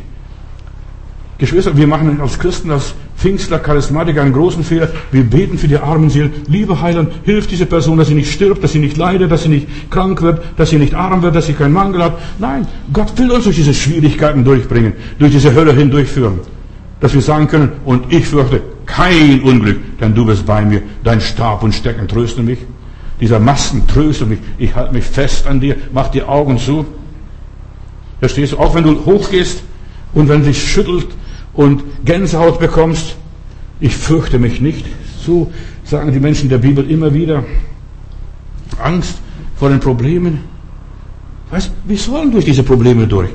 Geschwister, 1.37 1.77
wir 1.77 1.87
machen 1.87 2.19
als 2.23 2.39
Christen, 2.39 2.71
als 2.71 2.95
Pfingstler, 3.17 3.59
Charismatiker 3.59 4.23
einen 4.23 4.33
großen 4.33 4.63
Fehler. 4.63 4.89
Wir 5.11 5.25
beten 5.25 5.59
für 5.59 5.69
die 5.69 5.79
armen 5.79 6.11
Seelen. 6.11 6.33
Liebe 6.49 6.81
Heiland, 6.81 7.13
hilf 7.25 7.47
diese 7.47 7.67
Person, 7.67 7.99
dass 7.99 8.09
sie 8.09 8.15
nicht 8.15 8.31
stirbt, 8.31 8.63
dass 8.63 8.73
sie 8.73 8.79
nicht 8.79 8.97
leidet, 8.97 9.31
dass 9.31 9.45
sie 9.45 9.49
nicht 9.49 9.91
krank 9.91 10.23
wird, 10.23 10.43
dass 10.57 10.71
sie 10.71 10.79
nicht 10.79 10.95
arm 10.95 11.23
wird, 11.23 11.35
dass 11.35 11.47
sie 11.47 11.55
keinen 11.55 11.73
Mangel 11.73 12.03
hat. 12.03 12.19
Nein, 12.39 12.67
Gott 12.93 13.17
will 13.19 13.31
uns 13.31 13.45
durch 13.45 13.57
diese 13.57 13.75
Schwierigkeiten 13.75 14.45
durchbringen, 14.45 14.93
durch 15.19 15.33
diese 15.33 15.55
Hölle 15.55 15.73
hindurchführen 15.73 16.41
dass 17.01 17.13
wir 17.15 17.21
sagen 17.21 17.47
können, 17.49 17.73
und 17.85 18.13
ich 18.13 18.27
fürchte 18.27 18.63
kein 18.87 19.43
Unglück, 19.43 19.99
denn 20.01 20.15
du 20.15 20.25
bist 20.25 20.47
bei 20.47 20.65
mir, 20.65 20.83
dein 21.05 21.21
Stab 21.21 21.63
und 21.63 21.75
Stecken 21.75 22.09
trösten 22.09 22.45
mich. 22.45 22.59
Dieser 23.21 23.39
Masten 23.39 23.87
tröstet 23.87 24.29
mich, 24.29 24.39
ich 24.59 24.75
halte 24.75 24.93
mich 24.93 25.05
fest 25.05 25.47
an 25.47 25.61
dir, 25.61 25.77
mach 25.93 26.09
die 26.09 26.23
Augen 26.23 26.59
zu. 26.59 26.87
Verstehst 28.21 28.53
du, 28.53 28.59
auch 28.59 28.75
wenn 28.75 28.85
du 28.85 29.05
hochgehst 29.05 29.63
und 30.15 30.29
wenn 30.29 30.45
dich 30.45 30.71
schüttelt 30.71 31.09
und 31.57 31.83
Gänsehaut 32.05 32.61
bekommst, 32.61 33.17
ich 33.81 33.95
fürchte 33.97 34.39
mich 34.39 34.61
nicht. 34.61 34.87
So 35.19 35.51
sagen 35.85 36.13
die 36.13 36.21
Menschen 36.21 36.49
der 36.49 36.59
Bibel 36.59 36.89
immer 36.91 37.13
wieder. 37.13 37.45
Angst 38.83 39.19
vor 39.57 39.71
den 39.71 39.81
Problemen. 39.81 40.41
Weißt, 41.51 41.71
wir 41.85 41.99
sollen 41.99 42.31
durch 42.33 42.45
diese 42.45 42.63
Probleme 42.63 43.07
durch. 43.07 43.31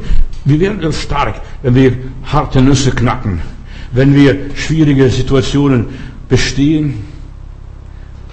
Wir 0.46 0.60
werden 0.60 0.92
stark, 0.94 1.42
wenn 1.62 1.76
wir 1.76 1.94
harte 2.24 2.62
Nüsse 2.62 2.92
knacken, 2.92 3.42
wenn 3.92 4.16
wir 4.16 4.52
schwierige 4.56 5.10
Situationen 5.10 5.86
bestehen. 6.30 7.06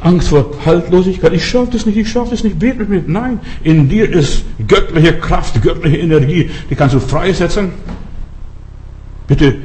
Angst 0.01 0.29
vor 0.29 0.51
Haltlosigkeit. 0.65 1.33
Ich 1.33 1.45
schaffe 1.47 1.73
das 1.73 1.87
nicht, 1.87 1.99
ich 1.99 2.09
schaffe 2.09 2.31
das 2.31 2.45
nicht, 2.45 2.59
bete 2.59 2.79
mit 2.79 2.89
mir. 2.89 3.03
Nein, 3.07 3.41
in 3.63 3.89
dir 3.89 4.09
ist 4.11 4.45
göttliche 4.67 5.15
Kraft, 5.15 5.61
göttliche 5.61 5.99
Energie, 5.99 6.51
die 6.71 6.75
kannst 6.75 6.95
du 6.95 7.01
freisetzen. 7.01 7.73
Bitte, 9.27 9.57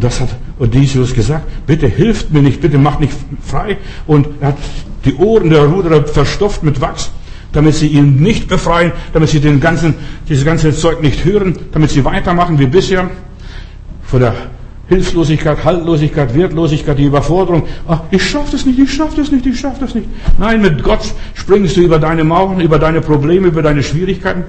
das 0.00 0.20
hat 0.20 0.28
Odysseus 0.58 1.14
gesagt, 1.14 1.46
bitte 1.66 1.86
hilft 1.86 2.32
mir 2.32 2.42
nicht, 2.42 2.60
bitte 2.60 2.78
macht 2.78 3.00
nicht 3.00 3.12
frei. 3.42 3.78
Und 4.06 4.28
er 4.40 4.48
hat 4.48 4.58
die 5.04 5.14
Ohren 5.14 5.50
der 5.50 5.64
Ruderer 5.64 6.04
verstopft 6.04 6.62
mit 6.62 6.80
Wachs 6.80 7.10
damit 7.56 7.74
sie 7.74 7.86
ihn 7.88 8.16
nicht 8.16 8.48
befreien, 8.48 8.92
damit 9.14 9.30
sie 9.30 9.40
den 9.40 9.60
ganzen, 9.60 9.94
dieses 10.28 10.44
ganze 10.44 10.74
Zeug 10.74 11.00
nicht 11.02 11.24
hören, 11.24 11.56
damit 11.72 11.90
sie 11.90 12.04
weitermachen 12.04 12.58
wie 12.58 12.66
bisher. 12.66 13.08
Vor 14.02 14.20
der 14.20 14.34
Hilflosigkeit, 14.88 15.64
Haltlosigkeit, 15.64 16.34
Wertlosigkeit, 16.34 16.98
die 16.98 17.06
Überforderung. 17.06 17.62
Ach, 17.88 18.02
ich 18.10 18.28
schaffe 18.28 18.52
das 18.52 18.66
nicht, 18.66 18.78
ich 18.78 18.92
schaffe 18.92 19.16
das 19.16 19.32
nicht, 19.32 19.46
ich 19.46 19.58
schaffe 19.58 19.80
das 19.80 19.94
nicht. 19.94 20.06
Nein, 20.38 20.60
mit 20.60 20.82
Gott 20.82 21.00
springst 21.34 21.76
du 21.78 21.80
über 21.80 21.98
deine 21.98 22.24
Mauern, 22.24 22.60
über 22.60 22.78
deine 22.78 23.00
Probleme, 23.00 23.48
über 23.48 23.62
deine 23.62 23.82
Schwierigkeiten. 23.82 24.44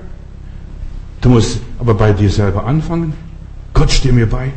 Du 1.21 1.30
musst 1.30 1.62
aber 1.80 1.93
bei 1.93 2.12
dir 2.12 2.30
selber 2.30 2.65
anfangen. 2.65 3.13
Gott 3.73 3.89
steh 3.89 4.12
mir 4.12 4.28
bei. 4.30 4.52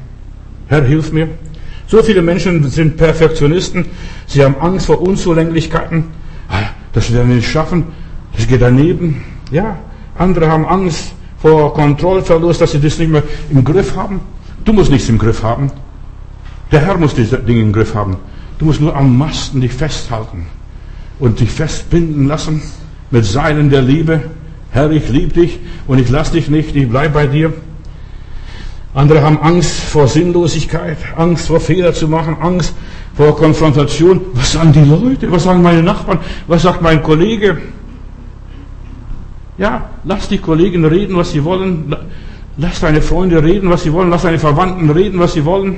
Herr, 0.71 0.85
hilf 0.85 1.11
mir. 1.11 1.29
So 1.89 2.01
viele 2.01 2.23
Menschen 2.23 2.71
sind 2.71 2.97
Perfektionisten. 2.97 3.87
Sie 4.29 4.45
haben 4.45 4.55
Angst 4.61 4.87
vor 4.87 5.01
Unzulänglichkeiten. 5.03 6.05
Ah, 6.49 6.61
das 6.93 7.13
werden 7.13 7.29
wir 7.29 7.37
nicht 7.37 7.51
schaffen. 7.51 7.87
Das 8.37 8.47
geht 8.47 8.63
daneben. 8.63 9.25
Ja, 9.51 9.81
andere 10.17 10.49
haben 10.49 10.65
Angst 10.65 11.13
vor 11.39 11.75
Kontrollverlust, 11.75 12.61
dass 12.61 12.71
sie 12.71 12.81
das 12.81 13.01
nicht 13.01 13.11
mehr 13.11 13.25
im 13.51 13.65
Griff 13.65 13.97
haben. 13.97 14.21
Du 14.65 14.73
musst 14.73 14.93
nichts 14.93 15.09
im 15.09 15.19
Griff 15.19 15.43
haben. 15.43 15.73
Der 16.71 16.87
Herr 16.87 16.97
muss 16.99 17.17
diese 17.17 17.39
Dinge 17.39 17.63
im 17.63 17.73
Griff 17.73 17.97
haben. 17.97 18.19
Du 18.61 18.67
musst 18.67 18.81
nur 18.81 18.95
am 18.95 19.19
Masten 19.19 19.61
dich 19.61 19.73
festhalten 19.73 20.47
und 21.19 21.41
dich 21.41 21.51
festbinden 21.51 22.29
lassen 22.29 22.63
mit 23.11 23.25
Seilen 23.25 23.71
der 23.71 23.83
Liebe. 23.83 24.23
Herr, 24.71 24.93
ich 24.93 25.09
liebe 25.09 25.33
dich 25.33 25.59
und 25.89 25.99
ich 25.99 26.09
lass 26.11 26.31
dich 26.31 26.49
nicht, 26.49 26.77
ich 26.77 26.89
bleib 26.89 27.13
bei 27.13 27.27
dir. 27.27 27.53
Andere 28.93 29.23
haben 29.23 29.39
Angst 29.41 29.71
vor 29.71 30.09
Sinnlosigkeit, 30.09 30.99
Angst 31.17 31.47
vor 31.47 31.61
Fehler 31.61 31.95
zu 31.95 32.09
machen, 32.09 32.37
Angst 32.41 32.75
vor 33.15 33.37
Konfrontation. 33.37 34.21
Was 34.35 34.53
sagen 34.53 34.73
die 34.73 34.81
Leute? 34.81 35.31
Was 35.31 35.45
sagen 35.45 35.63
meine 35.63 35.83
Nachbarn? 35.83 36.19
Was 36.49 36.63
sagt 36.63 36.83
mein 36.83 37.03
Kollege? 37.03 37.59
Ja, 39.59 39.91
lass 40.05 40.29
die 40.29 40.39
Kollegen 40.39 40.85
reden, 40.85 41.17
was 41.17 41.31
sie 41.33 41.45
wollen. 41.45 41.95
Lass 42.57 42.81
deine 42.81 43.01
Freunde 43.01 43.45
reden, 43.45 43.71
was 43.71 43.85
sie 43.85 43.93
wollen. 43.93 44.11
Lass 44.11 44.23
deine 44.23 44.39
Verwandten 44.39 44.91
reden, 44.91 45.21
was 45.21 45.35
sie 45.35 45.45
wollen. 45.45 45.77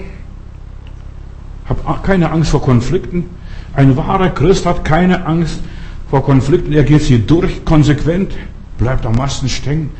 Hab 1.69 2.05
keine 2.05 2.31
Angst 2.31 2.51
vor 2.51 2.63
Konflikten. 2.63 3.27
Ein 3.75 3.97
wahrer 3.97 4.31
Christ 4.31 4.65
hat 4.65 4.85
keine 4.85 5.27
Angst 5.27 5.61
vor 6.11 6.25
Konflikten. 6.25 6.73
Er 6.73 6.85
geht 6.85 7.03
sie 7.03 7.19
durch, 7.19 7.65
konsequent, 7.65 8.33
bleibt 8.79 9.05
am 9.05 9.15
Masten 9.15 9.49
stehen, 9.49 9.91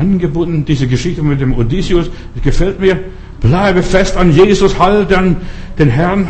angebunden. 0.00 0.64
Diese 0.64 0.88
Geschichte 0.88 1.22
mit 1.22 1.40
dem 1.40 1.54
Odysseus 1.56 2.10
gefällt 2.42 2.80
mir. 2.80 2.98
Bleibe 3.40 3.82
fest 3.82 4.16
an 4.16 4.32
Jesus, 4.32 4.78
halte 4.78 5.16
an 5.16 5.36
den 5.78 5.88
Herrn 5.88 6.28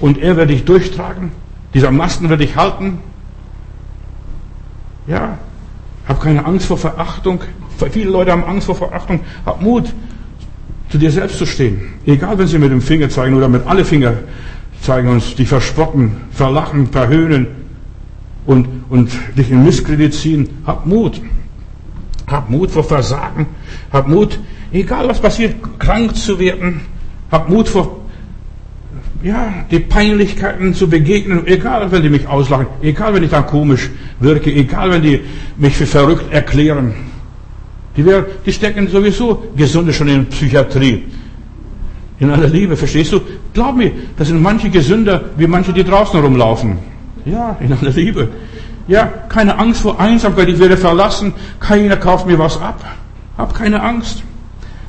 und 0.00 0.18
er 0.18 0.36
wird 0.36 0.50
dich 0.50 0.64
durchtragen. 0.64 1.30
Dieser 1.74 1.90
Masten 1.90 2.28
wird 2.28 2.40
dich 2.40 2.56
halten. 2.56 2.98
Ja, 5.06 5.38
hab 6.06 6.20
keine 6.20 6.44
Angst 6.44 6.66
vor 6.66 6.78
Verachtung. 6.78 7.40
Viele 7.90 8.10
Leute 8.10 8.32
haben 8.32 8.44
Angst 8.44 8.66
vor 8.66 8.76
Verachtung. 8.76 9.20
Hab 9.44 9.60
Mut, 9.62 9.92
zu 10.90 10.98
dir 10.98 11.10
selbst 11.10 11.38
zu 11.38 11.46
stehen. 11.46 11.94
Egal, 12.06 12.38
wenn 12.38 12.46
sie 12.46 12.58
mit 12.58 12.70
dem 12.70 12.82
Finger 12.82 13.08
zeigen 13.08 13.34
oder 13.34 13.48
mit 13.48 13.66
alle 13.66 13.84
Finger 13.84 14.14
zeigen 14.80 15.08
und 15.08 15.38
dich 15.38 15.48
verspotten, 15.48 16.12
verlachen, 16.32 16.88
verhöhnen 16.88 17.46
und, 18.46 18.68
und 18.90 19.10
dich 19.36 19.50
in 19.50 19.64
Misskredit 19.64 20.12
ziehen. 20.12 20.48
Hab 20.66 20.86
Mut. 20.86 21.20
Hab 22.32 22.50
Mut 22.50 22.70
vor 22.70 22.84
Versagen. 22.84 23.46
Hab 23.92 24.08
Mut, 24.08 24.38
egal 24.72 25.08
was 25.08 25.20
passiert, 25.20 25.54
krank 25.78 26.16
zu 26.16 26.38
werden. 26.38 26.80
Hab 27.30 27.48
Mut 27.48 27.68
vor 27.68 28.02
ja, 29.22 29.64
die 29.70 29.78
Peinlichkeiten 29.78 30.74
zu 30.74 30.88
begegnen, 30.88 31.46
egal 31.46 31.92
wenn 31.92 32.02
die 32.02 32.08
mich 32.08 32.26
auslachen, 32.26 32.66
egal 32.82 33.14
wenn 33.14 33.22
ich 33.22 33.30
dann 33.30 33.46
komisch 33.46 33.88
wirke, 34.18 34.52
egal 34.52 34.90
wenn 34.90 35.02
die 35.02 35.20
mich 35.56 35.76
für 35.76 35.86
verrückt 35.86 36.32
erklären. 36.32 36.94
Die, 37.96 38.04
wär, 38.04 38.26
die 38.44 38.52
stecken 38.52 38.88
sowieso 38.88 39.44
Gesunde 39.54 39.92
schon 39.92 40.08
in 40.08 40.26
Psychiatrie. 40.26 41.04
In 42.18 42.30
aller 42.30 42.48
Liebe, 42.48 42.76
verstehst 42.76 43.12
du? 43.12 43.20
Glaub 43.52 43.76
mir, 43.76 43.92
das 44.16 44.28
sind 44.28 44.42
manche 44.42 44.70
gesünder, 44.70 45.24
wie 45.36 45.46
manche, 45.46 45.72
die 45.72 45.84
draußen 45.84 46.18
rumlaufen. 46.20 46.78
Ja, 47.24 47.56
in 47.60 47.72
aller 47.72 47.90
Liebe. 47.90 48.28
Ja, 48.88 49.06
keine 49.28 49.58
Angst 49.58 49.82
vor 49.82 50.00
Einsamkeit, 50.00 50.48
ich 50.48 50.58
werde 50.58 50.76
verlassen, 50.76 51.34
keiner 51.60 51.96
kauft 51.96 52.26
mir 52.26 52.38
was 52.38 52.60
ab. 52.60 52.84
Hab 53.38 53.54
keine 53.54 53.82
Angst. 53.82 54.22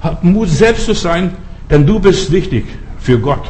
Hab 0.02 0.24
Mut, 0.24 0.50
selbst 0.50 0.86
zu 0.86 0.94
sein, 0.94 1.32
denn 1.70 1.86
du 1.86 2.00
bist 2.00 2.32
wichtig 2.32 2.66
für 3.00 3.20
Gott. 3.20 3.44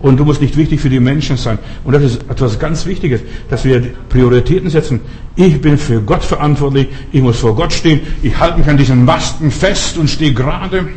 Und 0.00 0.16
du 0.16 0.24
musst 0.24 0.40
nicht 0.40 0.56
wichtig 0.56 0.80
für 0.80 0.90
die 0.90 1.00
Menschen 1.00 1.36
sein. 1.36 1.58
Und 1.82 1.92
das 1.92 2.02
ist 2.02 2.22
etwas 2.30 2.58
ganz 2.58 2.86
Wichtiges, 2.86 3.20
dass 3.50 3.64
wir 3.64 3.82
Prioritäten 4.08 4.70
setzen. 4.70 5.00
Ich 5.34 5.60
bin 5.60 5.76
für 5.76 6.00
Gott 6.00 6.22
verantwortlich. 6.22 6.88
Ich 7.10 7.20
muss 7.20 7.38
vor 7.38 7.56
Gott 7.56 7.72
stehen. 7.72 8.00
Ich 8.22 8.38
halte 8.38 8.58
mich 8.58 8.68
an 8.68 8.76
diesen 8.76 9.04
Masten 9.04 9.50
fest 9.50 9.98
und 9.98 10.08
stehe 10.08 10.32
gerade, 10.32 10.88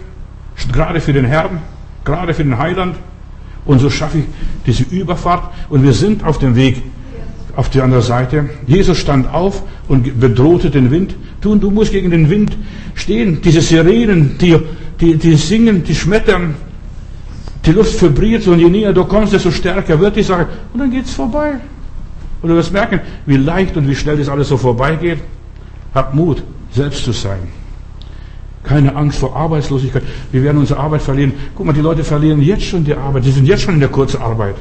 gerade 0.72 1.02
für 1.02 1.14
den 1.14 1.26
Herrn, 1.26 1.62
gerade 2.06 2.34
für 2.34 2.44
den 2.44 2.60
Heiland. 2.60 2.96
Und 3.66 3.80
so 3.80 3.90
schaffe 3.90 4.20
ich 4.20 4.26
diese 4.68 4.84
Überfahrt. 4.84 5.52
Und 5.70 5.82
wir 5.82 5.94
sind 5.94 6.24
auf 6.24 6.38
dem 6.38 6.56
Weg 6.56 6.84
auf 7.56 7.70
die 7.70 7.82
andere 7.82 8.02
Seite. 8.02 8.50
Jesus 8.68 8.98
stand 8.98 9.32
auf 9.34 9.64
und 9.88 10.20
bedrohte 10.20 10.70
den 10.70 10.92
Wind. 10.92 11.16
Du, 11.42 11.56
du 11.56 11.72
musst 11.72 11.92
gegen 11.92 12.12
den 12.12 12.30
Wind 12.30 12.56
stehen. 12.96 13.42
Diese 13.42 13.62
Sirenen, 13.62 14.38
die, 14.40 14.58
die, 15.00 15.18
die 15.18 15.36
singen, 15.36 15.84
die 15.84 15.96
schmettern. 15.96 16.56
Die 17.66 17.72
Luft 17.72 18.02
vibriert 18.02 18.48
und 18.48 18.60
je 18.60 18.70
näher 18.70 18.94
du 18.94 19.06
kommst, 19.06 19.34
desto 19.34 19.52
stärker 19.52 20.00
wird 20.00 20.16
die 20.16 20.24
Sache. 20.24 20.48
Und 20.74 20.80
dann 20.80 20.92
geht's 20.92 21.14
vorbei. 21.14 21.54
Und 22.42 22.50
du 22.50 22.56
wirst 22.56 22.74
merken, 22.74 23.02
wie 23.26 23.38
leicht 23.38 23.78
und 23.78 23.88
wie 23.88 23.96
schnell 23.96 24.18
das 24.18 24.30
alles 24.30 24.48
so 24.48 24.58
vorbeigeht. 24.58 25.20
Hab 25.94 26.14
Mut, 26.16 26.42
selbst 26.72 27.04
zu 27.04 27.12
sein. 27.12 27.40
Keine 28.64 28.96
Angst 28.96 29.20
vor 29.20 29.36
Arbeitslosigkeit. 29.36 30.04
Wir 30.32 30.44
werden 30.44 30.58
unsere 30.58 30.80
Arbeit 30.80 31.02
verlieren. 31.02 31.34
Guck 31.56 31.66
mal, 31.66 31.74
die 31.74 31.82
Leute 31.82 32.04
verlieren 32.04 32.42
jetzt 32.42 32.64
schon 32.64 32.84
die 32.84 32.94
Arbeit. 32.94 33.26
Die 33.26 33.32
sind 33.32 33.48
jetzt 33.48 33.64
schon 33.64 33.76
in 33.76 33.80
der 33.80 33.90
Kurzarbeit. 33.90 34.56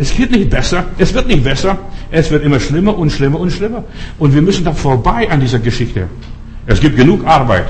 Es 0.00 0.14
geht 0.16 0.30
nicht 0.30 0.50
besser. 0.50 0.84
Es 0.98 1.12
wird 1.14 1.26
nicht 1.28 1.44
besser. 1.44 1.78
Es 2.10 2.30
wird 2.30 2.42
immer 2.44 2.58
schlimmer 2.58 2.98
und 2.98 3.10
schlimmer 3.10 3.38
und 3.38 3.52
schlimmer. 3.52 3.84
Und 4.18 4.34
wir 4.34 4.42
müssen 4.42 4.64
da 4.64 4.72
vorbei 4.72 5.30
an 5.30 5.40
dieser 5.40 5.58
Geschichte. 5.58 6.08
Es 6.66 6.80
gibt 6.80 6.96
genug 6.96 7.24
Arbeit 7.26 7.68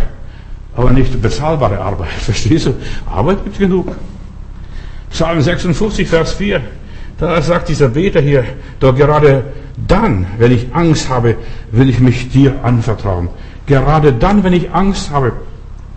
aber 0.77 0.91
nicht 0.91 1.21
bezahlbare 1.21 1.79
Arbeit. 1.79 2.09
Verstehst 2.19 2.67
du? 2.67 2.75
Arbeit 3.07 3.45
gibt 3.45 3.59
genug. 3.59 3.95
Psalm 5.11 5.41
56, 5.41 6.09
Vers 6.09 6.33
4. 6.35 6.61
Da 7.19 7.43
sagt 7.43 7.69
dieser 7.69 7.89
Beter 7.89 8.21
hier, 8.21 8.45
doch 8.79 8.95
gerade 8.97 9.45
dann, 9.87 10.27
wenn 10.39 10.53
ich 10.53 10.69
Angst 10.73 11.09
habe, 11.11 11.37
will 11.71 11.91
ich 11.91 12.01
mich 12.01 12.31
dir 12.31 12.55
anvertrauen. 12.63 13.29
Gerade 13.67 14.13
dann, 14.13 14.43
wenn 14.43 14.55
ich 14.55 14.73
Angst 14.73 15.11
habe, 15.11 15.33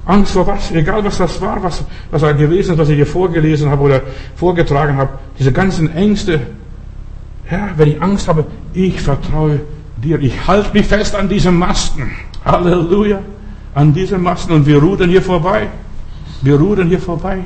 Angst 0.05 0.33
vor 0.33 0.45
was? 0.47 0.71
Egal 0.71 1.03
was 1.03 1.17
das 1.17 1.39
war, 1.39 1.63
was, 1.63 1.83
was 2.11 2.23
er 2.23 2.33
gewesen 2.33 2.73
ist, 2.73 2.77
was 2.77 2.89
ich 2.89 2.95
hier 2.95 3.05
vorgelesen 3.05 3.69
habe 3.69 3.83
oder 3.83 4.01
vorgetragen 4.35 4.97
habe. 4.97 5.17
Diese 5.39 5.51
ganzen 5.51 5.93
Ängste. 5.95 6.41
Herr, 7.45 7.69
wenn 7.77 7.89
ich 7.89 8.01
Angst 8.01 8.27
habe, 8.27 8.45
ich 8.73 8.99
vertraue 9.01 9.61
dir. 10.01 10.19
Ich 10.21 10.47
halte 10.47 10.73
mich 10.73 10.87
fest 10.87 11.15
an 11.15 11.29
diesem 11.29 11.57
Masten. 11.57 12.11
Halleluja 12.43 13.19
an 13.75 13.93
diesem 13.93 14.21
Masten 14.21 14.53
und 14.53 14.65
wir 14.65 14.77
rudern 14.77 15.09
hier 15.09 15.21
vorbei. 15.21 15.67
Wir 16.41 16.55
rudern 16.55 16.87
hier 16.87 16.99
vorbei. 16.99 17.39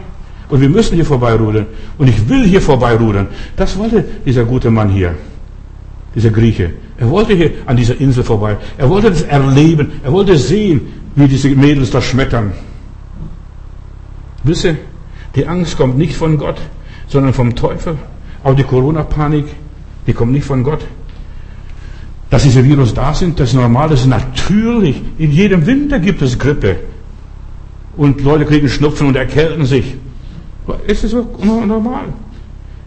Und 0.49 0.61
wir 0.61 0.69
müssen 0.69 0.95
hier 0.95 1.05
vorbei 1.05 1.33
rudern. 1.33 1.65
Und 1.97 2.07
ich 2.07 2.29
will 2.29 2.45
hier 2.45 2.61
vorbei 2.61 2.95
rudern. 2.95 3.27
Das 3.55 3.77
wollte 3.77 4.03
dieser 4.25 4.45
gute 4.45 4.71
Mann 4.71 4.89
hier. 4.89 5.15
Dieser 6.15 6.29
Grieche. 6.29 6.71
Er 6.97 7.09
wollte 7.09 7.33
hier 7.33 7.51
an 7.65 7.77
dieser 7.77 7.99
Insel 7.99 8.23
vorbei. 8.23 8.57
Er 8.77 8.89
wollte 8.89 9.11
das 9.11 9.23
erleben. 9.23 9.91
Er 10.03 10.11
wollte 10.11 10.37
sehen, 10.37 10.81
wie 11.17 11.27
diese 11.27 11.49
Mädels 11.49 11.89
da 11.89 11.99
schmettern. 11.99 12.53
Wisse, 14.43 14.77
die 15.35 15.47
Angst 15.47 15.75
kommt 15.75 15.97
nicht 15.97 16.15
von 16.15 16.37
Gott, 16.37 16.61
sondern 17.07 17.33
vom 17.33 17.55
Teufel. 17.55 17.97
Auch 18.43 18.55
die 18.55 18.63
Corona-Panik, 18.63 19.45
die 20.05 20.13
kommt 20.13 20.31
nicht 20.31 20.45
von 20.45 20.63
Gott. 20.63 20.85
Dass 22.29 22.43
diese 22.43 22.63
Virus 22.63 22.93
da 22.93 23.15
sind, 23.15 23.39
das 23.39 23.49
ist 23.49 23.55
normal, 23.55 23.89
das 23.89 24.01
ist 24.01 24.07
natürlich. 24.07 25.01
In 25.17 25.31
jedem 25.31 25.65
Winter 25.65 25.97
gibt 25.99 26.21
es 26.21 26.37
Grippe. 26.37 26.77
Und 27.95 28.21
Leute 28.23 28.45
kriegen 28.45 28.69
Schnupfen 28.69 29.07
und 29.07 29.15
erkälten 29.15 29.65
sich. 29.65 29.95
Es 30.85 31.03
ist 31.03 31.15
normal. 31.43 32.05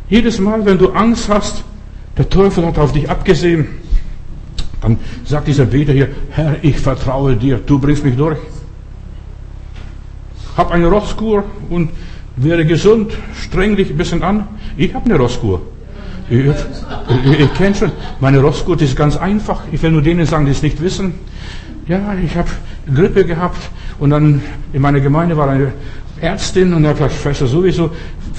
Jedes 0.08 0.38
Mal, 0.38 0.64
wenn 0.64 0.78
du 0.78 0.90
Angst 0.90 1.28
hast, 1.28 1.64
der 2.16 2.28
Teufel 2.28 2.64
hat 2.64 2.78
auf 2.78 2.92
dich 2.92 3.10
abgesehen, 3.10 3.66
dann 4.80 4.98
sagt 5.24 5.48
dieser 5.48 5.66
Beter 5.66 5.92
hier, 5.92 6.08
Herr, 6.30 6.56
ich 6.62 6.78
vertraue 6.78 7.36
dir, 7.36 7.58
du 7.64 7.78
bringst 7.78 8.04
mich 8.04 8.16
durch. 8.16 8.38
Hab 10.56 10.70
eine 10.72 10.86
Rosskur 10.86 11.44
und 11.68 11.90
werde 12.36 12.64
gesund, 12.64 13.12
streng 13.34 13.76
dich 13.76 13.90
ein 13.90 13.96
bisschen 13.96 14.22
an. 14.22 14.48
Ich 14.76 14.94
habe 14.94 15.04
eine 15.06 15.16
Rosskur. 15.16 15.60
Ich, 16.30 16.38
ich, 16.38 17.40
ich 17.40 17.54
kenne 17.54 17.74
schon, 17.74 17.92
meine 18.20 18.40
Rossgurt 18.40 18.80
ist 18.82 18.94
ganz 18.94 19.16
einfach. 19.16 19.62
Ich 19.72 19.82
will 19.82 19.90
nur 19.90 20.02
denen 20.02 20.26
sagen, 20.26 20.46
die 20.46 20.52
es 20.52 20.62
nicht 20.62 20.80
wissen. 20.80 21.14
Ja, 21.88 22.14
ich 22.24 22.36
habe 22.36 22.48
Grippe 22.94 23.24
gehabt 23.24 23.70
und 23.98 24.10
dann 24.10 24.40
in 24.72 24.80
meiner 24.80 25.00
Gemeinde 25.00 25.36
war 25.36 25.48
eine 25.48 25.72
Ärztin 26.20 26.72
und 26.72 26.84
er 26.84 26.98
hat 26.98 27.12
Schwester 27.12 27.48
sowieso, 27.48 27.90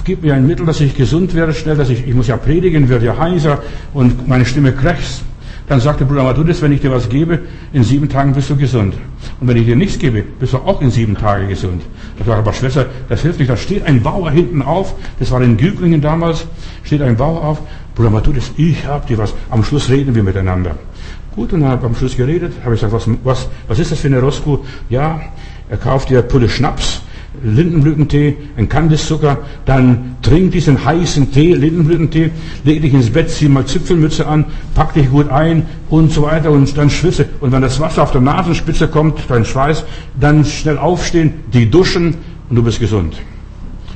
gib 0.06 0.22
mir 0.22 0.36
ein 0.36 0.48
Mittel, 0.48 0.66
dass 0.66 0.80
ich 0.80 0.96
gesund 0.96 1.34
werde 1.34 1.54
schnell, 1.54 1.76
dass 1.76 1.90
ich, 1.90 2.08
ich 2.08 2.14
muss 2.14 2.28
ja 2.28 2.38
predigen, 2.38 2.88
werde 2.88 3.08
ja 3.08 3.18
heiser 3.18 3.62
und 3.94 4.28
meine 4.28 4.46
Stimme 4.46 4.72
krächzt. 4.72 5.24
Dann 5.72 5.80
sagte 5.80 6.04
Bruder 6.04 6.24
Matthäus, 6.24 6.62
wenn 6.62 6.74
ich 6.74 6.82
dir 6.82 6.92
was 6.92 7.08
gebe, 7.08 7.40
in 7.72 7.86
sieben 7.86 8.10
Tagen 8.10 8.34
bist 8.34 8.50
du 8.50 8.58
gesund. 8.58 8.94
Und 9.40 9.48
wenn 9.48 9.56
ich 9.56 9.64
dir 9.64 9.78
nichts 9.78 9.98
gebe, 9.98 10.22
bist 10.22 10.52
du 10.52 10.58
auch 10.58 10.82
in 10.82 10.92
sieben 10.92 11.16
Tagen 11.16 11.48
gesund. 11.48 11.82
Da 12.20 12.26
sagte 12.26 12.40
aber 12.40 12.52
Schwester, 12.52 12.88
das 13.08 13.22
hilft 13.22 13.40
nicht. 13.40 13.50
Da 13.50 13.56
steht 13.56 13.86
ein 13.86 14.04
Bauer 14.04 14.32
hinten 14.32 14.62
auf, 14.62 14.96
das 15.18 15.32
war 15.32 15.42
in 15.42 15.56
Güglingen 15.56 16.02
damals, 16.02 16.46
steht 16.84 17.02
ein 17.02 17.16
Bauer 17.16 17.42
auf, 17.46 17.62
Bruder 17.96 18.10
Matthäus, 18.10 18.52
ich 18.58 18.86
hab 18.86 19.08
dir 19.08 19.18
was. 19.18 19.34
Am 19.50 19.64
Schluss 19.64 19.90
reden 19.90 20.14
wir 20.14 20.24
miteinander. 20.24 20.76
Gut, 21.38 21.54
und 21.54 21.62
dann 21.62 21.70
habe 21.70 21.84
ich 21.84 21.88
am 21.88 21.96
Schluss 21.96 22.18
geredet, 22.18 22.52
habe 22.66 22.76
ich 22.76 22.82
gesagt, 22.82 22.92
was, 22.92 23.10
was, 23.24 23.48
was 23.70 23.80
ist 23.80 23.94
das 23.94 24.00
für 24.02 24.08
eine 24.08 24.20
Roscoe? 24.20 24.60
Ja, 24.90 25.22
er 25.70 25.78
kauft 25.78 26.10
dir 26.10 26.22
Pulle 26.22 26.50
Schnaps, 26.50 27.02
Lindenblütentee, 27.44 28.38
ein 28.58 28.70
Kandiszucker, 28.70 29.40
dann 29.66 30.16
trink 30.22 30.52
diesen 30.52 30.84
heißen 30.84 31.32
Tee, 31.32 31.54
Lindenblütentee, 31.54 32.32
leg 32.64 32.82
dich 32.82 32.94
ins 32.94 33.10
Bett, 33.10 33.30
zieh 33.30 33.48
mal 33.48 33.66
Zipfelmütze 33.66 34.28
an, 34.28 34.46
pack 34.76 34.94
dich 34.94 35.10
gut 35.10 35.30
ein 35.30 35.66
und 35.90 36.12
so 36.12 36.24
weiter 36.24 36.52
und 36.52 36.78
dann 36.78 36.90
schwitze. 36.90 37.26
Und 37.40 37.52
wenn 37.52 37.62
das 37.62 37.80
Wasser 37.80 38.04
auf 38.04 38.12
der 38.12 38.22
Nasenspitze 38.22 38.88
kommt, 38.88 39.20
dein 39.28 39.46
Schweiß, 39.46 39.84
dann 40.20 40.46
schnell 40.46 40.78
aufstehen, 40.78 41.34
die 41.54 41.70
duschen 41.70 42.16
und 42.50 42.56
du 42.56 42.64
bist 42.64 42.80
gesund. 42.80 43.16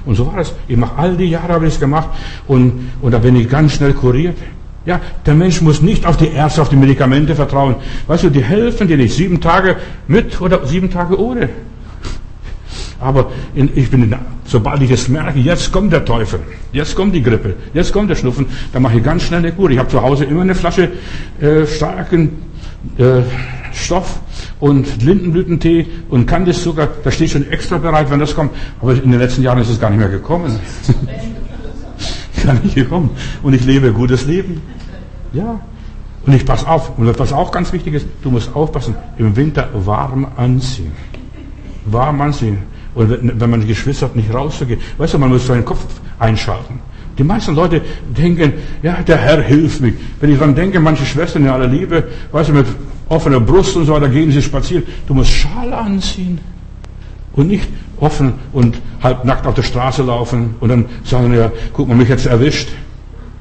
Und 0.06 0.16
so 0.16 0.28
war 0.28 0.38
es. 0.40 0.54
Ich 0.68 0.78
mache 0.78 0.98
all 0.98 1.18
die 1.18 1.26
Jahre 1.26 1.54
habe 1.54 1.68
ich 1.68 1.74
es 1.74 1.80
gemacht 1.80 2.10
und, 2.48 2.90
und 3.02 3.12
da 3.12 3.18
bin 3.18 3.36
ich 3.36 3.50
ganz 3.50 3.74
schnell 3.74 3.94
kuriert. 3.94 4.38
Ja, 4.86 5.02
der 5.26 5.34
Mensch 5.34 5.62
muss 5.62 5.82
nicht 5.82 6.06
auf 6.06 6.16
die 6.16 6.28
Ärzte, 6.28 6.62
auf 6.62 6.70
die 6.70 6.76
Medikamente 6.76 7.34
vertrauen. 7.34 7.76
Weißt 8.06 8.24
du, 8.24 8.30
die 8.30 8.44
helfen 8.44 8.88
dir 8.88 8.98
nicht. 8.98 9.16
Sieben 9.16 9.42
Tage 9.42 9.78
mit 10.08 10.40
oder 10.42 10.66
sieben 10.68 10.92
Tage 10.92 11.20
ohne. 11.20 11.50
Aber 13.06 13.32
in, 13.54 13.70
ich 13.76 13.92
bin, 13.92 14.02
in, 14.02 14.16
sobald 14.46 14.82
ich 14.82 14.90
es 14.90 15.08
merke, 15.08 15.38
jetzt 15.38 15.72
kommt 15.72 15.94
der 15.94 16.04
Teufel, 16.04 16.40
jetzt 16.72 16.96
kommt 16.96 17.14
die 17.14 17.22
Grippe, 17.22 17.54
jetzt 17.72 17.94
kommt 17.94 18.10
der 18.10 18.16
Schnupfen, 18.16 18.48
dann 18.74 18.82
mache 18.82 18.98
ich 18.98 19.04
ganz 19.04 19.22
schnell 19.24 19.40
eine 19.40 19.52
Kur. 19.52 19.70
Ich 19.70 19.78
habe 19.78 19.88
zu 19.90 20.02
Hause 20.02 20.26
immer 20.26 20.42
eine 20.42 20.56
Flasche 20.56 20.92
äh, 21.40 21.68
starken 21.68 22.32
äh, 22.98 23.22
Stoff 23.72 24.20
und 24.60 25.04
Lindenblütentee 25.04 25.86
und 26.10 26.26
Kandiszucker. 26.26 26.90
Da 27.04 27.12
steht 27.12 27.30
schon 27.30 27.48
extra 27.52 27.78
bereit, 27.78 28.10
wenn 28.10 28.20
das 28.20 28.34
kommt. 28.34 28.52
Aber 28.82 28.94
in 28.94 29.12
den 29.12 29.20
letzten 29.20 29.44
Jahren 29.44 29.60
ist 29.60 29.70
es 29.70 29.80
gar 29.80 29.92
nicht 29.92 30.00
mehr 30.00 30.10
gekommen. 30.10 30.60
gar 32.44 32.56
nicht 32.56 32.74
gekommen. 32.74 33.12
Und 33.44 33.54
ich 33.54 33.66
lebe 33.66 33.88
ein 33.88 33.94
gutes 33.94 34.26
Leben. 34.26 34.62
Ja. 35.32 35.60
Und 36.26 36.34
ich 36.34 36.44
passe 36.44 36.68
auf. 36.68 36.98
Und 36.98 37.20
was 37.20 37.34
auch 37.34 37.52
ganz 37.52 37.72
wichtig 37.72 37.94
ist, 37.94 38.08
du 38.24 38.32
musst 38.32 38.56
aufpassen, 38.56 38.96
im 39.20 39.36
Winter 39.36 39.70
warm 39.74 40.26
anziehen. 40.38 40.92
Warm 41.86 42.22
anziehen. 42.22 42.58
Und 42.96 43.40
wenn 43.40 43.50
man 43.50 43.68
Geschwister 43.68 44.08
hat, 44.08 44.16
nicht 44.16 44.34
rauszugehen. 44.34 44.80
Weißt 44.98 45.14
du, 45.14 45.20
man 45.20 45.30
muss 45.30 45.46
seinen 45.46 45.66
Kopf 45.66 45.86
einschalten. 46.18 46.80
Die 47.18 47.24
meisten 47.24 47.56
Leute 47.56 47.82
denken, 48.18 48.54
ja, 48.82 49.02
der 49.02 49.18
Herr 49.18 49.42
hilft 49.42 49.82
mich. 49.82 49.94
Wenn 50.20 50.32
ich 50.32 50.38
daran 50.38 50.56
denke, 50.56 50.80
manche 50.80 51.06
Schwestern 51.06 51.44
in 51.44 51.50
aller 51.50 51.68
Liebe, 51.68 52.04
weißt 52.32 52.50
du, 52.50 52.54
mit 52.54 52.68
offener 53.08 53.40
Brust 53.40 53.76
und 53.76 53.86
so 53.86 53.94
weiter 53.94 54.10
gehen 54.10 54.32
sie 54.32 54.42
spazieren. 54.42 54.84
Du 55.08 55.14
musst 55.14 55.32
Schal 55.32 55.74
anziehen. 55.74 56.40
Und 57.34 57.48
nicht 57.48 57.68
offen 58.00 58.34
und 58.54 58.82
halb 59.04 59.26
nackt 59.26 59.46
auf 59.46 59.56
der 59.56 59.64
Straße 59.64 60.04
laufen 60.04 60.56
und 60.62 60.70
dann 60.70 60.86
sagen, 61.04 61.34
ja, 61.34 61.52
guck 61.74 61.88
mal, 61.88 61.96
mich 61.96 62.10
jetzt 62.10 62.26
erwischt. 62.26 62.70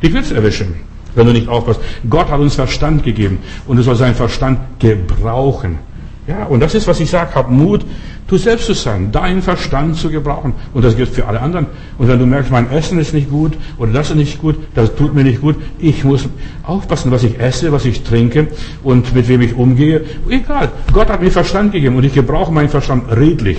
Dich 0.03 0.13
wird's 0.13 0.33
erwischen, 0.33 0.75
wenn 1.15 1.27
du 1.27 1.33
nicht 1.33 1.49
aufpasst. 1.49 1.81
Gott 2.11 2.29
hat 2.29 2.41
uns 2.41 2.57
Verstand 2.57 3.05
gegeben 3.05 3.39
und 3.67 3.77
du 3.77 3.83
sollst 3.83 4.01
seinen 4.01 4.17
Verstand 4.17 4.59
gebrauchen. 4.81 5.79
Ja, 6.27 6.45
und 6.45 6.61
das 6.61 6.75
ist, 6.75 6.87
was 6.87 7.01
ich 7.01 7.11
sage, 7.11 7.35
hab 7.35 7.51
Mut, 7.51 7.85
du 8.29 8.39
selbst 8.39 8.65
zu 8.65 8.73
sein, 8.73 9.13
deinen 9.13 9.43
Verstand 9.43 9.97
zu 9.97 10.09
gebrauchen. 10.09 10.55
Und 10.73 10.83
das 10.83 10.97
gilt 10.97 11.11
für 11.11 11.27
alle 11.27 11.41
anderen. 11.41 11.67
Und 11.99 12.09
wenn 12.09 12.19
du 12.19 12.25
merkst, 12.25 12.51
mein 12.51 12.71
Essen 12.71 12.99
ist 12.99 13.13
nicht 13.13 13.29
gut 13.29 13.53
oder 13.77 13.93
das 13.93 14.09
ist 14.09 14.17
nicht 14.17 14.41
gut, 14.41 14.57
das 14.75 14.95
tut 14.95 15.15
mir 15.15 15.23
nicht 15.23 15.43
gut, 15.43 15.57
ich 15.79 16.03
muss 16.03 16.27
aufpassen, 16.63 17.11
was 17.11 17.25
ich 17.25 17.39
esse, 17.39 17.73
was 17.73 17.85
ich 17.85 18.05
trinke 18.05 18.49
und 18.83 19.15
mit 19.15 19.29
wem 19.29 19.43
ich 19.43 19.55
umgehe. 19.55 20.03
Egal, 20.31 20.71
Gott 20.95 21.11
hat 21.11 21.21
mir 21.21 21.31
Verstand 21.31 21.73
gegeben 21.73 21.97
und 21.97 22.05
ich 22.05 22.15
gebrauche 22.15 22.51
meinen 22.51 22.71
Verstand 22.71 23.15
redlich. 23.15 23.59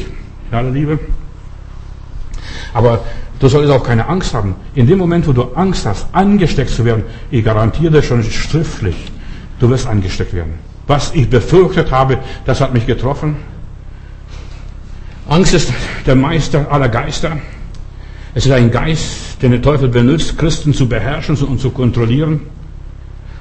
Ja, 0.51 0.61
Liebe. 0.61 0.97
Aber 2.73 3.03
du 3.39 3.47
solltest 3.47 3.73
auch 3.73 3.83
keine 3.83 4.07
Angst 4.07 4.33
haben. 4.33 4.55
In 4.73 4.87
dem 4.87 4.97
Moment, 4.97 5.27
wo 5.27 5.33
du 5.33 5.43
Angst 5.53 5.85
hast, 5.85 6.07
angesteckt 6.13 6.71
zu 6.71 6.83
werden, 6.83 7.03
ich 7.29 7.45
garantiere 7.45 7.91
dir 7.91 8.01
schon 8.01 8.23
schriftlich, 8.23 8.95
du 9.59 9.69
wirst 9.69 9.85
angesteckt 9.85 10.33
werden. 10.33 10.74
Was 10.87 11.13
ich 11.13 11.29
befürchtet 11.29 11.91
habe, 11.91 12.19
das 12.45 12.61
hat 12.61 12.73
mich 12.73 12.85
getroffen. 12.85 13.37
Angst 15.27 15.53
ist 15.53 15.73
der 16.05 16.15
Meister 16.15 16.71
aller 16.71 16.89
Geister. 16.89 17.37
Es 18.35 18.45
ist 18.45 18.51
ein 18.51 18.69
Geist, 18.69 19.41
den 19.41 19.51
der 19.51 19.61
Teufel 19.61 19.87
benutzt, 19.87 20.37
Christen 20.37 20.73
zu 20.73 20.87
beherrschen 20.87 21.35
und 21.37 21.59
zu 21.59 21.71
kontrollieren, 21.71 22.41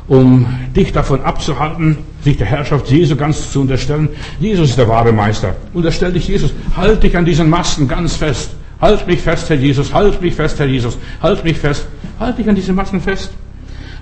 um 0.09 0.47
dich 0.75 0.93
davon 0.93 1.23
abzuhalten, 1.23 1.99
sich 2.23 2.39
der 2.39 2.47
Herrschaft 2.47 2.89
Jesu 2.91 3.17
ganz 3.17 3.53
zu 3.53 3.61
unterstellen. 3.63 4.09
Jesus 4.41 4.71
ist 4.71 4.79
der 4.79 4.89
wahre 4.89 5.13
Meister. 5.13 5.57
Unterstell 5.75 6.13
dich 6.13 6.29
Jesus. 6.29 6.53
Halt 6.77 7.03
dich 7.03 7.17
an 7.17 7.25
diesen 7.25 7.51
Masten 7.51 7.87
ganz 7.89 8.17
fest. 8.17 8.51
Halt 8.81 9.07
mich 9.07 9.21
fest, 9.21 9.51
Herr 9.51 9.57
Jesus. 9.57 9.93
Halt 9.93 10.21
mich 10.23 10.35
fest, 10.35 10.59
Herr 10.59 10.67
Jesus. 10.67 10.97
Halt 11.23 11.45
mich 11.45 11.59
fest. 11.59 11.87
Halt 12.19 12.39
dich 12.39 12.49
an 12.49 12.55
diesen 12.55 12.75
Masten 12.75 13.01
fest. 13.01 13.31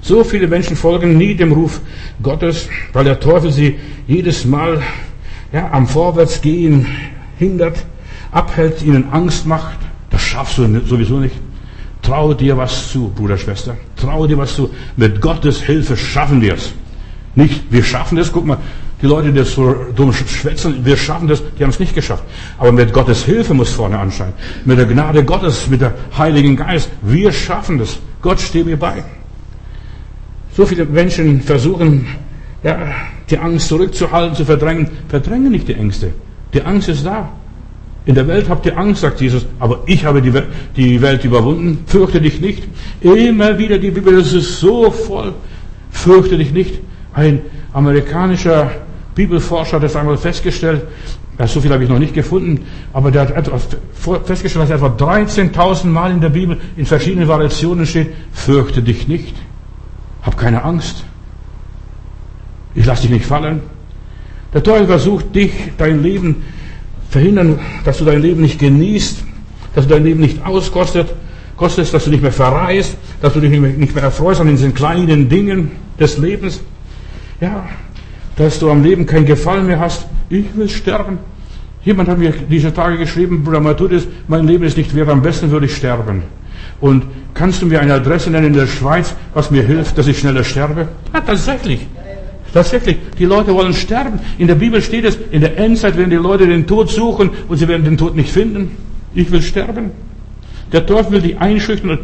So 0.03 0.25
viele 0.25 0.49
Menschen 0.49 0.77
folgen 0.77 1.17
nie 1.17 1.37
dem 1.37 1.53
Ruf 1.53 1.81
Gottes, 2.21 2.69
weil 2.93 3.05
der 3.05 3.21
Teufel 3.21 3.53
sie 3.53 3.79
jedes 4.09 4.45
Mal 4.45 4.83
ja, 5.53 5.71
am 5.71 5.87
Vorwärtsgehen 5.87 6.87
hindert, 7.39 7.85
abhält, 8.33 8.83
ihnen 8.83 9.13
Angst 9.13 9.47
macht. 9.47 9.79
Das 10.11 10.21
schaffst 10.21 10.59
du 10.59 10.81
sowieso 10.85 11.19
nicht. 11.19 11.37
Trau 12.03 12.35
dir 12.35 12.57
was 12.57 12.91
zu, 12.91 13.13
Bruder, 13.15 13.39
Schwester. 13.39 13.77
Trau 13.95 14.27
dir 14.27 14.37
was 14.37 14.57
zu. 14.57 14.71
Mit 14.97 15.21
Gottes 15.21 15.63
Hilfe 15.63 15.97
schaffen 15.97 16.41
wir 16.41 16.55
es. 16.55 16.73
Nicht, 17.37 17.63
wir 17.71 17.85
schaffen 17.85 18.17
das. 18.17 18.33
Guck 18.33 18.45
mal, 18.45 18.59
die 19.01 19.07
Leute, 19.07 19.33
die 19.33 19.45
so 19.45 19.73
dumm 19.95 20.13
schwätzen, 20.13 20.85
wir 20.85 20.97
schaffen 20.97 21.29
das, 21.29 21.43
die 21.57 21.63
haben 21.63 21.71
es 21.71 21.79
nicht 21.79 21.95
geschafft. 21.95 22.25
Aber 22.59 22.73
mit 22.73 22.93
Gottes 22.93 23.25
Hilfe 23.25 23.55
muss 23.55 23.71
vorne 23.71 24.01
anscheinen. 24.01 24.35
Mit 24.65 24.79
der 24.79 24.87
Gnade 24.87 25.25
Gottes, 25.25 25.69
mit 25.69 25.81
der 25.81 25.95
Heiligen 26.19 26.57
Geist. 26.57 26.91
Wir 27.03 27.31
schaffen 27.33 27.79
das. 27.79 27.99
Gott 28.21 28.41
steht 28.41 28.67
mir 28.67 28.77
bei. 28.77 29.05
So 30.55 30.67
viele 30.67 30.85
Menschen 30.85 31.41
versuchen, 31.41 32.07
ja, 32.63 32.79
die 33.31 33.39
Angst 33.39 33.69
zurückzuhalten, 33.69 34.37
zu 34.37 34.45
verdrängen. 34.45 34.89
Verdränge 35.09 35.51
nicht 35.51 35.69
die 35.69 35.75
Ängste. 35.75 36.13
Die 36.53 36.63
Angst 36.63 36.89
ist 36.89 37.07
da. 37.07 37.31
In 38.05 38.15
der 38.15 38.27
Welt 38.27 38.49
habt 38.49 38.67
ihr 38.67 38.77
Angst, 38.77 39.03
sagt 39.03 39.21
Jesus, 39.21 39.47
aber 39.61 39.81
ich 39.87 40.05
habe 40.05 40.21
die, 40.21 40.33
die 40.77 41.01
Welt 41.01 41.25
überwunden. 41.25 41.85
Fürchte 41.87 42.21
dich 42.21 42.41
nicht. 42.41 42.65
Immer 43.01 43.59
wieder 43.59 43.79
die 43.79 43.91
Bibel, 43.91 44.17
das 44.17 44.33
ist 44.33 44.59
so 44.59 44.91
voll. 44.91 45.33
Fürchte 45.91 46.37
dich 46.37 46.53
nicht. 46.53 46.81
Ein 47.15 47.41
amerikanischer 47.73 48.71
Bibelforscher 49.15 49.77
hat 49.77 49.85
das 49.85 49.97
einmal 49.97 50.17
festgestellt. 50.17 50.83
So 51.47 51.61
viel 51.61 51.73
habe 51.73 51.83
ich 51.83 51.89
noch 51.89 51.99
nicht 51.99 52.15
gefunden, 52.15 52.67
aber 52.93 53.11
der 53.11 53.35
hat 53.35 53.51
festgestellt, 54.25 54.69
dass 54.69 54.71
etwa 54.71 54.89
13.000 54.89 55.87
Mal 55.87 56.13
in 56.13 56.21
der 56.21 56.29
Bibel 56.29 56.59
in 56.77 56.87
verschiedenen 56.87 57.27
Variationen 57.27 57.87
steht, 57.87 58.09
fürchte 58.33 58.83
dich 58.83 59.09
nicht. 59.09 59.35
Hab 60.23 60.37
keine 60.37 60.65
Angst. 60.65 61.05
Ich 62.75 62.87
lasse 62.87 63.03
dich 63.03 63.11
nicht 63.11 63.27
fallen. 63.27 63.61
Der 64.55 64.63
Teufel 64.63 64.87
versucht 64.87 65.35
dich, 65.35 65.53
dein 65.79 66.03
Leben 66.03 66.45
verhindern, 67.11 67.59
dass 67.85 67.99
du 67.99 68.05
dein 68.05 68.23
Leben 68.23 68.41
nicht 68.41 68.59
genießt, 68.59 69.25
dass 69.75 69.87
du 69.87 69.95
dein 69.95 70.05
Leben 70.05 70.21
nicht 70.21 70.45
auskostet, 70.45 71.13
kostest, 71.57 71.95
dass 71.95 72.05
du 72.05 72.11
nicht 72.11 72.23
mehr 72.23 72.33
verreist, 72.33 72.97
dass 73.21 73.33
du 73.35 73.41
dich 73.41 73.51
nicht 73.51 73.61
mehr, 73.61 73.73
nicht 73.73 73.95
mehr 73.95 74.05
erfreust 74.05 74.41
an 74.41 74.49
diesen 74.49 74.75
kleinen 74.75 75.29
Dingen 75.29 75.73
des 75.99 76.19
Lebens. 76.19 76.61
Ja, 77.41 77.67
dass 78.37 78.59
du 78.59 78.71
am 78.71 78.83
Leben 78.83 79.07
keinen 79.07 79.27
Gefallen 79.27 79.67
mehr 79.67 79.81
hast. 79.81 80.07
Ich 80.29 80.55
will 80.57 80.69
sterben. 80.69 81.19
Jemand 81.85 82.09
hat 82.09 82.19
mir 82.19 82.33
diese 82.33 82.73
Tage 82.73 82.97
geschrieben, 82.97 83.43
Bruder 83.43 83.61
Matudis, 83.61 84.07
mein 84.29 84.47
Leben 84.47 84.65
ist 84.65 84.77
nicht 84.77 84.95
wert, 84.95 85.09
am 85.09 85.23
besten 85.23 85.51
würde 85.51 85.67
ich 85.67 85.77
sterben. 85.77 86.23
Und 86.83 87.05
kannst 87.33 87.63
du 87.63 87.67
mir 87.67 87.81
eine 87.81 87.95
Adresse 87.95 88.29
nennen 88.29 88.49
in 88.49 88.53
der 88.55 88.67
Schweiz, 88.67 89.15
was 89.35 89.53
mir 89.53 89.63
hilft, 89.63 89.97
dass 89.97 90.09
ich 90.09 90.19
schneller 90.19 90.43
sterbe? 90.43 90.89
Ja, 91.15 91.21
tatsächlich. 91.21 91.87
Tatsächlich. 92.53 92.97
Die 93.21 93.25
Leute 93.25 93.55
wollen 93.55 93.73
sterben. 93.73 94.19
In 94.37 94.49
der 94.49 94.57
Bibel 94.57 94.83
steht 94.83 95.05
es, 95.05 95.17
in 95.31 95.41
der 95.41 95.57
Endzeit 95.57 95.97
werden 95.97 96.11
die 96.11 96.17
Leute 96.17 96.45
den 96.45 96.67
Tod 96.67 96.91
suchen 96.91 97.31
und 97.49 97.57
sie 97.57 97.69
werden 97.69 97.85
den 97.85 97.97
Tod 97.97 98.17
nicht 98.17 98.31
finden. 98.31 98.73
Ich 99.15 99.31
will 99.31 99.41
sterben. 99.41 99.93
Der 100.73 100.85
Teufel 100.85 101.13
will 101.13 101.21
dich 101.23 101.39
einschüchtern 101.39 102.01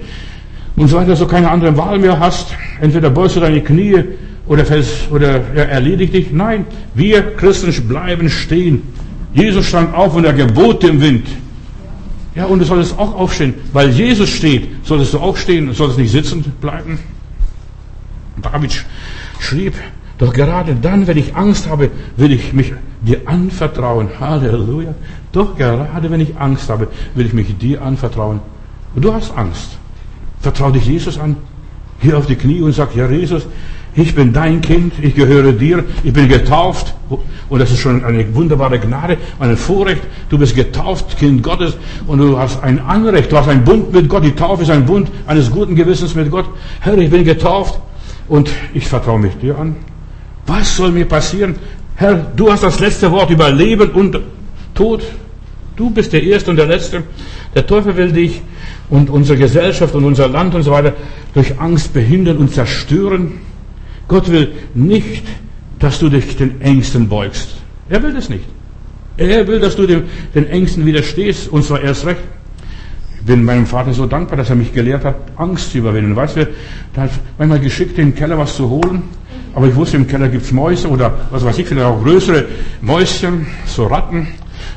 und 0.76 0.86
so 0.86 0.96
weiter, 0.96 1.08
dass 1.08 1.18
du 1.18 1.26
keine 1.26 1.50
andere 1.50 1.76
Wahl 1.76 1.98
mehr 1.98 2.20
hast. 2.20 2.54
Entweder 2.80 3.10
beugst 3.10 3.34
du 3.34 3.40
deine 3.40 3.60
Knie 3.60 4.04
oder, 4.46 4.64
fällst, 4.64 5.10
oder 5.10 5.40
er 5.56 5.70
erledigt 5.70 6.14
dich. 6.14 6.30
Nein, 6.30 6.66
wir 6.94 7.34
Christen 7.34 7.72
bleiben 7.88 8.30
stehen. 8.30 8.82
Jesus 9.34 9.66
stand 9.66 9.92
auf 9.92 10.14
und 10.14 10.24
er 10.24 10.34
gebot 10.34 10.84
dem 10.84 11.00
Wind. 11.00 11.26
Ja, 12.34 12.44
und 12.46 12.60
du 12.60 12.64
solltest 12.64 12.98
auch 12.98 13.14
aufstehen. 13.14 13.54
Weil 13.72 13.90
Jesus 13.90 14.28
steht, 14.28 14.86
solltest 14.86 15.14
du 15.14 15.18
auch 15.18 15.36
stehen 15.36 15.72
solltest 15.72 15.98
nicht 15.98 16.12
sitzen 16.12 16.42
bleiben. 16.60 16.98
David 18.40 18.84
schrieb, 19.40 19.74
doch 20.18 20.32
gerade 20.32 20.74
dann, 20.74 21.06
wenn 21.06 21.16
ich 21.16 21.36
Angst 21.36 21.68
habe, 21.68 21.90
will 22.16 22.32
ich 22.32 22.52
mich 22.52 22.72
dir 23.02 23.20
anvertrauen. 23.26 24.08
Halleluja. 24.20 24.94
Doch 25.32 25.56
gerade 25.56 26.10
wenn 26.10 26.20
ich 26.20 26.36
Angst 26.36 26.68
habe, 26.68 26.88
will 27.14 27.26
ich 27.26 27.32
mich 27.32 27.56
dir 27.56 27.82
anvertrauen. 27.82 28.40
Und 28.94 29.04
du 29.04 29.12
hast 29.14 29.36
Angst. 29.36 29.78
Vertrau 30.40 30.70
dich 30.70 30.86
Jesus 30.86 31.18
an. 31.18 31.36
Geh 32.00 32.12
auf 32.14 32.26
die 32.26 32.36
Knie 32.36 32.60
und 32.60 32.72
sag, 32.72 32.94
ja 32.94 33.08
Jesus, 33.08 33.46
ich 33.94 34.14
bin 34.14 34.32
dein 34.32 34.60
Kind, 34.60 34.92
ich 35.02 35.14
gehöre 35.14 35.52
dir, 35.52 35.84
ich 36.04 36.12
bin 36.12 36.28
getauft. 36.28 36.94
Und 37.48 37.58
das 37.58 37.70
ist 37.70 37.80
schon 37.80 38.04
eine 38.04 38.34
wunderbare 38.34 38.78
Gnade, 38.78 39.16
ein 39.38 39.56
Vorrecht. 39.56 40.02
Du 40.28 40.38
bist 40.38 40.54
getauft, 40.54 41.18
Kind 41.18 41.42
Gottes, 41.42 41.76
und 42.06 42.18
du 42.18 42.38
hast 42.38 42.62
ein 42.62 42.78
Anrecht, 42.78 43.32
du 43.32 43.38
hast 43.38 43.48
einen 43.48 43.64
Bund 43.64 43.92
mit 43.92 44.08
Gott. 44.08 44.24
Die 44.24 44.34
Taufe 44.34 44.62
ist 44.62 44.70
ein 44.70 44.84
Bund 44.84 45.10
eines 45.26 45.50
guten 45.50 45.74
Gewissens 45.74 46.14
mit 46.14 46.30
Gott. 46.30 46.46
Herr, 46.80 46.98
ich 46.98 47.10
bin 47.10 47.24
getauft 47.24 47.80
und 48.28 48.50
ich 48.74 48.86
vertraue 48.86 49.18
mich 49.18 49.36
dir 49.38 49.58
an. 49.58 49.76
Was 50.46 50.76
soll 50.76 50.92
mir 50.92 51.06
passieren? 51.06 51.56
Herr, 51.96 52.14
du 52.14 52.52
hast 52.52 52.62
das 52.62 52.78
letzte 52.80 53.10
Wort 53.10 53.30
über 53.30 53.50
Leben 53.50 53.90
und 53.90 54.18
Tod. 54.74 55.02
Du 55.76 55.90
bist 55.90 56.12
der 56.12 56.22
Erste 56.22 56.50
und 56.50 56.56
der 56.56 56.66
Letzte. 56.66 57.02
Der 57.54 57.66
Teufel 57.66 57.96
will 57.96 58.12
dich 58.12 58.42
und 58.90 59.10
unsere 59.10 59.38
Gesellschaft 59.38 59.94
und 59.94 60.04
unser 60.04 60.28
Land 60.28 60.54
und 60.54 60.62
so 60.62 60.70
weiter 60.70 60.94
durch 61.34 61.58
Angst 61.60 61.92
behindern 61.92 62.36
und 62.38 62.52
zerstören. 62.52 63.32
Gott 64.08 64.30
will 64.30 64.52
nicht, 64.74 65.24
dass 65.78 65.98
du 65.98 66.08
dich 66.08 66.36
den 66.36 66.60
Ängsten 66.60 67.08
beugst. 67.08 67.56
Er 67.88 68.02
will 68.02 68.12
das 68.12 68.28
nicht. 68.28 68.44
Er 69.16 69.46
will, 69.46 69.60
dass 69.60 69.76
du 69.76 69.86
dem, 69.86 70.04
den 70.34 70.48
Ängsten 70.48 70.86
widerstehst, 70.86 71.48
und 71.48 71.64
zwar 71.64 71.80
erst 71.82 72.06
recht. 72.06 72.20
Ich 73.20 73.26
bin 73.26 73.44
meinem 73.44 73.66
Vater 73.66 73.92
so 73.92 74.06
dankbar, 74.06 74.38
dass 74.38 74.48
er 74.48 74.56
mich 74.56 74.72
gelehrt 74.72 75.04
hat, 75.04 75.16
Angst 75.36 75.72
zu 75.72 75.78
überwinden. 75.78 76.16
Weißt 76.16 76.36
du, 76.36 76.48
der 76.96 77.02
hat 77.02 77.10
manchmal 77.36 77.60
geschickt, 77.60 77.98
im 77.98 78.14
Keller 78.14 78.38
was 78.38 78.56
zu 78.56 78.68
holen, 78.70 79.02
aber 79.54 79.66
ich 79.66 79.74
wusste, 79.74 79.96
im 79.96 80.06
Keller 80.06 80.28
gibt's 80.28 80.52
Mäuse 80.52 80.88
oder 80.88 81.12
was 81.30 81.44
weiß 81.44 81.58
ich, 81.58 81.66
vielleicht 81.66 81.86
auch 81.86 82.02
größere 82.02 82.46
Mäuschen, 82.80 83.46
so 83.66 83.86
Ratten. 83.86 84.28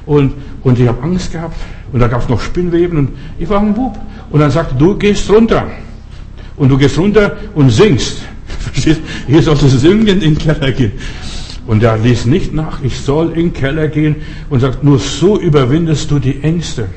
Und, 0.05 0.34
und 0.63 0.79
ich 0.79 0.88
habe 0.88 1.01
Angst 1.03 1.32
gehabt. 1.32 1.55
Und 1.93 1.99
da 1.99 2.07
gab's 2.07 2.27
noch 2.27 2.41
Spinnweben 2.41 2.97
und 2.97 3.09
ich 3.38 3.47
war 3.47 3.59
ein 3.59 3.73
Bub. 3.73 3.97
Und 4.32 4.39
dann 4.39 4.51
sagte, 4.51 4.75
du 4.75 4.97
gehst 4.97 5.29
runter. 5.29 5.67
Und 6.57 6.69
du 6.69 6.77
gehst 6.77 6.97
runter 6.97 7.38
und 7.53 7.69
singst. 7.69 8.23
Verstehst? 8.74 9.01
Hier 9.28 9.41
sollst 9.41 9.64
du 9.64 9.68
singen 9.68 10.07
in 10.07 10.20
den 10.20 10.38
Keller 10.38 10.72
gehen. 10.72 10.93
Und 11.68 11.84
er 11.84 11.97
ließ 11.97 12.26
nicht 12.26 12.53
nach, 12.53 12.82
ich 12.82 12.99
soll 12.99 13.30
in 13.30 13.36
den 13.36 13.53
Keller 13.53 13.88
gehen 13.88 14.16
und 14.49 14.59
sagt, 14.59 14.84
nur 14.84 14.99
so 14.99 15.39
überwindest 15.39 16.09
du 16.12 16.20
die 16.20 16.41
Ängste. 16.43 16.88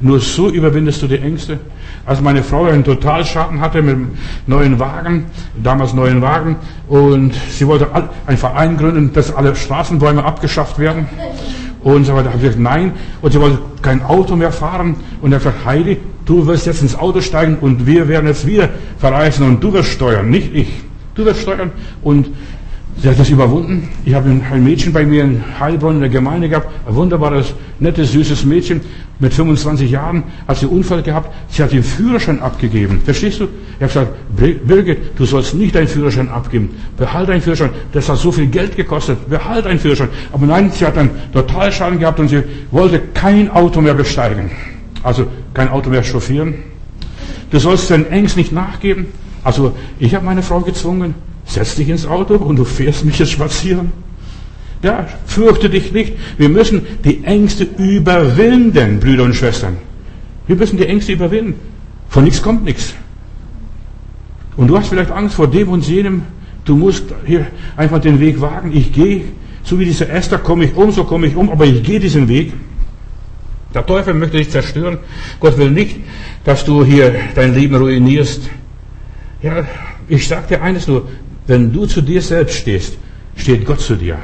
Nur 0.00 0.20
so 0.20 0.50
überwindest 0.50 1.00
du 1.02 1.06
die 1.06 1.18
Ängste. 1.18 1.58
Als 2.04 2.20
meine 2.20 2.42
Frau 2.42 2.64
einen 2.64 2.84
Totalschaden 2.84 3.60
hatte 3.60 3.80
mit 3.80 3.94
einem 3.94 4.10
neuen 4.46 4.78
Wagen, 4.78 5.26
damals 5.62 5.94
neuen 5.94 6.20
Wagen, 6.20 6.56
und 6.88 7.32
sie 7.50 7.66
wollte 7.66 7.88
einen 8.26 8.36
Verein 8.36 8.76
gründen, 8.76 9.12
dass 9.12 9.34
alle 9.34 9.54
Straßenbäume 9.54 10.22
abgeschafft 10.22 10.78
werden. 10.78 11.06
Und 11.82 12.04
so 12.04 12.14
weiter. 12.14 12.28
habe 12.28 12.38
ich 12.38 12.42
gesagt, 12.42 12.60
nein. 12.60 12.92
Und 13.22 13.32
sie 13.32 13.40
wollte 13.40 13.58
kein 13.82 14.02
Auto 14.02 14.36
mehr 14.36 14.52
fahren. 14.52 14.96
Und 15.20 15.32
er 15.32 15.40
sagt, 15.40 15.64
Heidi, 15.64 15.98
du 16.24 16.46
wirst 16.46 16.66
jetzt 16.66 16.82
ins 16.82 16.96
Auto 16.96 17.20
steigen 17.20 17.58
und 17.60 17.86
wir 17.86 18.08
werden 18.08 18.26
jetzt 18.26 18.46
wieder 18.46 18.68
verreisen 18.98 19.46
und 19.46 19.62
du 19.62 19.72
wirst 19.72 19.90
steuern, 19.90 20.30
nicht 20.30 20.54
ich. 20.54 20.68
Du 21.14 21.24
wirst 21.24 21.42
steuern. 21.42 21.70
Und 22.02 22.28
sie 23.00 23.08
hat 23.08 23.18
das 23.18 23.30
überwunden. 23.30 23.88
Ich 24.04 24.14
habe 24.14 24.28
ein 24.28 24.64
Mädchen 24.64 24.92
bei 24.92 25.04
mir 25.04 25.24
in 25.24 25.44
Heilbronn 25.60 25.96
in 25.96 26.00
der 26.00 26.10
Gemeinde 26.10 26.48
gehabt, 26.48 26.68
ein 26.86 26.94
wunderbares, 26.94 27.54
nettes, 27.78 28.12
süßes 28.12 28.44
Mädchen 28.44 28.80
mit 29.20 29.32
25 29.32 29.90
Jahren, 29.90 30.24
hat 30.48 30.56
sie 30.56 30.66
Unfall 30.66 31.02
gehabt. 31.02 31.32
Sie 31.48 31.62
hat 31.62 31.72
den 31.72 31.84
Führerschein 31.84 32.40
abgegeben. 32.40 33.00
Verstehst 33.04 33.40
du? 33.40 33.44
Ich 33.44 33.82
habe 33.82 33.86
gesagt, 33.86 34.66
Birgit, 34.66 34.98
du 35.16 35.24
sollst 35.24 35.54
nicht 35.54 35.74
deinen 35.74 35.86
Führerschein 35.88 36.28
abgeben. 36.28 36.70
Behalte 36.96 37.32
deinen 37.32 37.42
Führerschein. 37.42 37.70
Das 37.92 38.08
hat 38.08 38.18
so 38.18 38.32
viel 38.32 38.46
Geld 38.46 38.76
gekostet. 38.76 39.28
Behalte 39.28 39.68
deinen 39.68 39.78
Führerschein. 39.78 40.08
Aber 40.32 40.46
nein, 40.46 40.70
sie 40.72 40.84
hat 40.84 40.98
einen 40.98 41.10
Totalschaden 41.32 42.00
gehabt 42.00 42.18
und 42.18 42.28
sie 42.28 42.42
wollte 42.72 43.00
kein 43.14 43.50
Auto 43.50 43.80
mehr 43.80 43.94
besteigen. 43.94 44.50
Also 45.04 45.26
kein 45.52 45.68
Auto 45.68 45.90
mehr 45.90 46.02
chauffieren. 46.02 46.54
Du 47.50 47.60
sollst 47.60 47.90
den 47.90 48.10
Ängsten 48.10 48.40
nicht 48.40 48.52
nachgeben. 48.52 49.06
Also 49.44 49.76
ich 50.00 50.14
habe 50.14 50.24
meine 50.24 50.42
Frau 50.42 50.60
gezwungen, 50.60 51.14
setz 51.44 51.76
dich 51.76 51.88
ins 51.90 52.06
Auto 52.06 52.34
und 52.34 52.56
du 52.56 52.64
fährst 52.64 53.04
mich 53.04 53.18
jetzt 53.18 53.30
spazieren. 53.30 53.92
Ja, 54.82 55.06
fürchte 55.26 55.70
dich 55.70 55.92
nicht. 55.92 56.14
Wir 56.36 56.48
müssen 56.48 56.82
die 57.04 57.22
Ängste 57.24 57.64
überwinden, 57.78 58.98
Brüder 58.98 59.24
und 59.24 59.34
Schwestern. 59.34 59.76
Wir 60.46 60.56
müssen 60.56 60.78
die 60.78 60.86
Ängste 60.86 61.12
überwinden. 61.12 61.54
Von 62.08 62.24
nichts 62.24 62.42
kommt 62.42 62.64
nichts. 62.64 62.94
Und 64.56 64.68
du 64.68 64.78
hast 64.78 64.88
vielleicht 64.88 65.10
Angst 65.10 65.34
vor 65.34 65.48
dem 65.48 65.68
und 65.68 65.86
jenem. 65.86 66.22
Du 66.64 66.76
musst 66.76 67.04
hier 67.26 67.46
einfach 67.76 68.00
den 68.00 68.20
Weg 68.20 68.40
wagen. 68.40 68.72
Ich 68.74 68.92
gehe, 68.92 69.22
so 69.62 69.78
wie 69.78 69.84
dieser 69.84 70.08
Esther 70.10 70.38
komme 70.38 70.64
ich 70.64 70.74
um, 70.74 70.90
so 70.90 71.04
komme 71.04 71.26
ich 71.26 71.36
um, 71.36 71.50
aber 71.50 71.66
ich 71.66 71.82
gehe 71.82 72.00
diesen 72.00 72.28
Weg. 72.28 72.52
Der 73.74 73.84
Teufel 73.84 74.14
möchte 74.14 74.36
dich 74.36 74.50
zerstören. 74.50 74.98
Gott 75.40 75.58
will 75.58 75.70
nicht, 75.70 75.96
dass 76.44 76.64
du 76.64 76.84
hier 76.84 77.12
dein 77.34 77.54
Leben 77.54 77.74
ruinierst. 77.74 78.48
Ja, 79.42 79.66
ich 80.08 80.28
sage 80.28 80.46
dir 80.50 80.62
eines 80.62 80.86
nur, 80.86 81.08
wenn 81.46 81.72
du 81.72 81.84
zu 81.86 82.00
dir 82.00 82.22
selbst 82.22 82.56
stehst, 82.56 82.96
steht 83.36 83.66
Gott 83.66 83.80
zu 83.80 83.96
dir. 83.96 84.16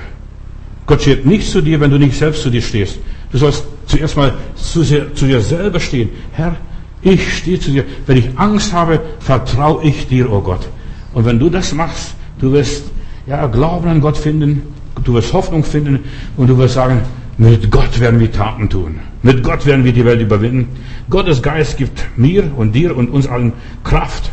Gott 0.87 1.03
steht 1.03 1.27
nicht 1.27 1.51
zu 1.51 1.61
dir, 1.61 1.81
wenn 1.81 1.91
du 1.91 1.99
nicht 1.99 2.17
selbst 2.17 2.43
zu 2.43 2.51
dir 2.51 2.63
stehst. 2.63 2.99
Du 3.33 3.39
sollst 3.39 3.65
zuerst 3.87 4.17
mal 4.17 4.35
zu, 4.55 4.83
zu 4.85 5.27
dir 5.27 5.41
selber 5.41 5.81
stehen. 5.81 6.11
Herr, 6.33 6.57
ich 7.03 7.39
stehe 7.39 7.59
zu 7.59 7.71
dir. 7.71 7.85
Wenn 8.07 8.19
ich 8.19 8.29
Angst 8.37 8.73
habe, 8.73 9.01
vertraue 9.19 9.85
ich 9.85 10.07
dir, 10.07 10.31
oh 10.31 10.41
Gott. 10.41 10.69
Und 11.13 11.25
wenn 11.25 11.39
du 11.39 11.51
das 11.51 11.73
machst, 11.73 12.15
du 12.39 12.53
wirst 12.53 12.85
ja, 13.27 13.47
Glauben 13.47 13.89
an 13.89 14.01
Gott 14.01 14.17
finden, 14.17 14.63
du 15.05 15.15
wirst 15.15 15.33
Hoffnung 15.33 15.65
finden 15.65 16.01
und 16.37 16.49
du 16.49 16.57
wirst 16.59 16.75
sagen, 16.75 17.03
mit 17.41 17.71
Gott 17.71 17.99
werden 18.01 18.21
wir 18.21 18.31
Taten 18.31 18.69
tun. 18.69 19.01
Mit 19.23 19.43
Gott 19.43 19.65
werden 19.65 19.83
wir 19.83 19.95
die 19.95 20.05
Welt 20.05 20.21
überwinden. 20.21 20.69
Gottes 21.09 21.41
Geist 21.41 21.79
gibt 21.79 22.05
mir 22.15 22.53
und 22.55 22.73
dir 22.73 22.95
und 22.95 23.09
uns 23.09 23.27
allen 23.27 23.55
Kraft, 23.83 24.31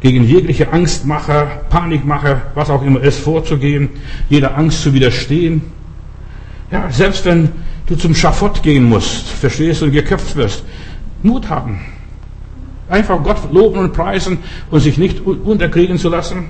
gegen 0.00 0.24
jegliche 0.24 0.72
Angstmacher, 0.72 1.46
Panikmacher, 1.70 2.42
was 2.56 2.70
auch 2.70 2.82
immer 2.82 3.00
ist, 3.00 3.20
vorzugehen, 3.20 3.88
jeder 4.28 4.58
Angst 4.58 4.82
zu 4.82 4.92
widerstehen. 4.92 5.62
Ja, 6.72 6.90
selbst 6.90 7.24
wenn 7.24 7.50
du 7.86 7.94
zum 7.94 8.16
Schafott 8.16 8.64
gehen 8.64 8.88
musst, 8.88 9.28
verstehst 9.28 9.84
und 9.84 9.92
geköpft 9.92 10.34
wirst, 10.34 10.64
Mut 11.22 11.48
haben. 11.48 11.78
Einfach 12.88 13.22
Gott 13.22 13.52
loben 13.52 13.78
und 13.78 13.92
preisen 13.92 14.38
und 14.72 14.80
sich 14.80 14.98
nicht 14.98 15.20
unterkriegen 15.20 15.98
zu 15.98 16.08
lassen. 16.08 16.46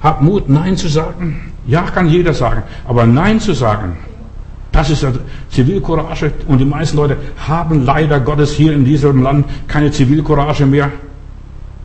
Hab 0.00 0.22
Mut, 0.22 0.48
Nein 0.48 0.78
zu 0.78 0.88
sagen. 0.88 1.52
Ja, 1.66 1.82
kann 1.82 2.08
jeder 2.08 2.32
sagen. 2.32 2.62
Aber 2.86 3.04
Nein 3.04 3.38
zu 3.38 3.52
sagen, 3.52 3.98
das 4.74 4.90
ist 4.90 5.06
Zivilcourage. 5.50 6.32
Und 6.48 6.58
die 6.58 6.64
meisten 6.64 6.96
Leute 6.96 7.16
haben 7.38 7.84
leider 7.84 8.18
Gottes 8.18 8.52
hier 8.52 8.72
in 8.72 8.84
diesem 8.84 9.22
Land 9.22 9.46
keine 9.68 9.92
Zivilcourage 9.92 10.66
mehr. 10.66 10.90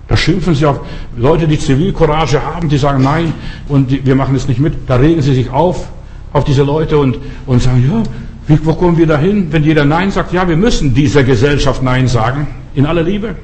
Da 0.08 0.18
schimpfen 0.18 0.56
sie 0.56 0.66
auf 0.66 0.80
Leute, 1.16 1.48
die 1.48 1.60
Zivilcourage 1.60 2.44
haben, 2.44 2.68
die 2.68 2.80
sagen 2.80 3.04
Nein 3.04 3.32
und 3.68 3.92
die, 3.92 4.04
wir 4.04 4.16
machen 4.16 4.34
es 4.34 4.48
nicht 4.48 4.60
mit. 4.60 4.74
Da 4.88 4.96
regen 4.96 5.22
sie 5.22 5.36
sich 5.36 5.52
auf, 5.52 5.88
auf 6.34 6.46
diese 6.46 6.64
Leute 6.64 6.98
und, 6.98 7.20
und 7.46 7.62
sagen, 7.62 7.88
ja, 7.88 8.02
wie, 8.48 8.66
wo 8.66 8.74
kommen 8.74 8.98
wir 8.98 9.06
dahin, 9.06 9.54
wenn 9.54 9.64
jeder 9.64 9.86
Nein 9.86 10.10
sagt? 10.10 10.34
Ja, 10.34 10.50
wir 10.50 10.58
müssen 10.58 10.96
dieser 10.96 11.24
Gesellschaft 11.24 11.84
Nein 11.84 12.08
sagen, 12.08 12.48
in 12.74 12.88
aller 12.88 13.04
Liebe. 13.04 13.36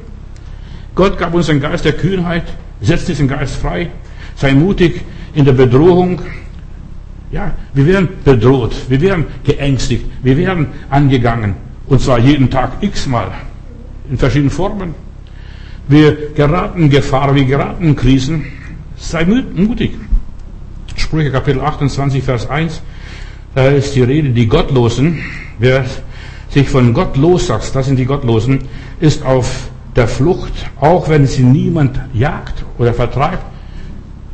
Gott 0.95 1.19
gab 1.19 1.35
uns 1.35 1.51
einen 1.51 1.61
Geist 1.61 1.85
der 1.85 1.93
Kühnheit, 1.93 2.45
setzt 2.81 3.07
diesen 3.09 3.27
Geist 3.27 3.57
frei, 3.57 3.91
sei 4.35 4.53
mutig 4.53 5.01
in 5.35 5.45
der 5.45 5.53
Bedrohung. 5.53 6.19
Ja, 7.36 7.51
wir 7.73 7.86
werden 7.86 8.07
bedroht, 8.23 8.73
wir 8.88 9.01
werden 9.01 9.25
geängstigt, 9.43 10.05
wir 10.23 10.38
werden 10.38 10.67
angegangen. 10.89 11.55
Und 11.86 11.99
zwar 11.99 12.17
jeden 12.17 12.49
Tag 12.49 12.77
x-mal, 12.79 13.29
in 14.09 14.17
verschiedenen 14.17 14.51
Formen. 14.51 14.95
Wir 15.89 16.29
geraten 16.33 16.89
Gefahr, 16.89 17.36
wir 17.36 17.43
geraten 17.43 17.93
Krisen. 17.93 18.45
Sei 18.95 19.25
mutig. 19.25 19.91
Sprüche 20.95 21.29
Kapitel 21.29 21.59
28, 21.59 22.23
Vers 22.23 22.49
1. 22.49 22.81
Da 23.53 23.67
ist 23.67 23.93
die 23.95 24.03
Rede, 24.03 24.29
die 24.29 24.47
Gottlosen, 24.47 25.19
wer 25.59 25.83
sich 26.51 26.69
von 26.69 26.93
Gott 26.93 27.17
lossagt, 27.17 27.75
das 27.75 27.88
sind 27.88 27.97
die 27.97 28.05
Gottlosen, 28.05 28.59
ist 29.01 29.25
auf 29.25 29.67
der 29.97 30.07
Flucht, 30.07 30.53
auch 30.79 31.09
wenn 31.09 31.27
sie 31.27 31.43
niemand 31.43 31.99
jagt 32.13 32.63
oder 32.77 32.93
vertreibt. 32.93 33.55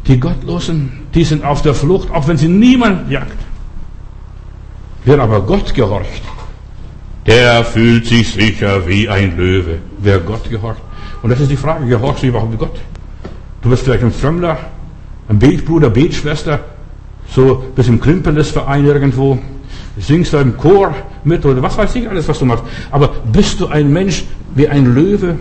Die 0.07 0.19
Gottlosen, 0.19 0.91
die 1.13 1.23
sind 1.23 1.43
auf 1.43 1.61
der 1.61 1.73
Flucht, 1.73 2.11
auch 2.11 2.27
wenn 2.27 2.37
sie 2.37 2.47
niemand 2.47 3.09
jagt. 3.09 3.37
Wer 5.05 5.19
aber 5.19 5.41
Gott 5.41 5.73
gehorcht, 5.73 6.23
der 7.25 7.63
fühlt 7.63 8.05
sich 8.07 8.31
sicher 8.31 8.87
wie 8.87 9.07
ein 9.07 9.37
Löwe. 9.37 9.77
Wer 9.99 10.19
Gott 10.19 10.49
gehorcht. 10.49 10.81
Und 11.21 11.29
das 11.29 11.39
ist 11.39 11.51
die 11.51 11.57
Frage, 11.57 11.85
gehorchst 11.85 12.23
du 12.23 12.27
überhaupt 12.27 12.57
Gott? 12.57 12.79
Du 13.61 13.69
bist 13.69 13.83
vielleicht 13.83 14.03
ein 14.03 14.11
Fremder, 14.11 14.57
ein 15.29 15.37
Betbruder, 15.37 15.89
Betschwester, 15.89 16.59
so 17.29 17.63
bis 17.75 17.87
im 17.87 18.01
Krimpeles-Verein 18.01 18.85
irgendwo, 18.85 19.37
singst 19.97 20.33
da 20.33 20.41
im 20.41 20.57
Chor 20.57 20.95
mit 21.23 21.45
oder 21.45 21.61
was 21.61 21.77
weiß 21.77 21.95
ich 21.95 22.09
alles, 22.09 22.27
was 22.27 22.39
du 22.39 22.45
machst. 22.45 22.63
Aber 22.89 23.09
bist 23.31 23.59
du 23.59 23.67
ein 23.67 23.93
Mensch 23.93 24.23
wie 24.55 24.67
ein 24.67 24.95
Löwe? 24.95 25.37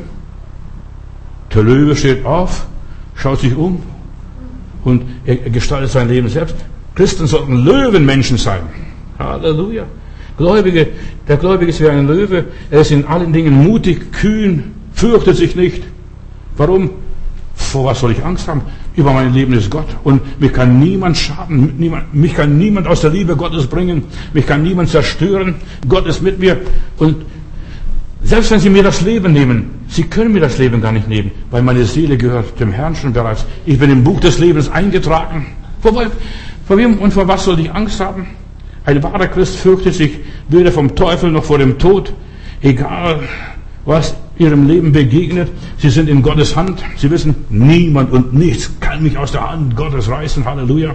Der 1.54 1.62
Löwe 1.62 1.96
steht 1.96 2.26
auf, 2.26 2.66
schaut 3.14 3.40
sich 3.40 3.56
um 3.56 3.82
und 4.85 5.03
er 5.24 5.37
gestaltet 5.37 5.91
sein 5.91 6.09
Leben 6.09 6.28
selbst. 6.28 6.57
Christen 6.95 7.26
sollten 7.26 7.64
Löwenmenschen 7.64 8.37
sein. 8.37 8.62
Halleluja. 9.18 9.85
Gläubige, 10.37 10.89
der 11.28 11.37
Gläubige 11.37 11.70
ist 11.70 11.81
wie 11.81 11.89
ein 11.89 12.07
Löwe. 12.07 12.47
Er 12.70 12.81
ist 12.81 12.91
in 12.91 13.05
allen 13.05 13.33
Dingen 13.33 13.62
mutig, 13.62 14.12
kühn, 14.12 14.72
fürchtet 14.93 15.37
sich 15.37 15.55
nicht. 15.55 15.83
Warum? 16.57 16.91
Vor 17.55 17.85
was 17.85 18.01
soll 18.01 18.12
ich 18.12 18.24
Angst 18.24 18.49
haben? 18.49 18.62
Über 18.97 19.12
mein 19.12 19.35
Leben 19.35 19.53
ist 19.53 19.70
Gott. 19.70 19.87
Und 20.03 20.41
mich 20.41 20.53
kann 20.53 20.81
niemand 20.81 21.16
schaden. 21.16 21.74
Mich 22.12 22.35
kann 22.35 22.59
niemand 22.59 22.87
aus 22.87 23.03
der 23.03 23.11
Liebe 23.11 23.37
Gottes 23.37 23.66
bringen. 23.66 24.05
Mich 24.33 24.47
kann 24.47 24.62
niemand 24.62 24.89
zerstören. 24.89 25.57
Gott 25.87 26.07
ist 26.07 26.22
mit 26.22 26.39
mir. 26.39 26.57
Und 26.97 27.16
selbst 28.31 28.53
wenn 28.53 28.61
Sie 28.61 28.70
mir 28.70 28.85
das 28.85 29.01
Leben 29.01 29.33
nehmen, 29.33 29.70
Sie 29.89 30.05
können 30.05 30.33
mir 30.33 30.39
das 30.39 30.57
Leben 30.57 30.81
gar 30.81 30.93
nicht 30.93 31.09
nehmen, 31.09 31.33
weil 31.51 31.62
meine 31.62 31.85
Seele 31.85 32.16
gehört 32.16 32.61
dem 32.61 32.70
Herrn 32.70 32.95
schon 32.95 33.12
bereits. 33.12 33.45
Ich 33.66 33.76
bin 33.76 33.91
im 33.91 34.05
Buch 34.05 34.20
des 34.20 34.39
Lebens 34.39 34.70
eingetragen. 34.70 35.47
Vor, 35.81 36.01
vor 36.64 36.76
wem 36.76 36.99
und 36.99 37.12
vor 37.12 37.26
was 37.26 37.45
soll 37.45 37.59
ich 37.59 37.72
Angst 37.72 37.99
haben? 37.99 38.28
Ein 38.85 39.03
wahrer 39.03 39.26
Christ 39.26 39.57
fürchtet 39.57 39.95
sich 39.95 40.20
weder 40.49 40.70
vom 40.70 40.95
Teufel 40.95 41.33
noch 41.33 41.43
vor 41.43 41.59
dem 41.59 41.76
Tod, 41.76 42.12
egal 42.62 43.18
was 43.85 44.14
ihrem 44.39 44.68
Leben 44.68 44.93
begegnet. 44.93 45.49
Sie 45.78 45.91
sind 45.91 46.09
in 46.09 46.22
Gottes 46.22 46.55
Hand. 46.55 46.85
Sie 46.99 47.11
wissen, 47.11 47.35
niemand 47.49 48.12
und 48.12 48.33
nichts 48.33 48.70
kann 48.78 49.03
mich 49.03 49.18
aus 49.18 49.33
der 49.33 49.51
Hand 49.51 49.74
Gottes 49.74 50.09
reißen. 50.09 50.45
Halleluja. 50.45 50.95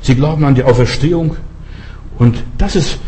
Sie 0.00 0.14
glauben 0.14 0.46
an 0.46 0.54
die 0.54 0.64
Auferstehung. 0.64 1.36
Und 2.16 2.42
das 2.56 2.74
ist 2.74 2.98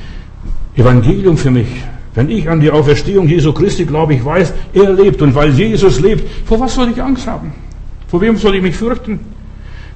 Evangelium 0.76 1.38
für 1.38 1.50
mich. 1.50 1.68
Wenn 2.14 2.30
ich 2.30 2.48
an 2.48 2.60
die 2.60 2.70
Auferstehung 2.70 3.28
Jesu 3.28 3.52
Christi 3.52 3.84
glaube, 3.84 4.14
ich 4.14 4.24
weiß, 4.24 4.52
er 4.72 4.92
lebt. 4.92 5.22
Und 5.22 5.34
weil 5.34 5.50
Jesus 5.50 6.00
lebt, 6.00 6.28
vor 6.46 6.60
was 6.60 6.74
soll 6.74 6.90
ich 6.90 7.02
Angst 7.02 7.26
haben? 7.26 7.52
Vor 8.08 8.20
wem 8.20 8.36
soll 8.36 8.56
ich 8.56 8.62
mich 8.62 8.76
fürchten? 8.76 9.20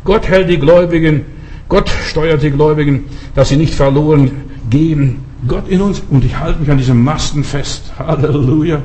Gott 0.04 0.28
hält 0.28 0.50
die 0.50 0.58
Gläubigen, 0.58 1.24
Gott 1.68 1.88
steuert 1.88 2.42
die 2.42 2.50
Gläubigen, 2.50 3.04
dass 3.34 3.48
sie 3.48 3.56
nicht 3.56 3.74
verloren 3.74 4.30
gehen. 4.68 5.20
Gott 5.48 5.68
in 5.68 5.80
uns 5.80 6.02
und 6.10 6.24
ich 6.24 6.38
halte 6.38 6.60
mich 6.60 6.70
an 6.70 6.78
diesem 6.78 7.02
Masten 7.02 7.42
fest. 7.42 7.92
Halleluja. 7.98 8.82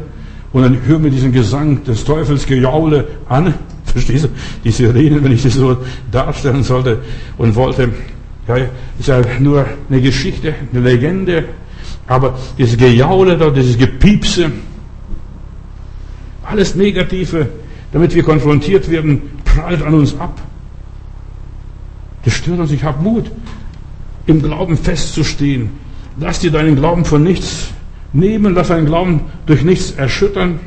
Und 0.54 0.62
dann 0.64 0.82
höre 0.86 1.00
mir 1.00 1.12
diesen 1.12 1.32
Gesang 1.32 1.84
des 1.84 2.04
Teufels 2.06 2.46
Gejaule 2.46 3.08
an. 3.28 3.54
Verstehst 3.84 4.26
du? 4.26 4.30
Die 4.64 4.72
Sirenen, 4.72 5.24
wenn 5.24 5.32
ich 5.32 5.44
das 5.44 5.54
so 5.54 5.78
darstellen 6.12 6.64
sollte 6.64 7.00
und 7.38 7.56
wollte. 7.56 7.90
Ja, 8.48 8.56
ist 8.98 9.08
ja 9.08 9.22
nur 9.40 9.66
eine 9.90 10.02
Geschichte, 10.02 10.56
eine 10.72 10.82
Legende. 10.82 11.44
Aber 12.08 12.38
dieses 12.58 12.78
Gejaule 12.78 13.38
da, 13.38 13.50
dieses 13.50 13.78
Gepiepse, 13.78 14.52
alles 16.44 16.76
Negative, 16.76 17.48
damit 17.92 18.16
wir 18.16 18.24
konfrontiert 18.24 18.90
werden, 18.90 19.22
prallt 19.44 19.82
an 19.82 19.94
uns 19.94 20.18
ab. 20.20 20.40
Das 22.24 22.34
stört 22.34 22.60
uns. 22.60 22.72
Ich 22.72 22.84
habe 22.84 23.02
Mut, 23.04 23.30
im 24.26 24.42
Glauben 24.42 24.78
festzustehen. 24.78 25.72
Lass 26.20 26.40
dir 26.40 26.52
deinen 26.52 26.76
Glauben 26.76 27.06
von 27.06 27.24
nichts 27.24 27.70
nehmen, 28.14 28.54
lass 28.54 28.70
deinen 28.70 28.86
Glauben 28.86 29.22
durch 29.46 29.64
nichts 29.64 29.92
erschüttern. 29.92 30.60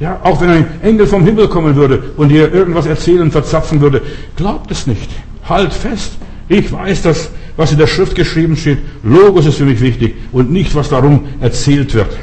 Ja, 0.00 0.20
auch 0.22 0.40
wenn 0.40 0.50
ein 0.50 0.66
Engel 0.82 1.06
vom 1.06 1.24
Himmel 1.24 1.48
kommen 1.48 1.74
würde 1.74 2.02
und 2.16 2.28
dir 2.28 2.52
irgendwas 2.52 2.86
erzählen 2.86 3.30
verzapfen 3.30 3.80
würde, 3.80 4.02
glaubt 4.36 4.70
es 4.70 4.86
nicht. 4.86 5.10
Halt 5.48 5.72
fest. 5.72 6.12
Ich 6.48 6.70
weiß, 6.70 7.02
dass, 7.02 7.30
was 7.58 7.72
in 7.72 7.78
der 7.78 7.86
Schrift 7.86 8.14
geschrieben 8.14 8.56
steht, 8.56 8.78
Logos 9.02 9.44
ist 9.44 9.58
für 9.58 9.66
mich 9.66 9.82
wichtig 9.82 10.14
und 10.32 10.50
nicht, 10.50 10.74
was 10.74 10.88
darum 10.88 11.26
erzählt 11.40 11.92
wird. 11.92 12.16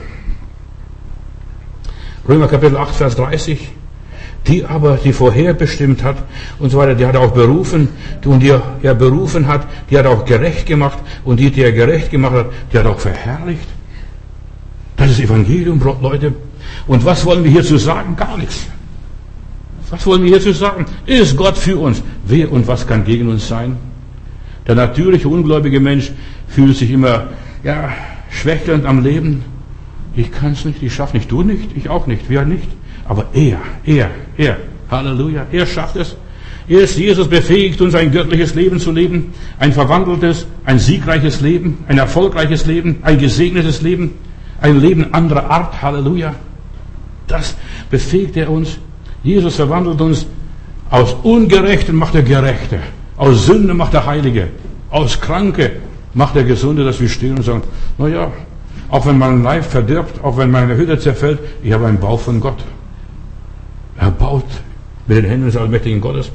Römer 2.28 2.48
Kapitel 2.48 2.78
8, 2.78 2.96
Vers 2.96 3.16
30 3.16 3.70
die 4.48 4.64
aber, 4.66 4.98
die 5.04 5.14
vorherbestimmt 5.14 6.04
hat 6.04 6.18
und 6.60 6.70
so 6.70 6.78
weiter, 6.78 6.96
die 6.96 7.06
hat 7.06 7.16
er 7.16 7.22
auch 7.22 7.32
berufen 7.32 7.90
und 8.24 8.42
die 8.42 8.54
er 8.84 8.94
berufen 8.94 9.48
hat, 9.48 9.68
die 9.90 9.98
hat 9.98 10.06
er 10.06 10.12
auch 10.12 10.26
gerecht 10.26 10.68
gemacht 10.68 11.00
und 11.24 11.40
die, 11.40 11.50
die 11.50 11.64
er 11.64 11.72
gerecht 11.72 12.12
gemacht 12.12 12.34
hat, 12.34 12.46
die 12.72 12.78
hat 12.78 12.86
er 12.86 12.92
auch 12.92 13.00
verherrlicht. 13.00 13.68
Das 14.98 15.10
ist 15.10 15.20
Evangelium, 15.20 15.82
Leute. 16.02 16.34
Und 16.88 17.04
was 17.06 17.26
wollen 17.26 17.44
wir 17.44 17.52
hierzu 17.52 17.78
sagen? 17.78 18.16
Gar 18.16 18.38
nichts. 18.38 18.68
Was 19.90 20.06
wollen 20.06 20.24
wir 20.24 20.30
hierzu 20.30 20.52
sagen? 20.52 20.86
Ist 21.06 21.36
Gott 21.36 21.58
für 21.58 21.78
uns? 21.78 22.02
Wer 22.26 22.52
und 22.52 22.68
was 22.68 22.88
kann 22.88 23.04
gegen 23.04 23.30
uns 23.30 23.48
sein? 23.48 23.78
Der 24.68 24.76
natürliche, 24.76 25.28
ungläubige 25.28 25.80
Mensch 25.80 26.12
fühlt 26.48 26.76
sich 26.76 26.92
immer, 26.92 27.28
ja, 27.64 27.90
schwächelnd 28.32 28.86
am 28.86 29.04
Leben. 29.04 29.44
Ich 30.16 30.32
kann 30.32 30.54
es 30.54 30.66
nicht, 30.66 30.82
ich 30.82 30.94
schaffe 30.94 31.18
nicht, 31.18 31.32
du 31.32 31.44
nicht, 31.44 31.76
ich 31.76 31.90
auch 31.90 32.08
nicht, 32.08 32.30
wir 32.30 32.44
nicht. 32.44 32.68
Aber 33.08 33.26
er, 33.34 33.60
er, 33.86 34.10
er, 34.38 34.58
Halleluja, 34.90 35.46
er 35.52 35.66
schafft 35.66 35.96
es. 35.98 36.16
Er 36.68 36.82
ist 36.82 36.98
Jesus 36.98 37.28
befähigt, 37.28 37.80
uns 37.82 37.94
ein 37.94 38.12
göttliches 38.12 38.56
Leben 38.56 38.80
zu 38.80 38.92
leben, 38.92 39.34
ein 39.60 39.72
verwandeltes, 39.72 40.48
ein 40.66 40.80
siegreiches 40.80 41.42
Leben, 41.42 41.84
ein 41.88 42.00
erfolgreiches 42.00 42.66
Leben, 42.66 42.98
ein 43.04 43.20
gesegnetes 43.20 43.84
Leben, 43.84 44.16
ein 44.62 44.80
Leben 44.80 45.14
anderer 45.14 45.50
Art. 45.52 45.82
Halleluja. 45.84 46.34
Das 47.28 47.56
befähigt 47.92 48.36
er 48.38 48.50
uns. 48.50 48.80
Jesus 49.22 49.56
verwandelt 49.56 50.02
uns 50.02 50.26
aus 50.90 51.16
Ungerechten 51.24 51.96
macht 51.96 52.16
er 52.16 52.24
Gerechte, 52.24 52.80
aus 53.18 53.46
Sünde 53.46 53.74
macht 53.74 53.94
er 53.94 54.06
Heilige, 54.06 54.50
aus 54.90 55.20
Kranke 55.20 55.72
macht 56.14 56.36
er 56.36 56.44
Gesunde, 56.44 56.84
dass 56.84 57.00
wir 57.00 57.10
stehen 57.10 57.38
und 57.38 57.44
sagen, 57.44 57.64
na 57.98 58.08
ja, 58.08 58.32
auch 58.90 59.06
wenn 59.06 59.18
mein 59.18 59.44
Leib 59.44 59.66
verdirbt, 59.66 60.24
auch 60.24 60.38
wenn 60.38 60.52
meine 60.52 60.78
Hütte 60.78 60.98
zerfällt, 61.00 61.40
ich 61.64 61.72
habe 61.74 61.88
einen 61.88 62.00
Bau 62.00 62.18
von 62.18 62.40
Gott. 62.40 62.64
Er 63.98 64.12
baut 64.12 64.46
mit 65.08 65.18
den 65.18 65.26
Händen 65.26 65.46
des 65.48 65.58
allmächtigen 65.58 66.02
Gottes. 66.02 66.32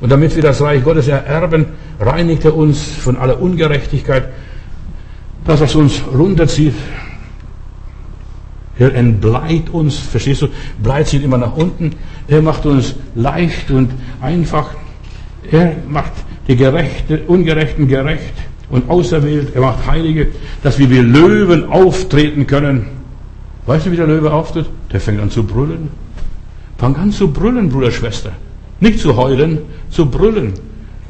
Und 0.00 0.10
damit 0.10 0.34
wir 0.34 0.42
das 0.42 0.60
Reich 0.60 0.82
Gottes 0.82 1.08
ererben, 1.08 1.66
reinigt 2.00 2.44
er 2.44 2.56
uns 2.56 2.82
von 2.82 3.16
aller 3.16 3.40
Ungerechtigkeit, 3.40 4.28
das, 5.44 5.60
was 5.60 5.74
uns 5.74 6.02
runterzieht. 6.12 6.74
Er 8.78 8.94
entbleit 8.94 9.70
uns, 9.70 9.98
verstehst 9.98 10.42
du? 10.42 10.48
Bleit 10.82 11.08
zieht 11.08 11.22
immer 11.22 11.38
nach 11.38 11.54
unten. 11.54 11.92
Er 12.26 12.42
macht 12.42 12.66
uns 12.66 12.96
leicht 13.14 13.70
und 13.70 13.90
einfach. 14.20 14.70
Er 15.50 15.76
macht 15.88 16.12
die 16.48 16.56
Gerechte, 16.56 17.20
Ungerechten 17.26 17.88
gerecht 17.88 18.34
und 18.70 18.88
auserwählt. 18.90 19.54
Er 19.54 19.62
macht 19.62 19.86
Heilige, 19.86 20.28
dass 20.62 20.78
wir 20.78 20.90
wie 20.90 20.98
Löwen 20.98 21.64
auftreten 21.64 22.46
können. 22.46 22.86
Weißt 23.66 23.86
du, 23.86 23.92
wie 23.92 23.96
der 23.96 24.06
Löwe 24.06 24.32
auftritt? 24.32 24.66
Der 24.92 25.00
fängt 25.00 25.20
an 25.20 25.30
zu 25.30 25.42
brüllen. 25.42 25.88
Fang 26.78 26.96
an 26.96 27.12
zu 27.12 27.32
brüllen, 27.32 27.68
Bruder, 27.68 27.90
Schwester. 27.90 28.32
Nicht 28.80 28.98
zu 28.98 29.16
heulen, 29.16 29.60
zu 29.90 30.06
brüllen. 30.06 30.52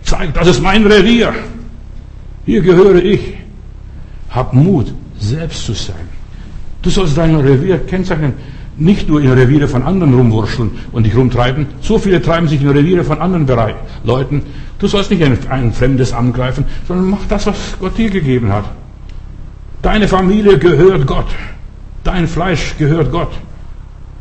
Zeig, 0.03 0.35
das 0.35 0.49
ist 0.49 0.63
mein 0.63 0.87
Revier. 0.87 1.33
Hier 2.47 2.61
gehöre 2.61 3.03
ich. 3.03 3.35
Hab 4.31 4.53
Mut, 4.53 4.93
selbst 5.19 5.65
zu 5.65 5.73
sein. 5.73 6.09
Du 6.83 6.91
sollst 6.91 7.17
dein 7.17 7.35
Revier 7.37 7.79
kennzeichnen. 7.79 8.35
Nicht 8.77 9.09
nur 9.09 9.21
in 9.21 9.31
Reviere 9.31 9.69
von 9.69 9.83
anderen 9.83 10.15
rumwurscheln 10.15 10.71
und 10.91 11.05
dich 11.07 11.17
rumtreiben. 11.17 11.67
So 11.81 11.99
viele 11.99 12.21
treiben 12.21 12.49
sich 12.49 12.61
in 12.61 12.69
Reviere 12.69 13.05
von 13.05 13.21
anderen 13.21 13.47
Bereich, 13.47 13.77
Leuten. 14.03 14.43
Du 14.79 14.89
sollst 14.89 15.11
nicht 15.11 15.23
ein, 15.23 15.39
ein 15.49 15.73
Fremdes 15.73 16.13
angreifen, 16.13 16.65
sondern 16.89 17.09
mach 17.09 17.27
das, 17.29 17.47
was 17.47 17.57
Gott 17.79 17.97
dir 17.97 18.11
gegeben 18.11 18.53
hat. 18.53 18.65
Deine 19.81 20.09
Familie 20.09 20.59
gehört 20.59 21.07
Gott. 21.07 21.27
Dein 22.03 22.27
Fleisch 22.27 22.75
gehört 22.79 23.13
Gott. 23.13 23.31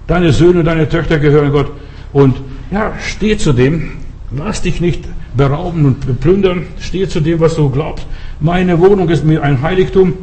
Deine 0.07 0.31
Söhne, 0.31 0.63
deine 0.63 0.87
Töchter 0.87 1.19
gehören 1.19 1.51
Gott. 1.51 1.71
Und 2.11 2.35
ja, 2.69 2.93
steh 2.99 3.37
zu 3.37 3.53
dem. 3.53 3.91
Lass 4.35 4.61
dich 4.61 4.81
nicht 4.81 5.05
berauben 5.35 5.85
und 5.85 6.05
beplündern. 6.05 6.65
Steh 6.79 7.07
zu 7.07 7.21
dem, 7.21 7.39
was 7.39 7.55
du 7.55 7.69
glaubst. 7.69 8.05
Meine 8.39 8.79
Wohnung 8.79 9.09
ist 9.09 9.25
mir 9.25 9.41
ein 9.41 9.61
Heiligtum. 9.61 10.13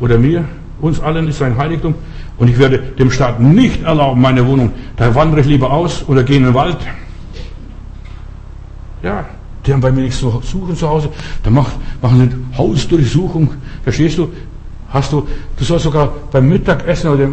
Oder 0.00 0.18
mir, 0.18 0.44
uns 0.80 1.00
allen 1.00 1.28
ist 1.28 1.42
ein 1.42 1.56
Heiligtum. 1.56 1.94
Und 2.38 2.48
ich 2.48 2.58
werde 2.58 2.78
dem 2.78 3.10
Staat 3.10 3.40
nicht 3.40 3.82
erlauben, 3.82 4.20
meine 4.20 4.46
Wohnung. 4.46 4.72
Da 4.96 5.14
wandere 5.14 5.40
ich 5.40 5.46
lieber 5.46 5.72
aus 5.72 6.04
oder 6.08 6.22
gehe 6.22 6.36
in 6.36 6.44
den 6.44 6.54
Wald. 6.54 6.78
Ja, 9.02 9.24
die 9.66 9.72
haben 9.72 9.80
bei 9.80 9.92
mir 9.92 10.02
nichts 10.02 10.20
zu 10.20 10.40
suchen 10.44 10.76
zu 10.76 10.88
Hause. 10.88 11.10
Da 11.42 11.50
macht, 11.50 11.72
machen 12.00 12.16
sie 12.16 12.22
eine 12.22 12.58
Hausdurchsuchung. 12.58 13.50
Verstehst 13.82 14.18
du? 14.18 14.30
Hast 14.90 15.12
du, 15.12 15.26
du 15.58 15.64
sollst 15.64 15.84
sogar 15.84 16.10
beim 16.32 16.48
Mittagessen 16.48 17.10
oder 17.10 17.28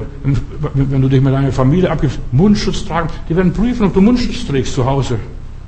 wenn 0.73 1.01
du 1.01 1.07
dich 1.07 1.21
mit 1.21 1.33
deiner 1.33 1.53
Familie 1.53 1.89
abgibst, 1.89 2.19
Mundschutz 2.33 2.83
tragen. 2.83 3.07
Die 3.29 3.35
werden 3.35 3.53
prüfen, 3.53 3.85
ob 3.85 3.93
du 3.93 4.01
Mundschutz 4.01 4.45
trägst 4.45 4.73
zu 4.73 4.85
Hause. 4.85 5.17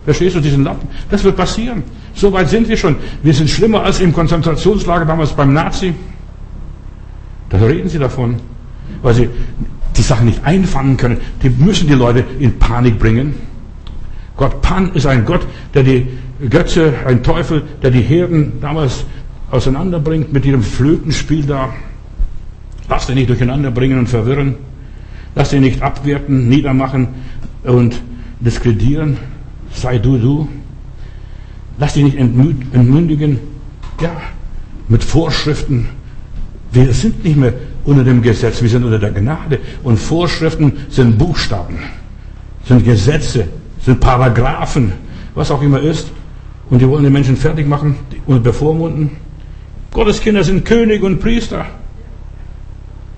Verstehst 0.04 0.36
du 0.36 0.42
diesen 0.42 0.64
Lappen? 0.64 0.88
Das 1.10 1.24
wird 1.24 1.38
passieren. 1.38 1.84
So 2.14 2.32
weit 2.34 2.50
sind 2.50 2.68
wir 2.68 2.76
schon. 2.76 2.98
Wir 3.24 3.34
sind 3.34 3.50
schlimmer 3.50 3.84
als 3.84 4.02
im 4.02 4.14
Konzentrationslager 4.14 5.06
damals 5.06 5.32
beim 5.32 5.54
Nazi. 5.54 5.94
Da 7.50 7.58
reden 7.58 7.88
sie 7.88 8.00
davon, 8.00 8.36
weil 9.02 9.14
sie 9.14 9.30
die 9.96 10.02
Sache 10.02 10.26
nicht 10.26 10.44
einfangen 10.44 10.98
können. 10.98 11.18
Die 11.42 11.50
müssen 11.50 11.88
die 11.88 11.94
Leute 11.94 12.24
in 12.40 12.60
Panik 12.60 13.00
bringen. 13.00 13.36
Gott 14.36 14.62
Pan 14.62 14.94
ist 14.94 15.08
ein 15.08 15.26
Gott, 15.26 15.46
der 15.74 15.84
die 15.84 16.08
Götze, 16.50 16.94
ein 17.06 17.24
Teufel, 17.24 17.64
der 17.82 17.90
die 17.90 18.02
Herden 18.02 18.54
damals 18.62 19.06
auseinanderbringt 19.50 20.32
mit 20.32 20.46
ihrem 20.46 20.62
Flötenspiel 20.62 21.46
da. 21.46 21.70
Lass 22.90 23.08
dich 23.08 23.16
nicht 23.16 23.30
durcheinander 23.30 23.72
bringen 23.72 23.98
und 23.98 24.08
verwirren. 24.08 24.56
Lass 25.36 25.50
dich 25.50 25.60
nicht 25.60 25.82
abwerten, 25.82 26.48
niedermachen 26.48 27.08
und 27.64 28.02
diskreditieren. 28.40 29.18
Sei 29.74 29.98
du 29.98 30.18
du. 30.18 30.48
Lass 31.80 31.94
dich 31.94 32.04
nicht 32.04 32.18
entmündigen. 32.18 33.40
Ja, 34.02 34.22
mit 34.88 35.04
Vorschriften. 35.04 35.90
Wir 36.72 36.94
sind 36.94 37.24
nicht 37.24 37.38
mehr 37.38 37.54
unter 37.88 38.04
dem 38.04 38.22
Gesetz, 38.22 38.62
wir 38.62 38.70
sind 38.70 38.84
unter 38.84 39.00
der 39.00 39.12
Gnade. 39.12 39.60
Und 39.84 39.98
Vorschriften 39.98 40.74
sind 40.90 41.18
Buchstaben, 41.18 41.80
sind 42.66 42.84
Gesetze, 42.84 43.48
sind 43.84 44.00
Paragraphen, 44.00 44.92
was 45.34 45.50
auch 45.50 45.62
immer 45.62 45.80
ist. 45.80 46.12
Und 46.70 46.80
die 46.80 46.88
wollen 46.88 47.06
die 47.06 47.10
Menschen 47.10 47.38
fertig 47.38 47.66
machen 47.66 47.96
und 48.28 48.44
bevormunden. 48.44 49.12
Gottes 49.92 50.20
Kinder 50.20 50.44
sind 50.44 50.66
König 50.66 51.02
und 51.02 51.20
Priester. 51.20 51.66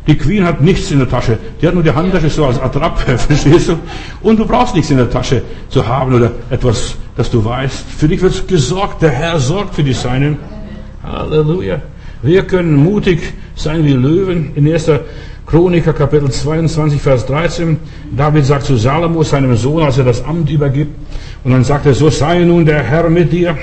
Die 0.06 0.16
Queen 0.16 0.46
hat 0.46 0.62
nichts 0.62 0.92
in 0.92 1.00
der 1.00 1.10
Tasche. 1.10 1.38
Die 1.62 1.68
hat 1.68 1.74
nur 1.74 1.84
die 1.84 1.92
Handtasche 1.92 2.30
so 2.30 2.46
als 2.46 2.60
Attrappe, 2.60 3.18
verstehst 3.18 3.70
du? 3.70 3.80
Und 4.22 4.40
du 4.40 4.46
brauchst 4.46 4.76
nichts 4.76 4.92
in 4.92 4.98
der 4.98 5.10
Tasche 5.10 5.42
zu 5.70 5.86
haben 5.86 6.14
oder 6.14 6.32
etwas, 6.52 6.96
das 7.18 7.30
du 7.32 7.44
weißt. 7.44 7.86
Für 7.98 8.08
dich 8.08 8.22
wird 8.22 8.48
gesorgt. 8.48 9.02
Der 9.02 9.10
Herr 9.10 9.40
sorgt 9.40 9.74
für 9.74 9.84
die 9.84 9.94
Seinen. 9.94 10.38
Halleluja. 11.04 11.82
Wir 12.22 12.44
können 12.44 12.76
mutig 12.76 13.20
sein 13.56 13.86
wie 13.86 13.94
Löwen. 13.94 14.52
In 14.56 14.70
1. 14.70 14.92
Chroniker 15.46 15.94
Kapitel 15.94 16.30
22, 16.30 17.02
Vers 17.02 17.26
13. 17.26 17.78
David 18.16 18.46
sagt 18.46 18.66
zu 18.66 18.76
Salomo, 18.76 19.24
seinem 19.24 19.56
Sohn, 19.56 19.84
als 19.84 20.00
er 20.00 20.04
das 20.04 20.22
Amt 20.26 20.50
übergibt. 20.50 20.92
Und 21.46 21.54
dann 21.54 21.64
sagt 21.64 21.86
er, 21.86 21.94
so 21.94 22.10
sei 22.10 22.40
nun 22.40 22.66
der 22.66 22.84
Herr 22.84 23.10
mit 23.10 23.32
dir 23.32 23.58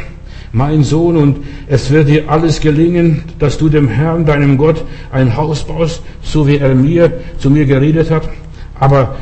mein 0.52 0.84
Sohn, 0.84 1.18
und 1.18 1.44
es 1.66 1.90
wird 1.90 2.09
dir 2.09 2.30
alles 2.30 2.61
gelingen, 2.61 3.24
dass 3.38 3.59
du 3.59 3.68
dem 3.68 3.88
Herrn, 3.88 4.24
deinem 4.24 4.57
Gott, 4.57 4.82
ein 5.12 5.36
Haus 5.36 5.64
baust, 5.64 6.02
so 6.22 6.46
wie 6.46 6.57
er 6.57 6.74
mir, 6.74 7.12
zu 7.36 7.50
mir 7.50 7.66
geredet 7.66 8.11
hat. 8.11 8.26
Aber 8.80 9.16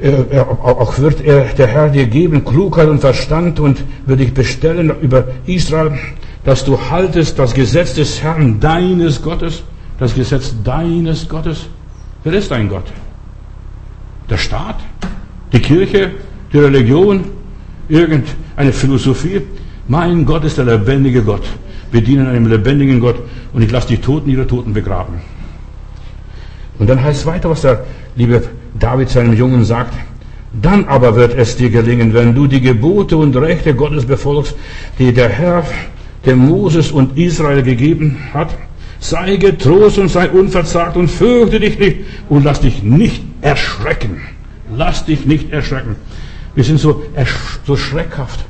er, 0.00 0.48
auch 0.48 0.96
wird 1.00 1.24
er, 1.24 1.46
der 1.58 1.66
Herr 1.66 1.88
dir 1.88 2.06
geben, 2.06 2.44
Klugheit 2.44 2.88
und 2.88 3.00
Verstand 3.00 3.58
und 3.58 3.82
wird 4.06 4.20
dich 4.20 4.32
bestellen 4.32 4.92
über 5.00 5.24
Israel, 5.46 5.98
dass 6.44 6.64
du 6.64 6.78
haltest 6.90 7.38
das 7.38 7.54
Gesetz 7.54 7.94
des 7.94 8.22
Herrn, 8.22 8.58
deines 8.58 9.22
Gottes, 9.22 9.62
das 9.98 10.14
Gesetz 10.14 10.54
deines 10.64 11.28
Gottes. 11.28 11.66
Wer 12.24 12.34
ist 12.34 12.50
dein 12.50 12.68
Gott? 12.68 12.86
Der 14.28 14.38
Staat? 14.38 14.76
Die 15.52 15.60
Kirche? 15.60 16.12
Die 16.52 16.58
Religion? 16.58 17.24
Irgendeine 17.88 18.72
Philosophie? 18.72 19.42
Mein 19.88 20.24
Gott 20.24 20.44
ist 20.44 20.58
der 20.58 20.64
lebendige 20.64 21.22
Gott. 21.22 21.44
Wir 21.90 22.00
dienen 22.00 22.26
einem 22.26 22.46
lebendigen 22.46 23.00
Gott 23.00 23.16
und 23.52 23.62
ich 23.62 23.70
lasse 23.70 23.88
die 23.88 23.98
Toten 23.98 24.30
ihre 24.30 24.46
Toten 24.46 24.72
begraben. 24.72 25.20
Und 26.78 26.88
dann 26.88 27.02
heißt 27.02 27.20
es 27.20 27.26
weiter, 27.26 27.50
was 27.50 27.60
der 27.60 27.84
liebe 28.16 28.42
David 28.78 29.10
seinem 29.10 29.34
Jungen 29.34 29.64
sagt. 29.64 29.94
Dann 30.60 30.86
aber 30.86 31.14
wird 31.16 31.34
es 31.34 31.56
dir 31.56 31.70
gelingen, 31.70 32.12
wenn 32.12 32.34
du 32.34 32.46
die 32.46 32.60
Gebote 32.60 33.16
und 33.16 33.34
Rechte 33.36 33.74
Gottes 33.74 34.04
befolgst, 34.04 34.54
die 34.98 35.12
der 35.12 35.28
Herr 35.28 35.64
dem 36.24 36.38
Moses 36.38 36.92
und 36.92 37.18
Israel 37.18 37.62
gegeben 37.62 38.18
hat. 38.32 38.50
Sei 39.00 39.36
getrost 39.36 39.98
und 39.98 40.08
sei 40.08 40.30
unverzagt 40.30 40.96
und 40.96 41.08
fürchte 41.08 41.58
dich 41.58 41.78
nicht 41.78 41.96
und 42.28 42.44
lass 42.44 42.60
dich 42.60 42.82
nicht 42.82 43.22
erschrecken. 43.40 44.20
Lass 44.76 45.04
dich 45.04 45.26
nicht 45.26 45.52
erschrecken. 45.52 45.96
Wir 46.54 46.64
sind 46.64 46.78
so, 46.78 47.02
so 47.66 47.76
schreckhaft 47.76 48.44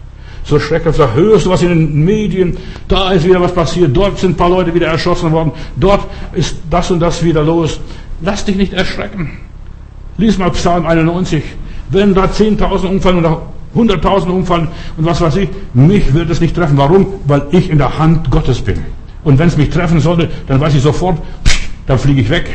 so 0.44 0.58
schrecklich. 0.58 0.96
Da 0.96 1.12
hörst 1.12 1.46
du 1.46 1.50
was 1.50 1.62
in 1.62 1.68
den 1.68 2.04
Medien, 2.04 2.56
da 2.88 3.12
ist 3.12 3.24
wieder 3.24 3.40
was 3.40 3.54
passiert, 3.54 3.96
dort 3.96 4.18
sind 4.18 4.32
ein 4.32 4.36
paar 4.36 4.50
Leute 4.50 4.74
wieder 4.74 4.88
erschossen 4.88 5.32
worden, 5.32 5.52
dort 5.76 6.06
ist 6.32 6.56
das 6.70 6.90
und 6.90 7.00
das 7.00 7.22
wieder 7.22 7.42
los. 7.42 7.80
Lass 8.20 8.44
dich 8.44 8.56
nicht 8.56 8.72
erschrecken. 8.72 9.38
Lies 10.18 10.38
mal 10.38 10.50
Psalm 10.50 10.86
91. 10.86 11.42
Wenn 11.90 12.14
da 12.14 12.24
10.000 12.24 12.86
umfallen 12.86 13.18
oder 13.18 13.42
100.000 13.74 14.28
umfallen 14.28 14.68
und 14.96 15.04
was 15.04 15.20
weiß 15.20 15.36
ich, 15.36 15.48
mich 15.74 16.12
wird 16.14 16.30
es 16.30 16.40
nicht 16.40 16.54
treffen. 16.54 16.76
Warum? 16.76 17.06
Weil 17.26 17.46
ich 17.52 17.70
in 17.70 17.78
der 17.78 17.98
Hand 17.98 18.30
Gottes 18.30 18.60
bin. 18.60 18.80
Und 19.24 19.38
wenn 19.38 19.48
es 19.48 19.56
mich 19.56 19.70
treffen 19.70 20.00
sollte, 20.00 20.28
dann 20.46 20.60
weiß 20.60 20.74
ich 20.74 20.82
sofort, 20.82 21.18
dann 21.86 21.98
fliege 21.98 22.20
ich 22.20 22.30
weg. 22.30 22.50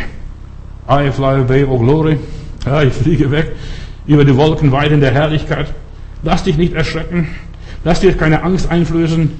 I 0.89 1.11
fly 1.11 1.41
away, 1.41 1.65
oh 1.65 1.77
glory. 1.77 2.17
Ja, 2.65 2.83
ich 2.83 2.93
fliege 2.93 3.31
weg 3.31 3.55
über 4.05 4.23
die 4.23 4.35
Wolken 4.35 4.71
weit 4.71 4.91
in 4.91 5.01
der 5.01 5.11
Herrlichkeit. 5.11 5.73
Lass 6.23 6.43
dich 6.43 6.57
nicht 6.57 6.73
erschrecken. 6.73 7.27
Lass 7.83 7.99
dir 7.99 8.13
keine 8.13 8.43
Angst 8.43 8.69
einflößen, 8.69 9.31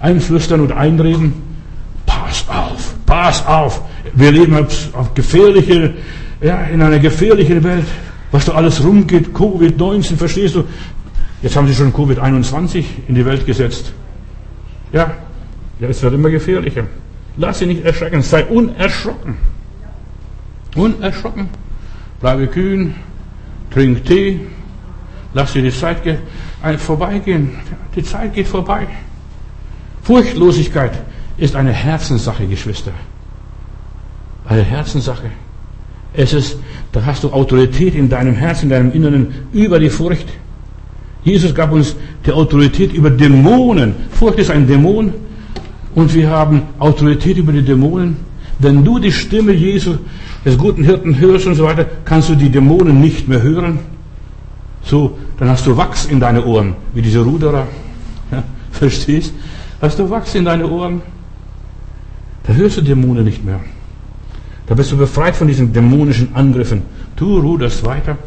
einflüstern 0.00 0.60
und 0.60 0.72
einreden. 0.72 1.34
Pass 2.06 2.44
auf, 2.48 2.94
pass 3.06 3.46
auf. 3.46 3.82
wir 4.12 4.32
leben 4.32 4.56
auf 4.92 5.14
gefährliche, 5.14 5.94
ja, 6.40 6.64
in 6.64 6.82
einer 6.82 6.98
gefährlichen 6.98 7.62
Welt, 7.64 7.86
was 8.30 8.44
da 8.46 8.52
alles 8.52 8.82
rumgeht, 8.84 9.28
Covid-19, 9.28 10.16
verstehst 10.16 10.56
du? 10.56 10.64
Jetzt 11.44 11.56
haben 11.56 11.68
sie 11.68 11.74
schon 11.74 11.92
Covid-21 11.92 12.84
in 13.06 13.16
die 13.16 13.26
Welt 13.26 13.44
gesetzt. 13.44 13.92
Ja, 14.94 15.12
ja, 15.78 15.88
es 15.88 16.02
wird 16.02 16.14
immer 16.14 16.30
gefährlicher. 16.30 16.84
Lass 17.36 17.58
dich 17.58 17.68
nicht 17.68 17.84
erschrecken, 17.84 18.22
sei 18.22 18.46
unerschrocken. 18.46 19.36
Unerschrocken. 20.74 21.50
Bleibe 22.18 22.46
kühn, 22.46 22.94
trink 23.70 24.06
Tee, 24.06 24.40
lass 25.34 25.52
dir 25.52 25.60
die 25.60 25.70
Zeit 25.70 25.98
vorbeigehen. 26.78 27.50
Die 27.94 28.02
Zeit 28.02 28.32
geht 28.32 28.48
vorbei. 28.48 28.86
Furchtlosigkeit 30.02 30.92
ist 31.36 31.56
eine 31.56 31.72
Herzenssache, 31.72 32.46
Geschwister. 32.46 32.92
Eine 34.46 34.62
Herzenssache. 34.62 35.30
Es 36.14 36.32
ist, 36.32 36.56
da 36.92 37.04
hast 37.04 37.22
du 37.22 37.32
Autorität 37.34 37.94
in 37.94 38.08
deinem 38.08 38.34
Herzen, 38.34 38.64
in 38.64 38.70
deinem 38.70 38.92
Inneren 38.92 39.34
über 39.52 39.78
die 39.78 39.90
Furcht. 39.90 40.28
Jesus 41.24 41.54
gab 41.54 41.72
uns 41.72 41.96
die 42.26 42.32
Autorität 42.32 42.92
über 42.92 43.10
Dämonen. 43.10 43.94
Furcht 44.10 44.38
ist 44.38 44.50
ein 44.50 44.66
Dämon 44.66 45.12
und 45.94 46.14
wir 46.14 46.28
haben 46.28 46.62
Autorität 46.78 47.38
über 47.38 47.52
die 47.52 47.62
Dämonen. 47.62 48.16
Wenn 48.58 48.84
du 48.84 48.98
die 48.98 49.10
Stimme 49.10 49.52
Jesu, 49.52 49.96
des 50.44 50.58
guten 50.58 50.84
Hirten 50.84 51.18
hörst 51.18 51.46
und 51.46 51.54
so 51.54 51.64
weiter, 51.64 51.86
kannst 52.04 52.28
du 52.28 52.34
die 52.34 52.50
Dämonen 52.50 53.00
nicht 53.00 53.26
mehr 53.28 53.42
hören. 53.42 53.78
So, 54.82 55.18
dann 55.38 55.48
hast 55.48 55.66
du 55.66 55.76
Wachs 55.76 56.04
in 56.04 56.20
deine 56.20 56.44
Ohren, 56.44 56.74
wie 56.92 57.00
diese 57.00 57.20
Ruderer. 57.20 57.66
Ja, 58.30 58.42
verstehst? 58.70 59.32
Hast 59.80 59.98
du 59.98 60.08
Wachs 60.10 60.34
in 60.34 60.44
deine 60.44 60.68
Ohren? 60.68 61.00
Da 62.46 62.52
hörst 62.52 62.76
du 62.76 62.82
Dämonen 62.82 63.24
nicht 63.24 63.42
mehr. 63.42 63.60
Da 64.66 64.74
bist 64.74 64.92
du 64.92 64.96
befreit 64.98 65.36
von 65.36 65.48
diesen 65.48 65.72
dämonischen 65.72 66.34
Angriffen. 66.34 66.82
Du 67.16 67.38
ruderst 67.38 67.84
weiter. 67.84 68.18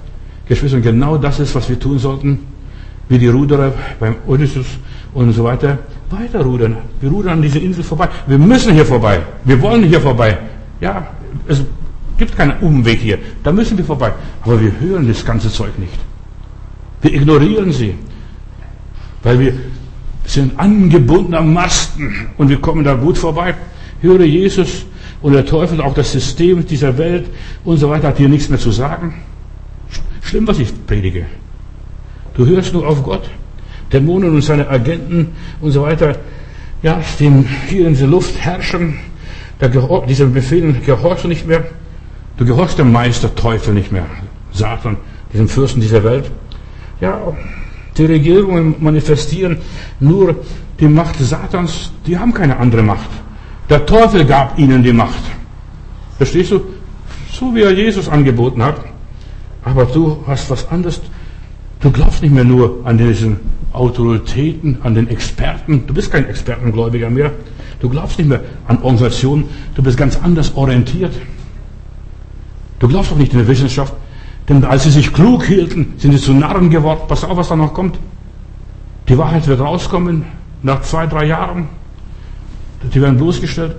Geschwister, 0.48 0.80
genau 0.80 1.18
das 1.18 1.40
ist, 1.40 1.54
was 1.54 1.70
wir 1.70 1.80
tun 1.80 2.00
sollten. 2.00 2.40
Wie 3.10 3.18
die 3.18 3.28
Ruderer 3.28 3.74
beim 4.00 4.16
Odysseus 4.28 4.66
und 5.14 5.32
so 5.32 5.44
weiter. 5.44 5.78
Weiter 6.10 6.42
rudern. 6.42 6.78
Wir 7.02 7.10
rudern 7.10 7.34
an 7.34 7.42
diese 7.42 7.60
Insel 7.60 7.84
vorbei. 7.84 8.10
Wir 8.28 8.38
müssen 8.38 8.74
hier 8.74 8.86
vorbei. 8.86 9.22
Wir 9.44 9.62
wollen 9.62 9.84
hier 9.84 10.02
vorbei. 10.02 10.38
Ja, 10.80 11.08
es 11.48 11.64
gibt 12.18 12.36
keinen 12.36 12.60
Umweg 12.60 13.00
hier. 13.00 13.18
Da 13.44 13.52
müssen 13.52 13.78
wir 13.78 13.86
vorbei. 13.86 14.12
Aber 14.44 14.60
wir 14.60 14.72
hören 14.80 15.08
das 15.08 15.26
ganze 15.26 15.50
Zeug 15.50 15.78
nicht. 15.80 16.00
Wir 17.02 17.14
ignorieren 17.14 17.72
sie. 17.72 17.96
Weil 19.24 19.40
wir 19.40 19.54
sind 20.26 20.60
angebunden 20.60 21.34
am 21.34 21.54
Masten 21.54 22.28
und 22.38 22.50
wir 22.50 22.60
kommen 22.60 22.84
da 22.84 22.94
gut 22.94 23.18
vorbei. 23.18 23.56
Höre 24.02 24.26
Jesus 24.26 24.86
und 25.22 25.34
der 25.34 25.46
Teufel, 25.46 25.82
auch 25.82 25.94
das 25.94 26.12
System 26.12 26.66
dieser 26.66 26.98
Welt 26.98 27.26
und 27.66 27.78
so 27.78 27.90
weiter 27.90 28.10
hat 28.10 28.18
hier 28.18 28.30
nichts 28.30 28.50
mehr 28.50 28.60
zu 28.60 28.72
sagen. 28.72 29.16
Schlimm, 30.22 30.46
was 30.48 30.60
ich 30.60 30.72
predige. 30.86 31.26
Du 32.38 32.46
hörst 32.46 32.72
nur 32.72 32.88
auf 32.88 33.04
Gott. 33.04 33.30
Dämonen 33.92 34.36
und 34.36 34.42
seine 34.42 34.70
Agenten 34.70 35.34
und 35.60 35.72
so 35.72 35.82
weiter, 35.82 36.16
ja, 36.84 37.02
den 37.20 37.48
hier 37.68 37.88
in 37.88 37.98
der 37.98 38.08
Luft 38.08 38.38
herrschen. 38.38 39.00
Diese 40.08 40.28
Befehlen 40.28 40.82
gehorchst 40.86 41.24
du 41.24 41.28
nicht 41.28 41.48
mehr. 41.48 41.66
Du 42.38 42.46
gehorchst 42.46 42.78
dem 42.78 42.92
Meister 42.92 43.34
Teufel 43.34 43.74
nicht 43.74 43.92
mehr. 43.92 44.06
Satan, 44.52 44.98
diesem 45.34 45.50
Fürsten 45.50 45.82
dieser 45.82 46.04
Welt. 46.04 46.30
Ja, 47.02 47.20
die 47.98 48.06
Regierungen 48.06 48.76
manifestieren 48.80 49.58
nur 50.00 50.36
die 50.80 50.88
Macht 50.88 51.18
Satans. 51.18 51.92
Die 52.06 52.18
haben 52.18 52.34
keine 52.34 52.58
andere 52.58 52.84
Macht. 52.84 53.10
Der 53.68 53.84
Teufel 53.86 54.26
gab 54.26 54.60
ihnen 54.60 54.84
die 54.84 54.94
Macht. 54.94 55.24
Verstehst 56.18 56.52
du? 56.52 56.62
So 57.32 57.54
wie 57.56 57.64
er 57.64 57.72
Jesus 57.72 58.08
angeboten 58.08 58.64
hat. 58.64 58.78
Aber 59.64 59.86
du 59.86 60.24
hast 60.28 60.52
was 60.52 60.70
anderes. 60.70 61.02
Du 61.80 61.92
glaubst 61.92 62.22
nicht 62.22 62.34
mehr 62.34 62.44
nur 62.44 62.82
an 62.86 62.98
diesen 62.98 63.40
Autoritäten, 63.72 64.80
an 64.84 64.96
den 64.96 65.08
Experten. 65.08 65.84
Du 65.86 65.94
bist 65.94 66.12
kein 66.12 66.28
Expertengläubiger 66.28 67.10
mehr. 67.10 67.32
Du 67.80 67.90
glaubst 67.90 68.18
nicht 68.18 68.28
mehr 68.28 68.42
an 68.68 68.78
Organisationen. 68.78 69.46
Du 69.76 69.84
bist 69.84 69.98
ganz 69.98 70.18
anders 70.18 70.56
orientiert. 70.56 71.14
Du 72.80 72.88
glaubst 72.88 73.12
doch 73.12 73.18
nicht 73.18 73.32
in 73.34 73.40
der 73.40 73.48
Wissenschaft. 73.48 73.94
Denn 74.50 74.64
als 74.64 74.84
sie 74.84 74.92
sich 74.92 75.14
klug 75.14 75.46
hielten, 75.46 75.94
sind 75.98 76.14
sie 76.14 76.22
zu 76.22 76.34
Narren 76.34 76.70
geworden. 76.70 77.02
Pass 77.08 77.24
auf, 77.24 77.38
was 77.38 77.50
da 77.50 77.56
noch 77.56 77.74
kommt. 77.74 78.00
Die 79.10 79.18
Wahrheit 79.18 79.48
wird 79.48 79.60
rauskommen 79.60 80.26
nach 80.64 80.82
zwei, 80.82 81.06
drei 81.06 81.26
Jahren. 81.26 81.68
Die 82.94 83.02
werden 83.02 83.18
bloßgestellt. 83.18 83.76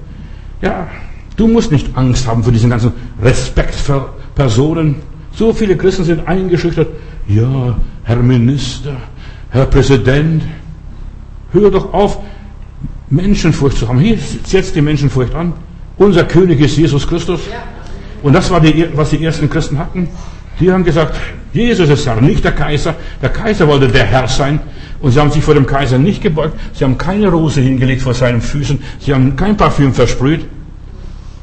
Ja, 0.61 0.89
du 1.37 1.49
musst 1.49 1.73
nicht 1.73 1.97
Angst 1.97 2.27
haben 2.27 2.43
vor 2.43 2.53
diesen 2.53 2.71
ganzen 2.71 2.93
Respektpersonen. 3.23 4.97
So 5.33 5.53
viele 5.53 5.77
Christen 5.77 6.05
sind 6.05 6.27
eingeschüchtert. 6.27 6.89
Ja, 7.29 7.77
Herr 8.05 8.23
Minister, 8.23 8.97
Herr 9.51 9.67
Präsident, 9.67 10.43
hör 11.53 11.71
doch 11.71 11.93
auf, 11.93 12.19
Menschenfurcht 13.11 13.77
zu 13.77 13.87
haben. 13.87 13.99
Hier 13.99 14.17
setzt 14.45 14.75
die 14.75 14.81
Menschenfurcht 14.81 15.35
an. 15.35 15.53
Unser 15.99 16.25
König 16.25 16.59
ist 16.61 16.79
Jesus 16.79 17.07
Christus. 17.07 17.41
Und 18.23 18.33
das 18.33 18.51
war 18.51 18.61
die, 18.61 18.87
was 18.95 19.11
die 19.11 19.23
ersten 19.23 19.51
Christen 19.51 19.79
hatten. 19.79 20.09
Die 20.59 20.73
haben 20.73 20.85
gesagt, 20.85 21.17
Jesus 21.53 21.91
ist 21.91 22.07
Herr, 22.07 22.19
nicht 22.21 22.45
der 22.45 22.53
Kaiser. 22.53 22.95
Der 23.21 23.29
Kaiser 23.29 23.69
wollte 23.69 23.89
der 23.89 24.05
Herr 24.05 24.27
sein. 24.27 24.61
Und 25.01 25.13
sie 25.13 25.21
haben 25.21 25.31
sich 25.31 25.43
vor 25.45 25.55
dem 25.55 25.67
Kaiser 25.67 25.99
nicht 25.99 26.23
gebeugt. 26.23 26.59
Sie 26.73 26.83
haben 26.83 26.97
keine 26.97 27.29
Rose 27.29 27.61
hingelegt 27.61 28.01
vor 28.01 28.15
seinen 28.15 28.41
Füßen. 28.41 28.83
Sie 29.01 29.13
haben 29.13 29.37
kein 29.37 29.55
Parfüm 29.55 29.93
versprüht. 29.93 30.47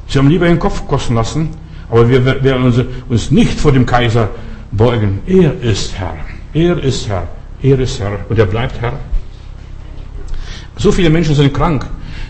Sie 0.07 0.17
haben 0.17 0.29
lieber 0.29 0.47
den 0.47 0.59
Kopf 0.59 0.88
kosten 0.88 1.13
lassen. 1.13 1.49
Aber 1.91 2.09
wir 2.09 2.25
werden 2.25 2.73
uns 3.07 3.29
nicht 3.29 3.59
vor 3.59 3.71
dem 3.71 3.86
Kaiser 3.86 4.29
beugen. 4.72 5.20
Er 5.28 5.53
ist 5.61 5.97
Herr. 5.97 6.16
Er 6.53 6.82
ist 6.84 7.07
Herr. 7.07 7.28
Er 7.61 7.80
ist 7.80 7.99
Herr. 7.99 8.20
Und 8.30 8.38
er 8.38 8.45
bleibt 8.45 8.82
Herr. 8.82 8.93
So 10.78 10.91
viele 10.91 11.09
Menschen 11.09 11.36
sind 11.36 11.53
krank, 11.53 11.86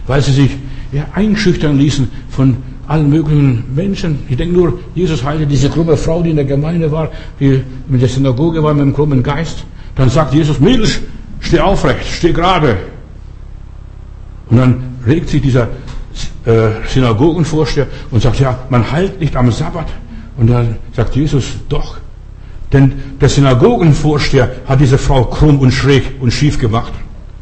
weil 0.08 0.22
sie 0.22 0.32
sich 0.32 0.52
ja, 0.92 1.06
einschüchtern 1.14 1.78
ließen 1.78 2.10
von 2.30 2.58
allen 2.88 3.10
möglichen 3.10 3.64
Menschen. 3.74 4.20
Ich 4.30 4.38
denke 4.38 4.54
nur, 4.54 4.80
Jesus 4.94 5.24
heilte 5.24 5.48
diese 5.48 5.70
krumme 5.70 5.98
Frau, 5.98 6.22
die 6.22 6.30
in 6.30 6.36
der 6.36 6.46
Gemeinde 6.46 6.92
war, 6.92 7.10
die 7.40 7.64
mit 7.88 8.02
der 8.02 8.10
Synagoge 8.10 8.62
war, 8.62 8.74
mit 8.74 8.84
dem 8.84 8.94
krummen 8.94 9.24
Geist. 9.24 9.66
Dann 9.96 10.10
sagt 10.10 10.34
Jesus, 10.34 10.60
Mädels, 10.60 11.00
steh 11.40 11.60
aufrecht, 11.60 12.06
steh 12.06 12.32
gerade. 12.32 12.78
Und 14.50 14.58
dann 14.58 14.84
regt 15.08 15.30
sich 15.30 15.42
dieser 15.42 15.70
äh, 16.46 16.70
Synagogenvorsteher 16.88 17.88
und 18.12 18.22
sagt, 18.22 18.40
ja, 18.40 18.60
man 18.70 18.92
heilt 18.92 19.20
nicht 19.20 19.36
am 19.36 19.52
Sabbat. 19.52 19.88
Und 20.38 20.48
dann 20.48 20.76
sagt 20.96 21.16
Jesus, 21.16 21.46
doch. 21.70 21.98
Denn 22.74 22.94
der 23.22 23.30
Synagogenvorsteher 23.30 24.52
hat 24.66 24.82
diese 24.82 24.98
Frau 24.98 25.26
krumm 25.26 25.60
und 25.60 25.72
schräg 25.72 26.04
und 26.20 26.32
schief 26.32 26.60
gemacht 26.60 26.94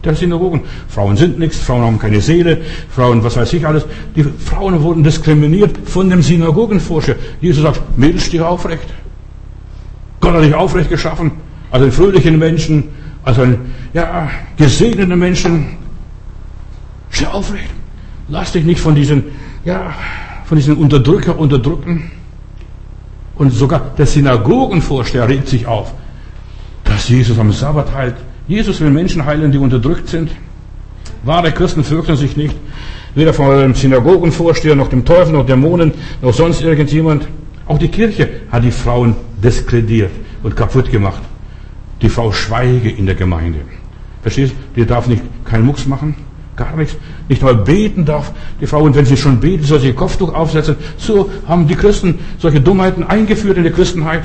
der 0.03 0.15
Synagogen. 0.15 0.61
Frauen 0.89 1.17
sind 1.17 1.39
nichts, 1.39 1.59
Frauen 1.59 1.83
haben 1.83 1.99
keine 1.99 2.21
Seele, 2.21 2.61
Frauen, 2.89 3.23
was 3.23 3.37
weiß 3.37 3.53
ich 3.53 3.65
alles. 3.65 3.85
Die 4.15 4.23
Frauen 4.23 4.81
wurden 4.81 5.03
diskriminiert 5.03 5.77
von 5.85 6.09
dem 6.09 6.21
Synagogenforscher. 6.21 7.15
Jesus 7.41 7.63
sagt, 7.63 7.81
Mädels, 7.97 8.25
steh 8.25 8.41
aufrecht. 8.41 8.85
Gott 10.19 10.33
hat 10.33 10.43
dich 10.43 10.53
aufrecht 10.53 10.89
geschaffen, 10.89 11.31
als 11.71 11.83
einen 11.83 11.91
fröhlichen 11.91 12.37
Menschen, 12.37 12.89
als 13.23 13.39
einen, 13.39 13.71
ja, 13.93 14.29
gesegneten 14.57 15.17
Menschen. 15.17 15.77
Steh 17.09 17.27
aufrecht. 17.27 17.69
Lass 18.27 18.51
dich 18.51 18.65
nicht 18.65 18.79
von 18.79 18.95
diesen, 18.95 19.23
ja, 19.65 19.93
von 20.45 20.57
diesen 20.57 20.75
Unterdrücker 20.77 21.37
unterdrücken. 21.37 22.11
Und 23.35 23.51
sogar 23.51 23.93
der 23.97 24.05
Synagogenvorsteher 24.05 25.27
regt 25.27 25.47
sich 25.47 25.65
auf, 25.65 25.91
dass 26.83 27.09
Jesus 27.09 27.39
am 27.39 27.51
Sabbat 27.51 27.93
heilt. 27.93 28.15
Jesus 28.47 28.79
will 28.79 28.91
Menschen 28.91 29.25
heilen, 29.25 29.51
die 29.51 29.57
unterdrückt 29.57 30.07
sind. 30.07 30.29
Wahre 31.23 31.51
Christen 31.51 31.83
fürchten 31.83 32.17
sich 32.17 32.35
nicht, 32.35 32.55
weder 33.15 33.33
vor 33.33 33.61
dem 33.61 33.73
Synagogenvorsteher, 33.73 34.75
noch 34.75 34.89
dem 34.89 35.05
Teufel, 35.05 35.33
noch 35.33 35.45
Dämonen, 35.45 35.93
noch 36.21 36.33
sonst 36.33 36.61
irgendjemand. 36.61 37.27
Auch 37.65 37.77
die 37.77 37.87
Kirche 37.87 38.41
hat 38.51 38.63
die 38.63 38.71
Frauen 38.71 39.15
diskrediert 39.41 40.11
und 40.43 40.55
kaputt 40.55 40.91
gemacht. 40.91 41.21
Die 42.01 42.09
Frau 42.09 42.31
schweige 42.33 42.89
in 42.89 43.05
der 43.05 43.15
Gemeinde. 43.15 43.59
Verstehst 44.21 44.53
du? 44.53 44.81
Die 44.81 44.85
darf 44.85 45.07
nicht 45.07 45.23
keinen 45.45 45.65
Mucks 45.65 45.85
machen, 45.85 46.15
gar 46.55 46.75
nichts. 46.75 46.95
Nicht 47.29 47.41
mal 47.41 47.55
beten 47.55 48.05
darf 48.05 48.31
die 48.61 48.67
Frau. 48.67 48.81
Und 48.81 48.95
wenn 48.95 49.05
sie 49.05 49.17
schon 49.17 49.39
beten, 49.39 49.63
soll 49.63 49.79
sie 49.79 49.87
ihr 49.87 49.95
Kopftuch 49.95 50.33
aufsetzen. 50.33 50.75
So 50.97 51.29
haben 51.47 51.67
die 51.67 51.75
Christen 51.75 52.19
solche 52.39 52.61
Dummheiten 52.61 53.03
eingeführt 53.03 53.57
in 53.57 53.63
der 53.63 53.71
Christenheit. 53.71 54.23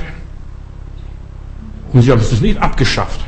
Und 1.93 2.03
sie 2.03 2.11
haben 2.11 2.21
es 2.21 2.41
nicht 2.41 2.61
abgeschafft. 2.61 3.21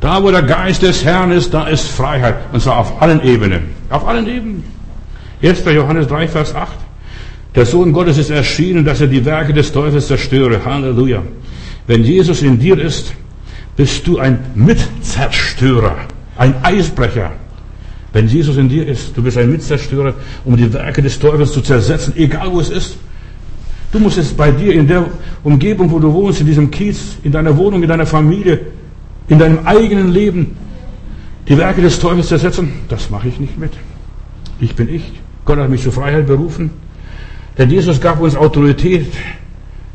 Da, 0.00 0.22
wo 0.22 0.30
der 0.30 0.42
Geist 0.42 0.82
des 0.82 1.04
Herrn 1.04 1.32
ist, 1.32 1.52
da 1.52 1.66
ist 1.66 1.88
Freiheit. 1.88 2.36
Und 2.52 2.60
zwar 2.60 2.78
auf 2.78 3.02
allen 3.02 3.22
Ebenen. 3.22 3.62
Auf 3.90 4.06
allen 4.06 4.26
Ebenen. 4.26 4.64
1. 5.42 5.64
Johannes 5.64 6.06
3, 6.06 6.28
Vers 6.28 6.54
8. 6.54 6.72
Der 7.54 7.64
Sohn 7.64 7.92
Gottes 7.92 8.18
ist 8.18 8.30
erschienen, 8.30 8.84
dass 8.84 9.00
er 9.00 9.06
die 9.06 9.24
Werke 9.24 9.52
des 9.52 9.72
Teufels 9.72 10.06
zerstöre. 10.06 10.64
Halleluja. 10.64 11.22
Wenn 11.86 12.04
Jesus 12.04 12.42
in 12.42 12.58
dir 12.58 12.78
ist, 12.78 13.14
bist 13.76 14.06
du 14.06 14.18
ein 14.18 14.38
Mitzerstörer, 14.54 15.96
ein 16.36 16.54
Eisbrecher. 16.62 17.32
Wenn 18.12 18.28
Jesus 18.28 18.56
in 18.56 18.68
dir 18.68 18.86
ist, 18.86 19.16
du 19.16 19.22
bist 19.22 19.36
ein 19.36 19.50
Mitzerstörer, 19.50 20.14
um 20.44 20.56
die 20.56 20.72
Werke 20.72 21.02
des 21.02 21.18
Teufels 21.18 21.52
zu 21.52 21.60
zersetzen, 21.60 22.14
egal 22.16 22.50
wo 22.52 22.60
es 22.60 22.70
ist. 22.70 22.96
Du 23.92 23.98
musst 23.98 24.18
es 24.18 24.32
bei 24.32 24.50
dir 24.50 24.74
in 24.74 24.86
der 24.86 25.06
Umgebung, 25.44 25.90
wo 25.90 25.98
du 25.98 26.12
wohnst, 26.12 26.40
in 26.40 26.46
diesem 26.46 26.70
Kiez, 26.70 27.16
in 27.22 27.32
deiner 27.32 27.56
Wohnung, 27.56 27.82
in 27.82 27.88
deiner 27.88 28.06
Familie, 28.06 28.60
in 29.28 29.38
deinem 29.38 29.66
eigenen 29.66 30.12
Leben, 30.12 30.56
die 31.48 31.56
Werke 31.56 31.82
des 31.82 31.98
Teufels 31.98 32.28
zersetzen. 32.28 32.72
Das 32.88 33.10
mache 33.10 33.28
ich 33.28 33.38
nicht 33.38 33.58
mit. 33.58 33.72
Ich 34.60 34.74
bin 34.74 34.92
ich. 34.92 35.12
Gott 35.44 35.58
hat 35.58 35.68
mich 35.68 35.82
zur 35.82 35.92
Freiheit 35.92 36.26
berufen. 36.26 36.70
Denn 37.58 37.70
Jesus 37.70 38.00
gab 38.00 38.20
uns 38.20 38.36
Autorität, 38.36 39.12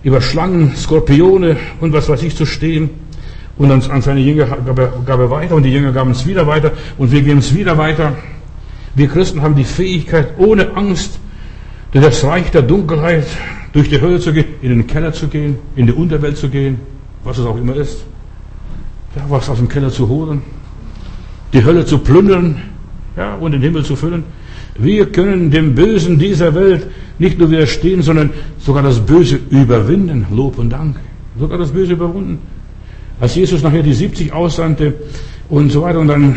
über 0.04 0.22
Schlangen, 0.22 0.76
Skorpione 0.76 1.58
und 1.80 1.94
was 1.94 2.10
weiß 2.10 2.24
ich 2.24 2.36
zu 2.36 2.46
stehen. 2.46 2.90
Und 3.62 3.70
dann 3.70 3.80
an 3.92 4.02
seine 4.02 4.22
Jünger 4.22 4.48
gab 4.66 4.80
er, 4.80 4.92
gab 5.06 5.20
er 5.20 5.30
weiter 5.30 5.54
und 5.54 5.62
die 5.62 5.72
Jünger 5.72 5.92
gaben 5.92 6.10
es 6.10 6.26
wieder 6.26 6.48
weiter 6.48 6.72
und 6.98 7.12
wir 7.12 7.22
geben 7.22 7.38
es 7.38 7.54
wieder 7.54 7.78
weiter. 7.78 8.14
Wir 8.96 9.08
Christen 9.08 9.44
haben 9.44 9.56
die 9.56 9.64
Fähigkeit, 9.64 10.30
ohne 10.40 10.76
Angst 10.76 11.20
durch 11.92 12.04
das 12.04 12.24
Reich 12.24 12.50
der 12.50 12.64
Dunkelheit, 12.64 13.28
durch 13.72 13.88
die 13.88 14.02
Hölle 14.02 14.20
zu 14.20 14.34
gehen, 14.34 14.46
in 14.64 14.70
den 14.70 14.88
Keller 14.88 15.14
zu 15.14 15.28
gehen, 15.28 15.60
in 15.76 15.86
die 15.86 15.94
Unterwelt 15.94 16.38
zu 16.38 16.50
gehen, 16.50 16.80
was 17.24 17.38
es 17.38 17.46
auch 17.46 17.56
immer 17.56 17.76
ist. 17.76 18.04
Ja, 19.16 19.26
was 19.30 19.48
aus 19.48 19.60
dem 19.60 19.70
Keller 19.70 19.92
zu 19.92 20.10
holen, 20.10 20.42
die 21.54 21.64
Hölle 21.64 21.86
zu 21.86 22.00
plündern 22.00 22.64
ja, 23.16 23.36
und 23.36 23.52
den 23.52 23.62
Himmel 23.62 23.86
zu 23.86 23.96
füllen. 23.96 24.24
Wir 24.74 25.12
können 25.12 25.52
dem 25.52 25.76
Bösen 25.76 26.18
dieser 26.18 26.56
Welt 26.56 26.88
nicht 27.20 27.38
nur 27.38 27.52
widerstehen, 27.52 28.02
sondern 28.02 28.32
sogar 28.58 28.82
das 28.82 29.00
Böse 29.00 29.40
überwinden. 29.52 30.26
Lob 30.32 30.58
und 30.58 30.72
Dank. 30.72 30.96
Sogar 31.38 31.60
das 31.60 31.70
Böse 31.70 31.94
überwunden. 31.94 32.40
Als 33.22 33.36
Jesus 33.36 33.62
nachher 33.62 33.84
die 33.84 33.94
70 33.94 34.34
aussandte 34.34 34.96
und 35.48 35.72
so 35.72 35.84
weiter 35.84 36.00
und 36.00 36.08
dann 36.08 36.36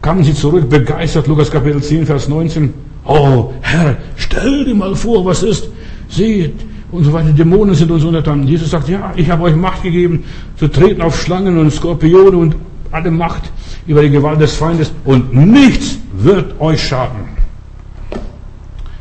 kamen 0.00 0.24
sie 0.24 0.34
zurück, 0.34 0.70
begeistert, 0.70 1.26
Lukas 1.26 1.50
Kapitel 1.50 1.82
10, 1.82 2.06
Vers 2.06 2.28
19. 2.28 2.72
Oh, 3.04 3.52
Herr, 3.60 3.96
stell 4.16 4.64
dir 4.64 4.74
mal 4.74 4.94
vor, 4.94 5.24
was 5.26 5.42
ist. 5.42 5.68
Seht, 6.08 6.54
und 6.94 7.04
so 7.04 7.12
weiter. 7.12 7.32
Dämonen 7.32 7.74
sind 7.74 7.90
uns 7.90 8.04
untertan. 8.04 8.46
Jesus 8.46 8.70
sagt, 8.70 8.88
ja, 8.88 9.12
ich 9.16 9.28
habe 9.28 9.42
euch 9.42 9.56
Macht 9.56 9.82
gegeben, 9.82 10.24
zu 10.56 10.68
treten 10.68 11.02
auf 11.02 11.20
Schlangen 11.20 11.58
und 11.58 11.72
Skorpione 11.72 12.36
und 12.36 12.54
alle 12.92 13.10
Macht 13.10 13.50
über 13.86 14.02
die 14.02 14.10
Gewalt 14.10 14.40
des 14.40 14.54
Feindes 14.54 14.92
und 15.04 15.34
nichts 15.34 15.98
wird 16.16 16.60
euch 16.60 16.86
schaden 16.86 17.28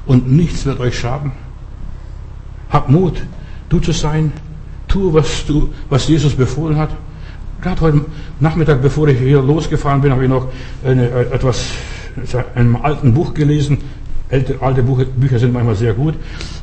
und 0.07 0.31
nichts 0.31 0.65
wird 0.65 0.79
euch 0.79 0.97
schaden. 0.97 1.31
Hab 2.71 2.89
Mut, 2.89 3.21
du 3.69 3.79
zu 3.79 3.91
sein, 3.91 4.31
tu, 4.93 5.11
was, 5.13 5.45
du, 5.45 5.69
was 5.89 6.07
Jesus 6.07 6.35
befohlen 6.35 6.77
hat. 6.77 6.89
Gerade 7.61 7.81
heute 7.81 8.01
Nachmittag, 8.39 8.81
bevor 8.81 9.07
ich 9.07 9.17
hier 9.17 9.41
losgefahren 9.41 10.01
bin, 10.01 10.11
habe 10.11 10.23
ich 10.23 10.29
noch 10.29 10.47
eine, 10.85 11.09
etwas 11.09 11.65
in 12.15 12.39
einem 12.55 12.75
alten 12.75 13.13
Buch 13.13 13.33
gelesen. 13.33 13.79
Alte, 14.29 14.55
alte 14.61 14.83
Bücher 14.83 15.39
sind 15.39 15.53
manchmal 15.53 15.75
sehr 15.75 15.93
gut. 15.93 16.15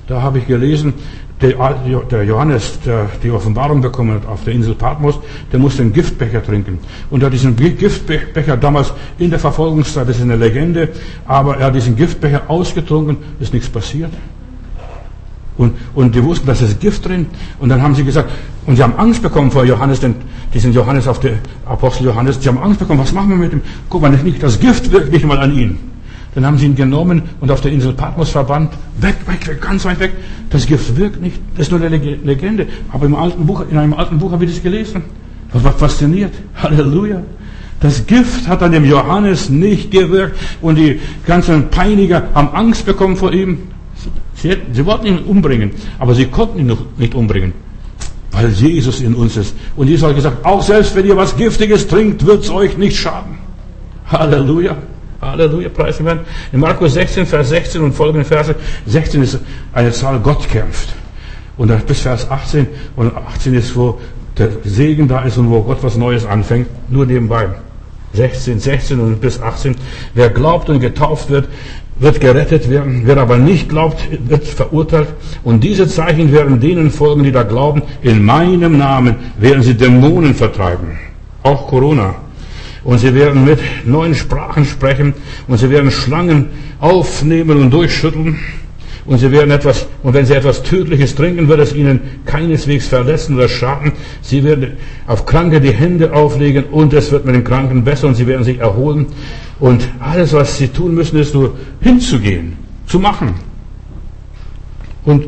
Da 0.06 0.22
habe 0.22 0.38
ich 0.38 0.46
gelesen, 0.46 0.94
der 1.40 2.24
Johannes, 2.24 2.80
der 2.84 3.08
die 3.22 3.30
Offenbarung 3.30 3.80
bekommen 3.80 4.14
hat 4.14 4.26
auf 4.26 4.44
der 4.44 4.54
Insel 4.54 4.74
Patmos, 4.74 5.18
der 5.52 5.58
musste 5.58 5.82
einen 5.82 5.92
Giftbecher 5.92 6.42
trinken. 6.42 6.78
Und 7.10 7.22
er 7.22 7.26
hat 7.26 7.32
diesen 7.32 7.56
Giftbecher 7.56 8.56
damals 8.56 8.92
in 9.18 9.30
der 9.30 9.38
Verfolgungszeit, 9.38 10.08
das 10.08 10.16
ist 10.16 10.22
eine 10.22 10.36
Legende, 10.36 10.90
aber 11.26 11.56
er 11.56 11.66
hat 11.66 11.74
diesen 11.74 11.96
Giftbecher 11.96 12.42
ausgetrunken, 12.48 13.16
ist 13.38 13.54
nichts 13.54 13.68
passiert. 13.68 14.10
Und, 15.60 15.74
und 15.94 16.14
die 16.14 16.24
wussten, 16.24 16.46
dass 16.46 16.62
es 16.62 16.78
Gift 16.78 17.06
drin. 17.06 17.26
Und 17.58 17.68
dann 17.68 17.82
haben 17.82 17.94
sie 17.94 18.02
gesagt, 18.02 18.30
und 18.64 18.76
sie 18.76 18.82
haben 18.82 18.94
Angst 18.96 19.20
bekommen 19.20 19.50
vor 19.50 19.62
Johannes, 19.66 20.00
denn 20.00 20.14
diesen 20.54 20.72
Johannes 20.72 21.06
auf 21.06 21.20
der 21.20 21.32
Apostel 21.66 22.06
Johannes, 22.06 22.38
sie 22.40 22.48
haben 22.48 22.56
Angst 22.56 22.78
bekommen, 22.78 22.98
was 22.98 23.12
machen 23.12 23.28
wir 23.28 23.36
mit 23.36 23.52
ihm? 23.52 23.60
Guck 23.90 24.00
mal, 24.00 24.08
nicht, 24.08 24.42
das 24.42 24.58
Gift 24.58 24.90
wirkt 24.90 25.12
nicht 25.12 25.26
mal 25.26 25.38
an 25.38 25.54
ihn. 25.54 25.78
Dann 26.34 26.46
haben 26.46 26.56
sie 26.56 26.64
ihn 26.64 26.76
genommen 26.76 27.24
und 27.42 27.50
auf 27.50 27.60
der 27.60 27.72
Insel 27.72 27.92
Patmos 27.92 28.30
verbannt. 28.30 28.72
Weg, 29.02 29.16
weg, 29.26 29.46
weg, 29.46 29.60
ganz 29.60 29.84
weit 29.84 30.00
weg. 30.00 30.12
Das 30.48 30.64
Gift 30.66 30.96
wirkt 30.96 31.20
nicht. 31.20 31.38
Das 31.56 31.66
ist 31.66 31.72
nur 31.72 31.82
eine 31.82 31.98
Legende. 31.98 32.66
Aber 32.90 33.04
im 33.04 33.14
alten 33.14 33.44
Buch, 33.44 33.62
in 33.70 33.76
einem 33.76 33.92
alten 33.92 34.18
Buch 34.18 34.32
habe 34.32 34.46
ich 34.46 34.52
das 34.52 34.62
gelesen. 34.62 35.02
Das 35.52 35.62
war 35.62 35.72
fasziniert. 35.72 36.32
Halleluja. 36.54 37.20
Das 37.80 38.06
Gift 38.06 38.48
hat 38.48 38.62
an 38.62 38.72
dem 38.72 38.86
Johannes 38.86 39.50
nicht 39.50 39.90
gewirkt 39.90 40.38
und 40.62 40.76
die 40.76 41.00
ganzen 41.26 41.68
Peiniger 41.68 42.28
haben 42.34 42.48
Angst 42.54 42.86
bekommen 42.86 43.16
vor 43.16 43.34
ihm. 43.34 43.58
Sie, 44.42 44.56
sie 44.72 44.86
wollten 44.86 45.06
ihn 45.06 45.18
umbringen, 45.18 45.72
aber 45.98 46.14
sie 46.14 46.26
konnten 46.26 46.60
ihn 46.60 46.66
noch 46.66 46.82
nicht 46.96 47.14
umbringen, 47.14 47.52
weil 48.32 48.48
Jesus 48.48 49.00
in 49.00 49.14
uns 49.14 49.36
ist. 49.36 49.54
Und 49.76 49.88
Jesus 49.88 50.08
hat 50.08 50.16
gesagt, 50.16 50.44
auch 50.44 50.62
selbst 50.62 50.96
wenn 50.96 51.06
ihr 51.06 51.16
was 51.16 51.36
Giftiges 51.36 51.86
trinkt, 51.86 52.24
wird 52.24 52.44
es 52.44 52.50
euch 52.50 52.78
nicht 52.78 52.96
schaden. 52.96 53.38
Halleluja. 54.06 54.76
Halleluja, 55.20 55.68
preisen 55.68 56.06
werden. 56.06 56.20
In 56.52 56.60
Markus 56.60 56.94
16, 56.94 57.26
Vers 57.26 57.50
16 57.50 57.82
und 57.82 57.92
folgende 57.92 58.24
Verse. 58.24 58.54
16 58.86 59.22
ist 59.22 59.38
eine 59.74 59.92
Zahl, 59.92 60.18
Gott 60.20 60.48
kämpft. 60.48 60.94
Und 61.58 61.68
dann 61.68 61.82
bis 61.82 62.00
Vers 62.00 62.30
18. 62.30 62.66
Und 62.96 63.14
18 63.14 63.52
ist, 63.52 63.76
wo 63.76 64.00
der 64.38 64.48
Segen 64.64 65.06
da 65.06 65.20
ist 65.20 65.36
und 65.36 65.50
wo 65.50 65.60
Gott 65.60 65.82
was 65.82 65.98
Neues 65.98 66.24
anfängt. 66.24 66.68
Nur 66.88 67.04
nebenbei. 67.04 67.50
16, 68.14 68.58
16 68.58 68.98
und 68.98 69.20
bis 69.20 69.40
18. 69.40 69.76
Wer 70.14 70.30
glaubt 70.30 70.70
und 70.70 70.80
getauft 70.80 71.28
wird, 71.28 71.48
wird 72.00 72.20
gerettet 72.20 72.68
werden. 72.68 73.02
Wer 73.04 73.18
aber 73.18 73.36
nicht 73.36 73.68
glaubt, 73.68 74.00
wird 74.28 74.44
verurteilt. 74.44 75.08
Und 75.44 75.62
diese 75.62 75.86
Zeichen 75.86 76.32
werden 76.32 76.58
denen 76.58 76.90
folgen, 76.90 77.22
die 77.22 77.32
da 77.32 77.42
glauben. 77.42 77.82
In 78.02 78.24
meinem 78.24 78.78
Namen 78.78 79.16
werden 79.38 79.62
sie 79.62 79.74
Dämonen 79.74 80.34
vertreiben. 80.34 80.98
Auch 81.42 81.68
Corona. 81.68 82.14
Und 82.82 82.98
sie 82.98 83.14
werden 83.14 83.44
mit 83.44 83.60
neuen 83.84 84.14
Sprachen 84.14 84.64
sprechen 84.64 85.12
und 85.46 85.58
sie 85.58 85.68
werden 85.68 85.90
Schlangen 85.90 86.48
aufnehmen 86.80 87.58
und 87.58 87.70
durchschütteln. 87.70 88.38
Und 89.06 89.18
sie 89.18 89.30
werden 89.30 89.50
etwas, 89.50 89.86
und 90.02 90.12
wenn 90.12 90.26
sie 90.26 90.34
etwas 90.34 90.62
Tödliches 90.62 91.14
trinken, 91.14 91.48
wird 91.48 91.60
es 91.60 91.74
ihnen 91.74 92.00
keineswegs 92.26 92.86
verletzen 92.86 93.36
oder 93.36 93.48
schaden. 93.48 93.92
Sie 94.20 94.44
werden 94.44 94.72
auf 95.06 95.24
Kranke 95.24 95.60
die 95.60 95.72
Hände 95.72 96.12
auflegen 96.12 96.64
und 96.64 96.92
es 96.92 97.10
wird 97.10 97.24
mit 97.24 97.34
den 97.34 97.44
Kranken 97.44 97.82
besser 97.82 98.08
und 98.08 98.14
sie 98.14 98.26
werden 98.26 98.44
sich 98.44 98.58
erholen. 98.58 99.06
Und 99.58 99.88
alles, 100.00 100.32
was 100.32 100.58
sie 100.58 100.68
tun 100.68 100.94
müssen, 100.94 101.18
ist 101.18 101.34
nur 101.34 101.56
hinzugehen, 101.80 102.56
zu 102.86 102.98
machen. 102.98 103.34
Und 105.04 105.26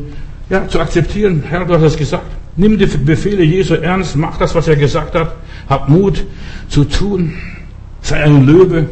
ja, 0.49 0.67
zu 0.67 0.79
akzeptieren, 0.79 1.43
Herr, 1.47 1.65
du 1.65 1.73
hast 1.73 1.83
es 1.83 1.97
gesagt. 1.97 2.25
Nimm 2.55 2.77
die 2.77 2.85
Befehle 2.85 3.43
Jesu 3.43 3.73
ernst, 3.73 4.15
mach 4.15 4.37
das, 4.37 4.53
was 4.53 4.67
er 4.67 4.75
gesagt 4.75 5.15
hat, 5.15 5.35
hab 5.67 5.89
Mut 5.89 6.23
zu 6.69 6.83
tun, 6.83 7.33
sei 8.01 8.23
ein 8.23 8.45
Löwe, 8.45 8.89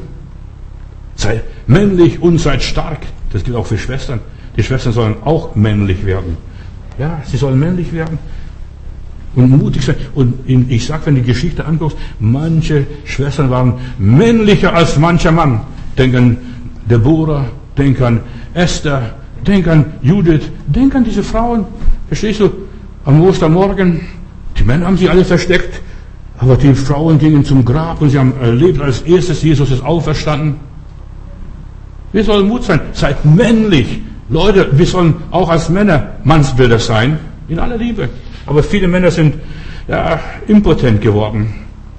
sei 1.16 1.42
männlich 1.68 2.20
und 2.20 2.40
sei 2.40 2.60
stark. 2.60 3.00
Das 3.32 3.44
gilt 3.44 3.56
auch 3.56 3.68
für 3.68 3.78
Schwestern. 3.78 4.20
Die 4.56 4.64
Schwestern 4.64 4.94
sollen 4.94 5.16
auch 5.24 5.56
männlich 5.56 6.06
werden. 6.06 6.38
Ja, 7.00 7.22
sie 7.26 7.38
sollen 7.38 7.60
männlich 7.60 7.94
werden 7.94 8.20
und 9.36 9.50
mutig 9.50 9.84
sein. 9.84 9.96
Und 10.14 10.34
ich 10.48 10.86
sage, 10.86 11.06
wenn 11.06 11.16
du 11.16 11.22
die 11.22 11.28
Geschichte 11.28 11.66
anguckst, 11.66 11.98
manche 12.20 12.86
Schwestern 13.06 13.50
waren 13.50 13.76
männlicher 13.98 14.74
als 14.74 14.98
mancher 14.98 15.32
Mann. 15.32 15.62
Denk 15.98 16.16
an 16.16 16.38
Deborah, 16.90 17.46
denk 17.78 18.02
an 18.02 18.20
Esther, 18.54 19.16
denk 19.48 19.68
an 19.68 19.86
Judith, 20.02 20.52
denk 20.68 20.94
an 20.96 21.04
diese 21.04 21.24
Frauen. 21.24 21.66
Verstehst 22.10 22.42
du? 22.42 22.52
am 23.06 23.22
Ostermorgen. 23.22 24.02
Die 24.58 24.64
Männer 24.64 24.88
haben 24.88 24.98
sich 24.98 25.10
alle 25.10 25.26
versteckt, 25.26 25.82
aber 26.38 26.56
die 26.56 26.74
Frauen 26.74 27.18
gingen 27.18 27.44
zum 27.46 27.66
Grab 27.66 28.02
und 28.02 28.10
sie 28.10 28.20
haben 28.20 28.34
erlebt, 28.42 28.82
als 28.82 29.02
erstes 29.02 29.42
Jesus 29.42 29.72
ist 29.72 29.84
auferstanden. 29.84 30.56
Wir 32.12 32.24
sollen 32.24 32.48
Mut 32.48 32.64
sein. 32.64 32.82
Seid 32.94 33.24
männlich. 33.24 34.02
Leute, 34.32 34.70
wir 34.72 34.86
sollen 34.86 35.16
auch 35.30 35.50
als 35.50 35.68
Männer 35.68 36.14
Mannsbilder 36.24 36.80
sein. 36.80 37.20
In 37.50 37.60
aller 37.60 37.76
Liebe. 37.76 38.08
Aber 38.46 38.64
viele 38.64 38.88
Männer 38.88 39.12
sind 39.12 39.36
ja, 39.90 40.22
impotent 40.48 41.02
geworden. 41.02 41.54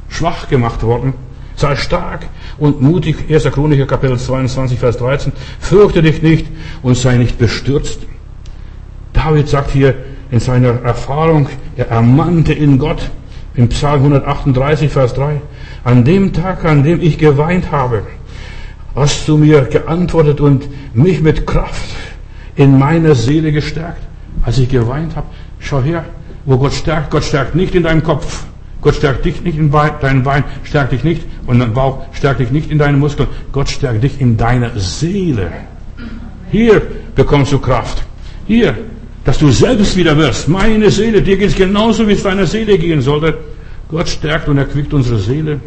Schwach 0.09 0.49
gemacht 0.49 0.83
worden. 0.83 1.13
Sei 1.57 1.77
stark 1.77 2.27
und 2.57 2.81
mutig. 2.81 3.17
1. 3.29 3.45
Chroniker 3.53 3.85
Kapitel 3.85 4.19
22, 4.19 4.79
Vers 4.79 4.97
13. 4.97 5.33
Fürchte 5.61 6.01
dich 6.01 6.23
nicht 6.23 6.47
und 6.83 6.97
sei 6.97 7.19
nicht 7.19 7.39
bestürzt. 7.39 8.01
David 9.13 9.49
sagt 9.49 9.71
hier, 9.73 9.95
in 10.31 10.41
seiner 10.41 10.81
Erfahrung, 10.83 11.51
er 11.77 11.89
ermannte 11.89 12.55
in 12.55 12.79
Gott, 12.79 13.11
im 13.55 13.69
Psalm 13.69 14.05
138, 14.05 14.91
Vers 14.91 15.13
3, 15.13 15.43
an 15.85 16.07
dem 16.07 16.33
Tag, 16.33 16.65
an 16.65 16.83
dem 16.83 17.03
ich 17.03 17.19
geweint 17.19 17.71
habe, 17.71 18.05
hast 18.95 19.29
du 19.29 19.37
mir 19.37 19.65
geantwortet 19.65 20.41
und 20.41 20.67
mich 20.95 21.21
mit 21.21 21.47
Kraft 21.47 21.91
in 22.57 22.79
meiner 22.79 23.15
Seele 23.15 23.53
gestärkt, 23.53 24.03
als 24.43 24.59
ich 24.59 24.69
geweint 24.69 25.17
habe. 25.17 25.27
Schau 25.59 25.83
her, 25.83 26.05
wo 26.45 26.57
Gott 26.59 26.73
stärkt. 26.73 27.11
Gott 27.11 27.25
stärkt 27.25 27.55
nicht 27.55 27.75
in 27.75 27.83
deinem 27.83 28.03
Kopf. 28.03 28.45
Gott 28.81 28.97
stärkt 28.97 29.25
dich 29.25 29.41
nicht 29.43 29.59
in 29.59 29.71
deinem 29.71 30.25
Bein, 30.25 30.43
stärkt 30.65 30.93
dich 30.93 31.05
nicht 31.05 31.23
und 31.47 31.61
dein 31.61 31.73
Bauch, 31.73 32.05
stärkt 32.15 32.41
dich 32.41 32.51
nicht 32.51 32.69
in 32.69 32.79
deinen 32.79 32.99
Muskeln. 32.99 33.29
Gott 33.53 33.69
stärkt 33.69 34.03
dich 34.03 34.21
in 34.21 34.37
deiner 34.37 34.77
Seele. 34.77 35.53
Hier 36.51 36.83
bekommst 37.15 37.53
du 37.53 37.61
Kraft. 37.61 38.03
Hier 38.47 38.75
dass 39.25 39.39
du 39.39 39.51
selbst 39.51 39.97
wieder 39.97 40.17
wirst. 40.17 40.49
Meine 40.49 40.91
Seele, 40.91 41.23
dir 41.23 41.37
geht 41.37 41.51
es 41.51 41.57
genauso, 41.57 42.07
wie 42.09 42.13
es 42.13 42.23
deiner 42.23 42.47
Seele 42.47 42.79
gehen 42.79 43.01
sollte. 43.01 43.39
Gott 43.89 44.09
stärkt 44.09 44.49
und 44.49 44.59
erquickt 44.59 44.93
unsere 44.93 45.19
Seele. 45.19 45.61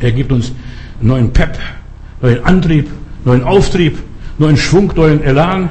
Er 0.00 0.12
gibt 0.12 0.30
uns 0.32 0.52
neuen 1.00 1.32
Pep, 1.32 1.58
neuen 2.20 2.44
Antrieb, 2.44 2.90
neuen 3.24 3.42
Auftrieb, 3.44 3.98
neuen 4.38 4.56
Schwung, 4.56 4.92
neuen 4.94 5.22
Elan, 5.22 5.68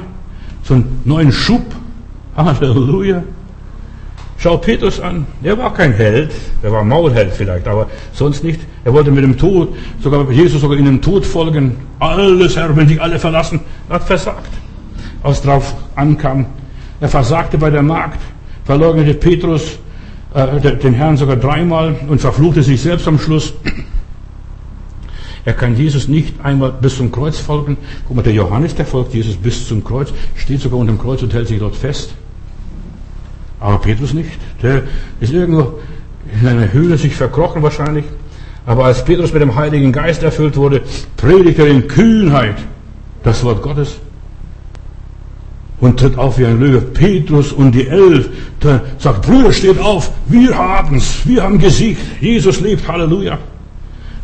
so 0.62 0.74
einen 0.74 1.00
neuen 1.04 1.32
Schub. 1.32 1.64
Halleluja. 2.36 3.22
Schau 4.40 4.56
Petrus 4.56 5.00
an. 5.00 5.26
Er 5.42 5.58
war 5.58 5.74
kein 5.74 5.92
Held. 5.92 6.30
Er 6.62 6.70
war 6.70 6.84
Maulheld 6.84 7.32
vielleicht, 7.32 7.66
aber 7.66 7.88
sonst 8.12 8.44
nicht. 8.44 8.60
Er 8.84 8.92
wollte 8.92 9.10
mit 9.10 9.24
dem 9.24 9.36
Tod, 9.36 9.74
sogar 10.00 10.30
Jesus 10.30 10.60
sogar 10.60 10.78
in 10.78 10.84
den 10.84 11.02
Tod 11.02 11.26
folgen. 11.26 11.76
Alles, 11.98 12.56
Herr, 12.56 12.74
will 12.76 12.86
dich 12.86 13.02
alle 13.02 13.18
verlassen. 13.18 13.60
Er 13.88 13.96
hat 13.96 14.04
versagt. 14.04 14.50
Als 15.24 15.42
drauf 15.42 15.74
ankam. 15.96 16.46
Er 17.00 17.08
versagte 17.08 17.58
bei 17.58 17.70
der 17.70 17.82
Magd, 17.82 18.20
verleugnete 18.64 19.14
Petrus 19.14 19.78
äh, 20.34 20.76
den 20.76 20.94
Herrn 20.94 21.16
sogar 21.16 21.36
dreimal 21.36 21.96
und 22.08 22.20
verfluchte 22.20 22.62
sich 22.62 22.80
selbst 22.80 23.08
am 23.08 23.18
Schluss. 23.18 23.54
Er 25.48 25.54
kann 25.54 25.74
Jesus 25.78 26.08
nicht 26.08 26.34
einmal 26.42 26.72
bis 26.72 26.98
zum 26.98 27.10
Kreuz 27.10 27.38
folgen. 27.38 27.78
Guck 28.06 28.16
mal, 28.16 28.22
der 28.22 28.34
Johannes, 28.34 28.74
der 28.74 28.84
folgt 28.84 29.14
Jesus 29.14 29.34
bis 29.34 29.66
zum 29.66 29.82
Kreuz, 29.82 30.12
steht 30.36 30.60
sogar 30.60 30.78
unter 30.78 30.92
dem 30.92 31.00
Kreuz 31.00 31.22
und 31.22 31.32
hält 31.32 31.48
sich 31.48 31.58
dort 31.58 31.74
fest. 31.74 32.10
Aber 33.58 33.78
Petrus 33.78 34.12
nicht. 34.12 34.28
Der 34.62 34.82
ist 35.20 35.32
irgendwo 35.32 35.78
in 36.38 36.46
einer 36.46 36.70
Höhle 36.70 36.98
sich 36.98 37.14
verkrochen 37.14 37.62
wahrscheinlich. 37.62 38.04
Aber 38.66 38.84
als 38.84 39.02
Petrus 39.02 39.32
mit 39.32 39.40
dem 39.40 39.54
Heiligen 39.54 39.90
Geist 39.90 40.22
erfüllt 40.22 40.54
wurde, 40.58 40.82
predigt 41.16 41.58
er 41.58 41.68
in 41.68 41.88
Kühnheit 41.88 42.56
das 43.22 43.42
Wort 43.42 43.62
Gottes 43.62 43.96
und 45.80 45.98
tritt 45.98 46.18
auf 46.18 46.38
wie 46.38 46.44
ein 46.44 46.60
Löwe. 46.60 46.82
Petrus 46.82 47.52
und 47.52 47.72
die 47.72 47.86
Elf, 47.86 48.28
sagt, 48.98 49.22
Brüder, 49.22 49.54
steht 49.54 49.78
auf, 49.78 50.12
wir 50.26 50.54
haben's, 50.58 51.22
wir 51.24 51.42
haben 51.42 51.58
gesiegt, 51.58 52.02
Jesus 52.20 52.60
lebt, 52.60 52.86
Halleluja. 52.86 53.38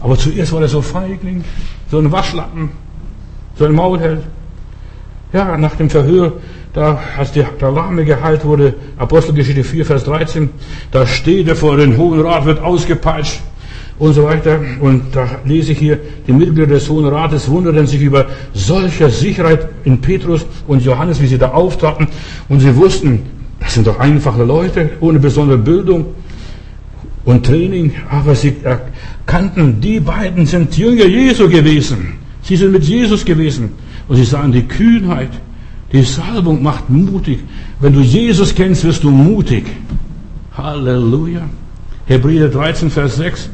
Aber 0.05 0.19
zuerst 0.19 0.53
war 0.53 0.61
er 0.61 0.69
so 0.69 0.83
feigling, 0.83 1.43
so 1.91 1.99
ein 1.99 2.13
Waschlappen, 2.13 2.69
so 3.59 3.65
ein 3.65 3.73
Maulheld. 3.73 4.21
Ja, 5.33 5.57
nach 5.57 5.77
dem 5.77 5.89
Verhör 5.89 6.35
da, 6.75 7.01
als 7.17 7.33
der, 7.33 7.49
Lahme 7.59 8.05
geheilt 8.05 8.45
wurde, 8.45 8.75
Apostelgeschichte 8.99 9.65
4, 9.65 9.87
Vers 9.87 10.05
13, 10.05 10.51
da 10.91 11.07
steht 11.07 11.49
er 11.49 11.57
vor 11.57 11.79
den 11.79 11.97
Hohen 11.97 12.21
Rat, 12.21 12.45
wird 12.45 12.61
ausgepeitscht 12.61 13.41
und 13.99 14.13
so 14.13 14.25
weiter. 14.25 14.61
Und 14.79 15.17
da 15.17 15.27
lese 15.47 15.73
ich 15.73 15.79
hier, 15.79 15.99
die 16.27 16.33
Mitglieder 16.33 16.67
des 16.67 16.91
Hohen 16.91 17.07
Rates 17.07 17.49
wunderten 17.49 17.87
sich 17.87 18.03
über 18.03 18.27
solcher 18.53 19.09
Sicherheit 19.09 19.69
in 19.85 20.03
Petrus 20.03 20.45
und 20.67 20.85
Johannes, 20.85 21.19
wie 21.23 21.29
sie 21.29 21.39
da 21.39 21.53
auftraten. 21.53 22.09
Und 22.51 22.61
sie 22.61 22.77
wussten, 22.77 23.23
das 23.59 23.73
sind 23.73 23.87
doch 23.87 23.99
einfache 23.99 24.45
Leute, 24.45 24.91
ohne 25.01 25.19
besondere 25.19 25.57
Bildung 25.57 26.09
und 27.25 27.47
Training. 27.47 27.95
Aber 28.11 28.35
sie 28.35 28.57
erkannten, 29.27 29.81
die 29.81 30.01
beiden 30.01 30.47
sind 30.47 30.77
Jünger 30.77 31.07
Jesu 31.07 31.49
gewesen. 31.49 32.15
Sie 32.43 32.57
sind 32.57 32.73
mit 32.73 32.85
Jesus 32.85 33.25
gewesen. 33.25 33.71
Und 34.09 34.17
sie 34.17 34.25
sahen 34.25 34.53
die 34.53 34.63
Kühnheit, 34.63 35.31
die 35.93 36.03
Salbung 36.03 36.63
macht 36.63 36.91
mutig. 36.91 37.39
Wenn 37.81 37.95
du 37.95 38.01
Jesus 38.01 38.55
kennst, 38.55 38.85
wirst 38.85 39.03
du 39.03 39.11
mutig. 39.11 39.65
Halleluja. 40.57 41.43
Hebräer 42.07 42.49
13, 42.49 42.91
Vers 42.91 43.17
6. 43.17 43.49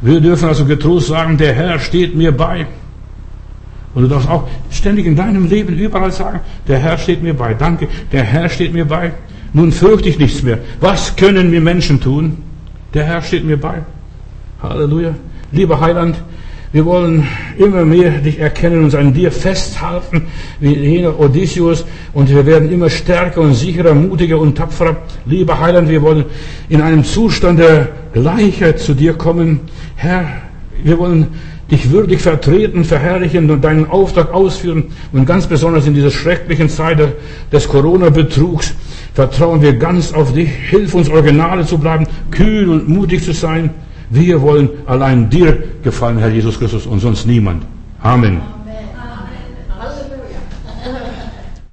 Wir 0.00 0.20
dürfen 0.20 0.48
also 0.48 0.64
getrost 0.64 1.08
sagen, 1.08 1.36
der 1.36 1.54
Herr 1.54 1.80
steht 1.80 2.14
mir 2.14 2.32
bei. 2.32 2.66
Und 3.94 4.02
du 4.02 4.08
darfst 4.08 4.28
auch 4.28 4.46
ständig 4.70 5.06
in 5.06 5.16
deinem 5.16 5.48
Leben 5.48 5.76
überall 5.76 6.12
sagen, 6.12 6.40
der 6.68 6.78
Herr 6.78 6.98
steht 6.98 7.22
mir 7.22 7.34
bei. 7.34 7.54
Danke, 7.54 7.88
der 8.12 8.22
Herr 8.22 8.48
steht 8.48 8.72
mir 8.74 8.84
bei. 8.84 9.12
Nun 9.52 9.72
fürchte 9.72 10.08
ich 10.08 10.18
nichts 10.18 10.42
mehr. 10.42 10.58
Was 10.80 11.16
können 11.16 11.50
wir 11.50 11.60
Menschen 11.60 12.00
tun? 12.00 12.36
Der 12.94 13.04
Herr 13.04 13.22
steht 13.22 13.44
mir 13.44 13.56
bei. 13.56 13.82
Halleluja. 14.68 15.14
Lieber 15.52 15.80
Heiland, 15.80 16.16
wir 16.72 16.84
wollen 16.84 17.26
immer 17.56 17.84
mehr 17.84 18.10
dich 18.10 18.38
erkennen 18.38 18.84
und 18.84 18.94
an 18.94 19.14
dir 19.14 19.30
festhalten, 19.30 20.26
wie 20.60 20.74
jener 20.74 21.18
Odysseus. 21.18 21.84
Und 22.12 22.28
wir 22.28 22.44
werden 22.44 22.70
immer 22.70 22.90
stärker 22.90 23.40
und 23.40 23.54
sicherer, 23.54 23.94
mutiger 23.94 24.38
und 24.38 24.58
tapferer. 24.58 24.96
Lieber 25.24 25.58
Heiland, 25.60 25.88
wir 25.88 26.02
wollen 26.02 26.24
in 26.68 26.80
einem 26.82 27.04
Zustand 27.04 27.60
der 27.60 27.88
Gleichheit 28.12 28.80
zu 28.80 28.94
dir 28.94 29.14
kommen. 29.14 29.60
Herr, 29.94 30.26
wir 30.82 30.98
wollen 30.98 31.28
dich 31.70 31.90
würdig 31.90 32.20
vertreten, 32.20 32.84
verherrlichen 32.84 33.50
und 33.50 33.64
deinen 33.64 33.88
Auftrag 33.88 34.32
ausführen. 34.32 34.84
Und 35.12 35.26
ganz 35.26 35.46
besonders 35.46 35.86
in 35.86 35.94
dieser 35.94 36.10
schrecklichen 36.10 36.68
Zeit 36.68 36.98
des 37.52 37.68
Corona-Betrugs 37.68 38.74
vertrauen 39.14 39.62
wir 39.62 39.74
ganz 39.74 40.12
auf 40.12 40.32
dich. 40.32 40.50
Hilf 40.68 40.94
uns, 40.94 41.08
Originale 41.08 41.64
zu 41.64 41.78
bleiben, 41.78 42.06
kühl 42.30 42.68
und 42.68 42.88
mutig 42.88 43.24
zu 43.24 43.32
sein. 43.32 43.70
Wir 44.10 44.40
wollen 44.40 44.68
allein 44.86 45.28
dir 45.28 45.58
gefallen, 45.82 46.18
Herr 46.18 46.28
Jesus 46.28 46.58
Christus, 46.58 46.86
und 46.86 47.00
sonst 47.00 47.26
niemand. 47.26 47.64
Amen. 48.02 48.40